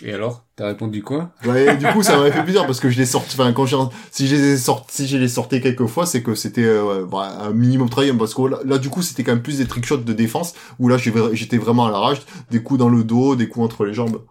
Et 0.01 0.11
alors? 0.11 0.45
T'as 0.55 0.67
répondu 0.67 1.01
quoi? 1.01 1.31
Ouais, 1.45 1.77
du 1.77 1.85
coup, 1.87 2.03
ça 2.03 2.17
m'avait 2.17 2.31
fait 2.31 2.43
plaisir 2.43 2.65
parce 2.65 2.79
que 2.79 2.89
je 2.89 2.97
l'ai 2.97 3.05
sorti. 3.05 3.35
Enfin, 3.39 3.53
quand 3.53 3.65
j'ai 3.65 3.77
si 4.11 4.27
je 4.27 4.35
les 4.35 4.53
ai 4.53 4.57
sortis, 4.57 5.03
si 5.03 5.07
je 5.07 5.17
les 5.17 5.27
sortais 5.27 5.61
quelques 5.61 5.85
fois, 5.85 6.05
c'est 6.05 6.21
que 6.21 6.35
c'était 6.35 6.65
euh, 6.65 7.05
bah, 7.05 7.37
un 7.41 7.51
minimum 7.51 7.89
travaillé 7.89 8.11
parce 8.13 8.33
que 8.33 8.41
là, 8.41 8.59
là, 8.65 8.77
du 8.77 8.89
coup, 8.89 9.01
c'était 9.01 9.23
quand 9.23 9.31
même 9.31 9.41
plus 9.41 9.59
des 9.59 9.65
trickshots 9.65 9.97
de 9.97 10.13
défense 10.13 10.55
où 10.77 10.89
là, 10.89 10.97
j'étais 10.97 11.57
vraiment 11.57 11.85
à 11.85 11.91
la 11.91 11.99
rage, 11.99 12.21
des 12.51 12.61
coups 12.61 12.79
dans 12.79 12.89
le 12.89 13.03
dos, 13.03 13.35
des 13.35 13.47
coups 13.47 13.65
entre 13.65 13.85
les 13.85 13.93
jambes. 13.93 14.21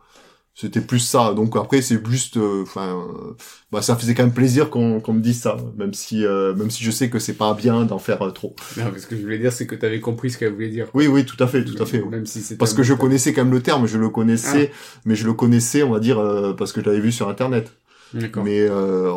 C'était 0.54 0.82
plus 0.82 0.98
ça. 0.98 1.32
Donc 1.32 1.56
après, 1.56 1.80
c'est 1.80 2.04
juste, 2.06 2.36
euh, 2.36 2.62
enfin, 2.62 2.88
euh, 2.88 3.34
bah, 3.70 3.80
ça 3.80 3.96
faisait 3.96 4.14
quand 4.14 4.24
même 4.24 4.34
plaisir 4.34 4.68
qu'on 4.68 5.00
qu'on 5.00 5.14
me 5.14 5.20
dise 5.20 5.40
ça, 5.40 5.56
même 5.78 5.94
si, 5.94 6.26
euh, 6.26 6.54
même 6.54 6.70
si 6.70 6.84
je 6.84 6.90
sais 6.90 7.08
que 7.08 7.18
c'est 7.18 7.32
pas 7.32 7.54
bien 7.54 7.84
d'en 7.86 7.98
faire 7.98 8.20
euh, 8.20 8.30
trop. 8.32 8.54
Non, 8.76 8.90
parce 8.90 9.06
que 9.06 9.16
je 9.16 9.22
voulais 9.22 9.38
dire, 9.38 9.50
c'est 9.50 9.66
que 9.66 9.74
t'avais 9.74 10.00
compris 10.00 10.30
ce 10.30 10.36
qu'elle 10.36 10.52
voulait 10.52 10.68
dire. 10.68 10.88
Oui, 10.92 11.06
oui, 11.06 11.24
tout 11.24 11.42
à 11.42 11.46
fait, 11.46 11.64
tout 11.64 11.82
à 11.82 11.86
fait. 11.86 12.02
Même 12.02 12.26
si 12.26 12.56
Parce 12.56 12.74
que 12.74 12.82
je 12.82 12.92
connaissais 12.92 13.32
quand 13.32 13.44
même 13.44 13.52
le 13.54 13.62
terme, 13.62 13.86
je 13.86 13.96
le 13.96 14.10
connaissais, 14.10 14.72
mais 15.06 15.14
je 15.14 15.26
le 15.26 15.32
connaissais, 15.32 15.82
on 15.82 15.90
va 15.90 16.00
dire, 16.00 16.18
euh, 16.18 16.52
parce 16.52 16.72
que 16.72 16.82
je 16.82 16.86
l'avais 16.86 17.00
vu 17.00 17.12
sur 17.12 17.30
Internet. 17.30 17.72
D'accord. 18.12 18.44
Mais 18.44 18.60
euh, 18.60 19.10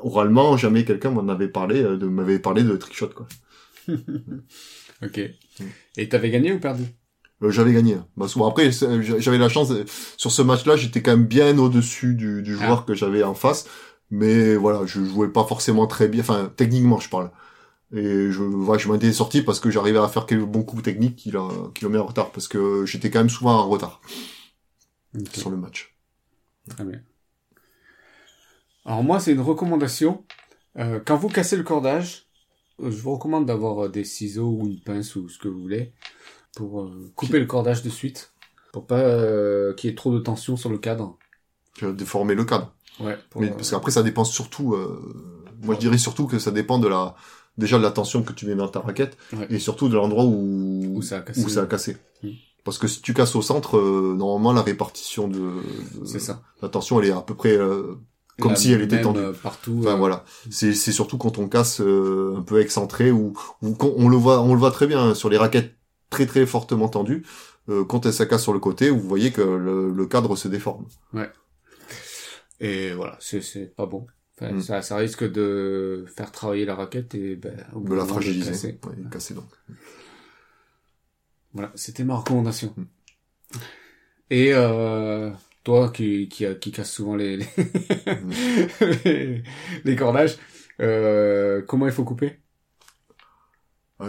oralement, 0.00 0.56
jamais 0.56 0.84
quelqu'un 0.84 1.10
m'en 1.10 1.28
avait 1.28 1.46
parlé, 1.46 1.80
de 1.80 2.06
m'avait 2.06 2.40
parlé 2.40 2.64
de 2.64 2.76
trickshot 2.76 3.10
quoi. 3.10 3.28
Ok. 5.04 5.20
Et 5.96 6.08
t'avais 6.08 6.30
gagné 6.30 6.52
ou 6.52 6.60
perdu? 6.60 6.84
J'avais 7.50 7.72
gagné. 7.72 7.96
Bah, 8.16 8.28
souvent 8.28 8.48
après, 8.48 8.70
j'avais 8.70 9.38
la 9.38 9.48
chance 9.48 9.70
euh, 9.70 9.84
sur 10.16 10.30
ce 10.30 10.42
match-là, 10.42 10.76
j'étais 10.76 11.02
quand 11.02 11.12
même 11.12 11.26
bien 11.26 11.58
au-dessus 11.58 12.14
du, 12.14 12.42
du 12.42 12.54
joueur 12.54 12.84
que 12.84 12.94
j'avais 12.94 13.22
en 13.22 13.34
face, 13.34 13.66
mais 14.10 14.54
voilà, 14.56 14.86
je 14.86 15.04
jouais 15.04 15.28
pas 15.28 15.44
forcément 15.44 15.86
très 15.86 16.08
bien. 16.08 16.20
Enfin, 16.20 16.52
techniquement, 16.56 16.98
je 16.98 17.08
parle. 17.08 17.30
Et 17.94 18.30
je, 18.30 18.42
voilà, 18.42 18.80
je 18.82 18.88
m'en 18.88 18.94
étais 18.94 19.12
sorti 19.12 19.42
parce 19.42 19.60
que 19.60 19.70
j'arrivais 19.70 19.98
à 19.98 20.08
faire 20.08 20.24
quelques 20.26 20.44
bons 20.44 20.62
coups 20.62 20.82
techniques 20.82 21.16
qui 21.16 21.30
l'ont 21.30 21.72
mis 21.82 21.98
en 21.98 22.06
retard, 22.06 22.30
parce 22.32 22.48
que 22.48 22.86
j'étais 22.86 23.10
quand 23.10 23.18
même 23.18 23.28
souvent 23.28 23.52
en 23.54 23.68
retard 23.68 24.00
Ok. 25.18 25.34
sur 25.34 25.50
le 25.50 25.58
match. 25.58 25.94
Très 26.70 26.84
bien. 26.84 27.00
Alors 28.84 29.02
moi, 29.02 29.20
c'est 29.20 29.32
une 29.32 29.40
recommandation. 29.40 30.24
Euh, 30.78 31.00
quand 31.04 31.16
vous 31.16 31.28
cassez 31.28 31.56
le 31.56 31.62
cordage, 31.62 32.26
euh, 32.80 32.90
je 32.90 32.96
vous 32.96 33.12
recommande 33.12 33.46
d'avoir 33.46 33.84
euh, 33.84 33.88
des 33.88 34.04
ciseaux 34.04 34.48
ou 34.48 34.66
une 34.66 34.80
pince 34.80 35.14
ou 35.16 35.28
ce 35.28 35.38
que 35.38 35.48
vous 35.48 35.60
voulez 35.60 35.92
pour 36.56 36.82
euh, 36.82 37.10
couper 37.16 37.38
le 37.40 37.46
cordage 37.46 37.82
de 37.82 37.90
suite, 37.90 38.32
pour 38.72 38.86
pas 38.86 38.98
euh, 38.98 39.72
qu'il 39.74 39.88
y 39.90 39.92
ait 39.92 39.96
trop 39.96 40.12
de 40.12 40.18
tension 40.18 40.56
sur 40.56 40.70
le 40.70 40.78
cadre. 40.78 41.16
Déformé 41.82 42.34
le 42.34 42.44
cadre. 42.44 42.72
Ouais. 43.00 43.16
Pour, 43.30 43.40
Mais 43.40 43.48
euh, 43.50 43.54
parce 43.54 43.70
qu'après 43.70 43.90
ça 43.90 44.02
dépend 44.02 44.24
surtout 44.24 44.74
euh, 44.74 45.00
moi 45.62 45.74
je 45.74 45.80
dirais 45.80 45.96
surtout 45.98 46.26
que 46.26 46.38
ça 46.38 46.50
dépend 46.50 46.78
de 46.78 46.86
la 46.88 47.14
déjà 47.56 47.78
de 47.78 47.82
la 47.82 47.90
tension 47.90 48.22
que 48.22 48.32
tu 48.34 48.46
mets 48.46 48.54
dans 48.54 48.68
ta 48.68 48.80
raquette 48.80 49.16
Ouais. 49.32 49.46
et 49.48 49.58
surtout 49.58 49.88
de 49.88 49.94
l'endroit 49.96 50.24
où 50.24 50.92
Où 50.96 51.02
ça 51.02 51.18
a 51.18 51.20
cassé. 51.22 51.42
où 51.42 51.48
ça 51.48 51.62
a 51.62 51.66
cassé. 51.66 51.96
Mm. 52.22 52.28
Parce 52.64 52.76
que 52.78 52.86
si 52.86 53.00
tu 53.00 53.14
casses 53.14 53.34
au 53.34 53.42
centre 53.42 53.78
euh, 53.78 54.14
normalement 54.16 54.52
la 54.52 54.60
répartition 54.62 55.26
de, 55.26 55.40
de- 56.00 56.18
ça. 56.18 56.42
la 56.60 56.68
tension 56.68 57.00
elle 57.00 57.08
est 57.08 57.12
à 57.12 57.22
peu 57.22 57.34
près 57.34 57.56
euh, 57.56 57.94
Comme 58.38 58.52
La 58.52 58.56
si 58.56 58.72
elle 58.72 58.82
était 58.82 59.00
tendue. 59.00 59.20
partout. 59.42 59.76
enfin 59.80 59.94
euh, 59.94 59.96
voilà, 59.96 60.24
c'est 60.50 60.74
c'est 60.74 60.92
surtout 60.92 61.16
quand 61.16 61.38
on 61.38 61.48
casse 61.48 61.80
euh, 61.80 62.34
un 62.36 62.42
peu 62.42 62.60
excentré 62.60 63.10
ou 63.10 63.32
ou 63.62 63.74
on 63.96 64.08
le 64.10 64.16
voit 64.18 64.42
on 64.42 64.52
le 64.52 64.60
voit 64.60 64.70
très 64.70 64.86
bien 64.86 65.00
hein, 65.02 65.14
sur 65.14 65.30
les 65.30 65.38
raquettes 65.38 65.74
très 66.12 66.26
très 66.26 66.46
fortement 66.46 66.88
tendues 66.88 67.24
euh, 67.70 67.84
quand 67.84 68.06
elle 68.06 68.12
ça 68.14 68.26
casse 68.26 68.42
sur 68.44 68.52
le 68.54 68.60
côté, 68.60 68.90
vous 68.90 69.00
voyez 69.00 69.32
que 69.32 69.42
le, 69.42 69.90
le 69.92 70.06
cadre 70.06 70.36
se 70.36 70.48
déforme. 70.48 70.86
Et 72.60 72.92
voilà, 72.94 73.16
c'est 73.20 73.42
c'est 73.42 73.74
pas 73.74 73.86
bon. 73.86 74.06
Enfin, 74.40 74.52
Mm. 74.52 74.60
ça, 74.60 74.82
ça 74.82 74.96
risque 74.96 75.24
de 75.30 76.04
faire 76.16 76.32
travailler 76.32 76.64
la 76.64 76.74
raquette 76.74 77.14
et 77.14 77.36
ben, 77.36 77.56
au 77.74 77.80
De 77.80 77.94
la 77.94 78.04
fragiliser, 78.06 78.50
casser. 78.52 78.80
ouais, 78.86 79.10
casser 79.10 79.34
donc. 79.34 79.50
Voilà, 81.52 81.72
c'était 81.74 82.04
ma 82.04 82.16
recommandation. 82.16 82.74
Mm. 82.76 82.84
Et 84.30 84.52
euh, 84.54 85.30
toi 85.64 85.90
qui, 85.90 86.28
qui, 86.28 86.46
qui 86.60 86.72
casse 86.72 86.90
souvent 86.92 87.16
les, 87.16 87.36
les, 87.36 87.46
les, 89.04 89.42
les 89.84 89.96
cordages, 89.96 90.38
euh, 90.80 91.62
comment 91.62 91.86
il 91.86 91.92
faut 91.92 92.04
couper? 92.04 92.40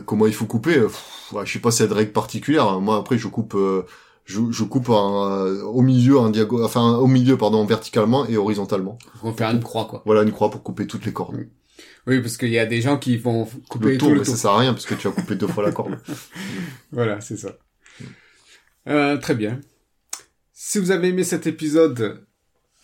Comment 0.02 0.28
il 0.28 0.34
faut 0.34 0.46
couper 0.46 0.78
euh, 0.78 0.88
pff, 0.88 1.34
Je 1.46 1.52
sais 1.54 1.60
pas 1.60 1.70
de 1.70 1.94
règles 1.94 2.12
particulières. 2.12 2.68
hein. 2.68 2.80
Moi 2.80 2.98
après 2.98 3.18
je 3.18 3.28
coupe, 3.28 3.56
euh, 3.56 3.84
je, 4.26 4.40
je 4.52 4.64
coupe 4.64 4.90
en, 4.90 5.30
euh, 5.30 5.62
au 5.64 5.82
milieu, 5.82 6.18
diago, 6.32 6.64
enfin 6.64 6.96
au 6.98 7.08
milieu 7.08 7.38
pardon, 7.38 7.66
verticalement 7.66 8.26
et 8.28 8.38
horizontalement. 8.38 8.98
On 9.22 9.32
va 9.32 9.38
faire 9.38 9.52
une 9.52 9.62
croix, 9.64 9.86
quoi. 9.86 10.02
Voilà 10.06 10.24
une 10.24 10.32
croix 10.32 10.50
pour 10.50 10.64
couper 10.64 10.88
toutes 10.88 11.06
les 11.06 11.14
cordes. 11.14 11.46
Oui, 12.06 12.22
parce 12.22 12.38
qu'il 12.38 12.50
y 12.50 12.60
a 12.60 12.66
des 12.66 12.82
gens 12.82 12.98
qui 12.98 13.18
vont 13.18 13.48
couper 13.70 13.94
Le 13.94 13.98
tour, 13.98 14.10
tout 14.10 14.14
le 14.14 14.20
mais 14.20 14.26
tour. 14.26 14.36
ça 14.36 14.42
sert 14.42 14.52
à 14.52 14.60
rien 14.60 14.74
parce 14.74 14.86
que 14.86 14.94
tu 14.96 15.08
vas 15.08 15.14
couper 15.14 15.36
deux 15.36 15.48
fois 15.48 15.64
la 15.64 15.72
corde. 15.72 15.98
Voilà, 16.92 17.22
c'est 17.22 17.38
ça. 17.38 17.50
Euh, 18.88 19.18
très 19.18 19.36
bien. 19.36 19.62
Si 20.54 20.80
vous 20.80 20.92
avez 20.92 21.10
aimé 21.10 21.24
cet 21.24 21.48
épisode, 21.48 22.26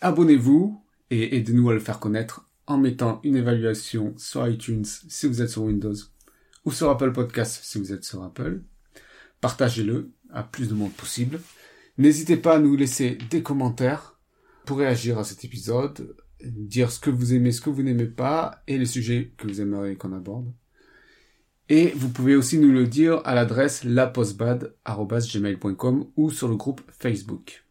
abonnez-vous 0.00 0.82
et 1.10 1.36
aidez-nous 1.36 1.68
à 1.70 1.74
le 1.74 1.80
faire 1.80 1.98
connaître 2.00 2.46
en 2.66 2.78
mettant 2.78 3.20
une 3.24 3.36
évaluation 3.36 4.14
sur 4.16 4.46
iTunes 4.48 4.84
si 4.84 5.26
vous 5.26 5.42
êtes 5.42 5.50
sur 5.50 5.62
Windows 5.62 5.94
ou 6.64 6.72
sur 6.72 6.90
Apple 6.90 7.12
Podcast 7.12 7.60
si 7.62 7.78
vous 7.78 7.92
êtes 7.92 8.04
sur 8.04 8.22
Apple. 8.22 8.62
Partagez-le 9.40 10.12
à 10.30 10.42
plus 10.42 10.68
de 10.68 10.74
monde 10.74 10.92
possible. 10.92 11.40
N'hésitez 11.98 12.36
pas 12.36 12.56
à 12.56 12.58
nous 12.58 12.76
laisser 12.76 13.18
des 13.30 13.42
commentaires 13.42 14.18
pour 14.64 14.78
réagir 14.78 15.18
à 15.18 15.24
cet 15.24 15.44
épisode, 15.44 16.16
dire 16.42 16.90
ce 16.90 16.98
que 17.00 17.10
vous 17.10 17.34
aimez, 17.34 17.52
ce 17.52 17.60
que 17.60 17.68
vous 17.70 17.82
n'aimez 17.82 18.06
pas 18.06 18.62
et 18.66 18.78
les 18.78 18.86
sujets 18.86 19.34
que 19.36 19.46
vous 19.46 19.60
aimeriez 19.60 19.96
qu'on 19.96 20.12
aborde. 20.12 20.50
Et 21.68 21.90
vous 21.90 22.08
pouvez 22.08 22.36
aussi 22.36 22.58
nous 22.58 22.72
le 22.72 22.86
dire 22.86 23.20
à 23.24 23.34
l'adresse 23.34 23.84
lapostbad.gmail.com 23.84 26.06
ou 26.16 26.30
sur 26.30 26.48
le 26.48 26.56
groupe 26.56 26.80
Facebook. 26.90 27.66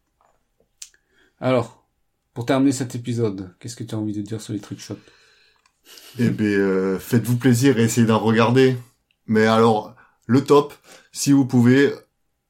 Alors, 1.38 1.86
pour 2.32 2.46
terminer 2.46 2.72
cet 2.72 2.94
épisode, 2.94 3.54
qu'est-ce 3.58 3.76
que 3.76 3.84
tu 3.84 3.94
as 3.94 3.98
envie 3.98 4.14
de 4.14 4.22
dire 4.22 4.40
sur 4.40 4.52
les 4.52 4.60
trickshots 4.60 4.96
Eh 6.18 6.28
ben, 6.28 6.44
euh, 6.44 6.98
faites-vous 6.98 7.36
plaisir 7.36 7.78
et 7.78 7.84
essayez 7.84 8.06
d'en 8.06 8.18
regarder. 8.18 8.76
Mais 9.26 9.46
alors, 9.46 9.94
le 10.26 10.42
top, 10.42 10.74
si 11.12 11.32
vous 11.32 11.44
pouvez, 11.44 11.92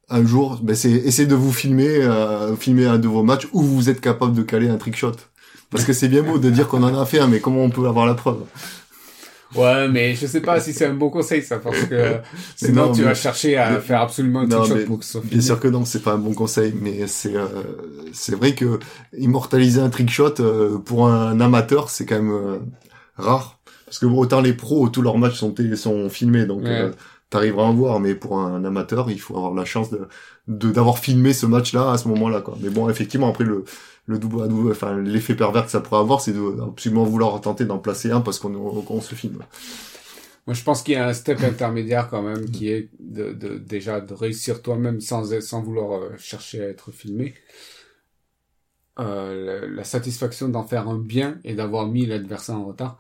un 0.09 0.25
jour, 0.27 0.59
ben 0.63 0.75
c'est 0.75 0.91
essayez 0.91 1.29
de 1.29 1.35
vous 1.35 1.53
filmer, 1.53 1.89
euh, 1.89 2.57
filmer 2.57 2.87
un 2.87 2.99
de 2.99 3.07
vos 3.09 3.23
matchs 3.23 3.47
où 3.53 3.63
vous 3.63 3.91
êtes 3.91 4.01
capable 4.01 4.35
de 4.35 4.43
caler 4.43 4.69
un 4.69 4.77
trickshot. 4.77 5.13
Parce 5.71 5.85
que 5.85 5.93
c'est 5.93 6.09
bien 6.09 6.23
beau 6.23 6.39
de 6.39 6.51
dire 6.51 6.67
qu'on 6.67 6.83
en 6.83 6.99
a 7.01 7.07
fait 7.07 7.21
un, 7.21 7.29
mais 7.29 7.39
comment 7.41 7.63
on 7.63 7.71
peut 7.71 7.87
avoir 7.87 8.07
la 8.07 8.15
preuve? 8.15 8.43
Ouais, 9.55 9.89
mais 9.89 10.15
je 10.15 10.27
sais 10.27 10.41
pas 10.41 10.61
si 10.61 10.73
c'est 10.73 10.87
un 10.87 10.95
bon 10.95 11.11
conseil 11.11 11.43
ça, 11.43 11.59
parce 11.59 11.83
que 11.85 12.19
sinon 12.57 12.87
non, 12.87 12.93
tu 12.93 13.03
vas 13.03 13.15
chercher 13.15 13.57
à 13.57 13.73
mais- 13.73 13.81
faire 13.81 14.01
absolument 14.01 14.41
un 14.41 14.47
Non, 14.47 14.63
pour 14.87 15.01
que 15.01 15.05
soit 15.05 15.23
Bien 15.25 15.41
sûr 15.41 15.59
que 15.59 15.67
non, 15.69 15.85
c'est 15.85 16.03
pas 16.03 16.13
un 16.13 16.19
bon 16.19 16.35
conseil, 16.35 16.73
mais 16.81 17.07
c'est 17.09 17.35
euh, 17.37 17.47
c'est 18.13 18.35
vrai 18.37 18.55
que 18.55 18.79
immortaliser 19.17 19.81
un 19.81 19.91
trickshot 19.91 20.35
euh, 20.41 20.79
pour 20.79 21.09
un 21.09 21.41
amateur, 21.41 21.91
c'est 21.91 22.07
quand 22.07 22.17
même 22.17 22.33
euh, 22.33 22.59
rare. 23.21 23.61
Parce 23.87 23.99
que 23.99 24.07
autant 24.07 24.41
les 24.41 24.53
pros, 24.55 24.89
tous 24.89 25.03
leurs 25.03 25.19
matchs 25.19 25.37
sont 25.39 25.55
sont 25.77 26.09
filmés, 26.11 26.47
donc 26.47 26.63
Ouais. 26.63 26.71
euh, 26.71 26.91
t'arriveras 27.31 27.65
à 27.65 27.67
en 27.67 27.75
voir. 27.75 28.01
Mais 28.01 28.15
pour 28.15 28.39
un 28.41 28.65
amateur, 28.65 29.11
il 29.11 29.21
faut 29.21 29.37
avoir 29.37 29.55
la 29.55 29.65
chance 29.65 29.91
de 29.91 30.09
de- 30.49 30.71
d'avoir 30.73 30.99
filmé 30.99 31.33
ce 31.33 31.47
match-là 31.47 31.93
à 31.93 31.99
ce 31.99 32.09
moment-là, 32.09 32.41
quoi. 32.41 32.57
Mais 32.61 32.71
bon, 32.71 32.89
effectivement, 32.91 33.29
après 33.29 33.45
le 33.45 33.65
le 34.07 34.19
double 34.19 34.43
à 34.43 34.49
double, 34.49 34.73
enfin 34.73 34.97
l'effet 34.99 35.35
pervers 35.37 35.65
que 35.67 35.71
ça 35.71 35.81
pourrait 35.81 36.01
avoir, 36.01 36.21
c'est 36.21 36.33
de 36.33 36.63
absolument 36.63 37.05
vouloir 37.05 37.41
tenter 37.41 37.65
d'en 37.65 37.79
placer 37.79 38.11
un 38.11 38.21
parce 38.21 38.39
qu'on 38.41 38.55
on 38.89 39.01
se 39.01 39.15
filme. 39.15 39.43
Moi, 40.47 40.55
je 40.55 40.63
pense 40.65 40.83
qu'il 40.83 40.95
y 40.95 40.97
a 40.97 41.07
un 41.07 41.13
step 41.13 41.43
intermédiaire 41.45 42.09
quand 42.09 42.23
même 42.23 42.51
qui 42.51 42.69
est 42.71 42.89
de, 42.99 43.33
de 43.33 43.59
déjà 43.59 44.01
de 44.01 44.13
réussir 44.15 44.63
toi-même 44.63 45.01
sans 45.01 45.41
sans 45.41 45.63
vouloir 45.63 46.01
euh, 46.01 46.11
chercher 46.19 46.63
à 46.65 46.69
être 46.69 46.91
filmé. 46.91 47.35
Euh, 49.01 49.69
la, 49.75 49.85
satisfaction 49.85 50.49
d'en 50.49 50.63
faire 50.63 50.89
un 50.89 50.99
bien 50.99 51.39
et 51.45 51.55
d'avoir 51.55 51.87
mis 51.87 52.05
l'adversaire 52.07 52.57
en 52.57 52.67
retard. 52.67 52.99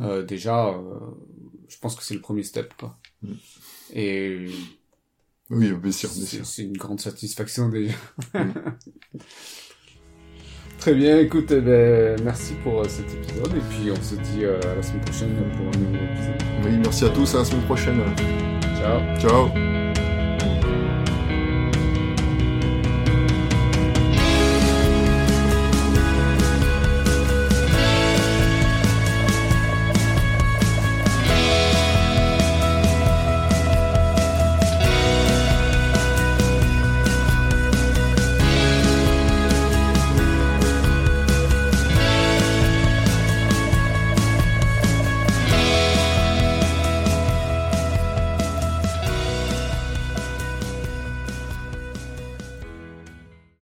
Euh, 0.00 0.22
déjà, 0.22 0.68
euh, 0.68 0.98
je 1.68 1.78
pense 1.78 1.94
que 1.94 2.02
c'est 2.02 2.14
le 2.14 2.20
premier 2.20 2.42
step, 2.42 2.74
quoi. 2.78 2.98
Mm. 3.22 3.32
Et 3.94 4.46
Oui, 5.50 5.72
bien 5.72 5.92
sûr, 5.92 6.10
bien 6.10 6.20
c'est 6.20 6.36
sûr. 6.36 6.46
c'est 6.46 6.62
une 6.62 6.76
grande 6.76 7.00
satisfaction 7.00 7.68
déjà. 7.68 7.94
Mm. 8.34 8.52
Très 10.78 10.94
bien, 10.94 11.18
écoute, 11.18 11.50
eh 11.50 11.60
ben, 11.60 12.20
merci 12.22 12.52
pour 12.62 12.84
cet 12.86 13.12
épisode 13.12 13.56
et 13.56 13.60
puis 13.70 13.90
on 13.90 14.02
se 14.02 14.14
dit 14.14 14.44
à 14.44 14.74
la 14.74 14.82
semaine 14.82 15.00
prochaine 15.04 15.34
pour 15.56 15.66
un 15.66 15.78
nouveau 15.78 16.04
épisode. 16.04 16.42
Oui, 16.64 16.78
merci 16.78 17.04
à 17.04 17.08
tous, 17.08 17.34
à 17.34 17.38
la 17.38 17.44
semaine 17.44 17.64
prochaine. 17.64 18.00
Ciao 18.76 19.18
Ciao. 19.18 19.85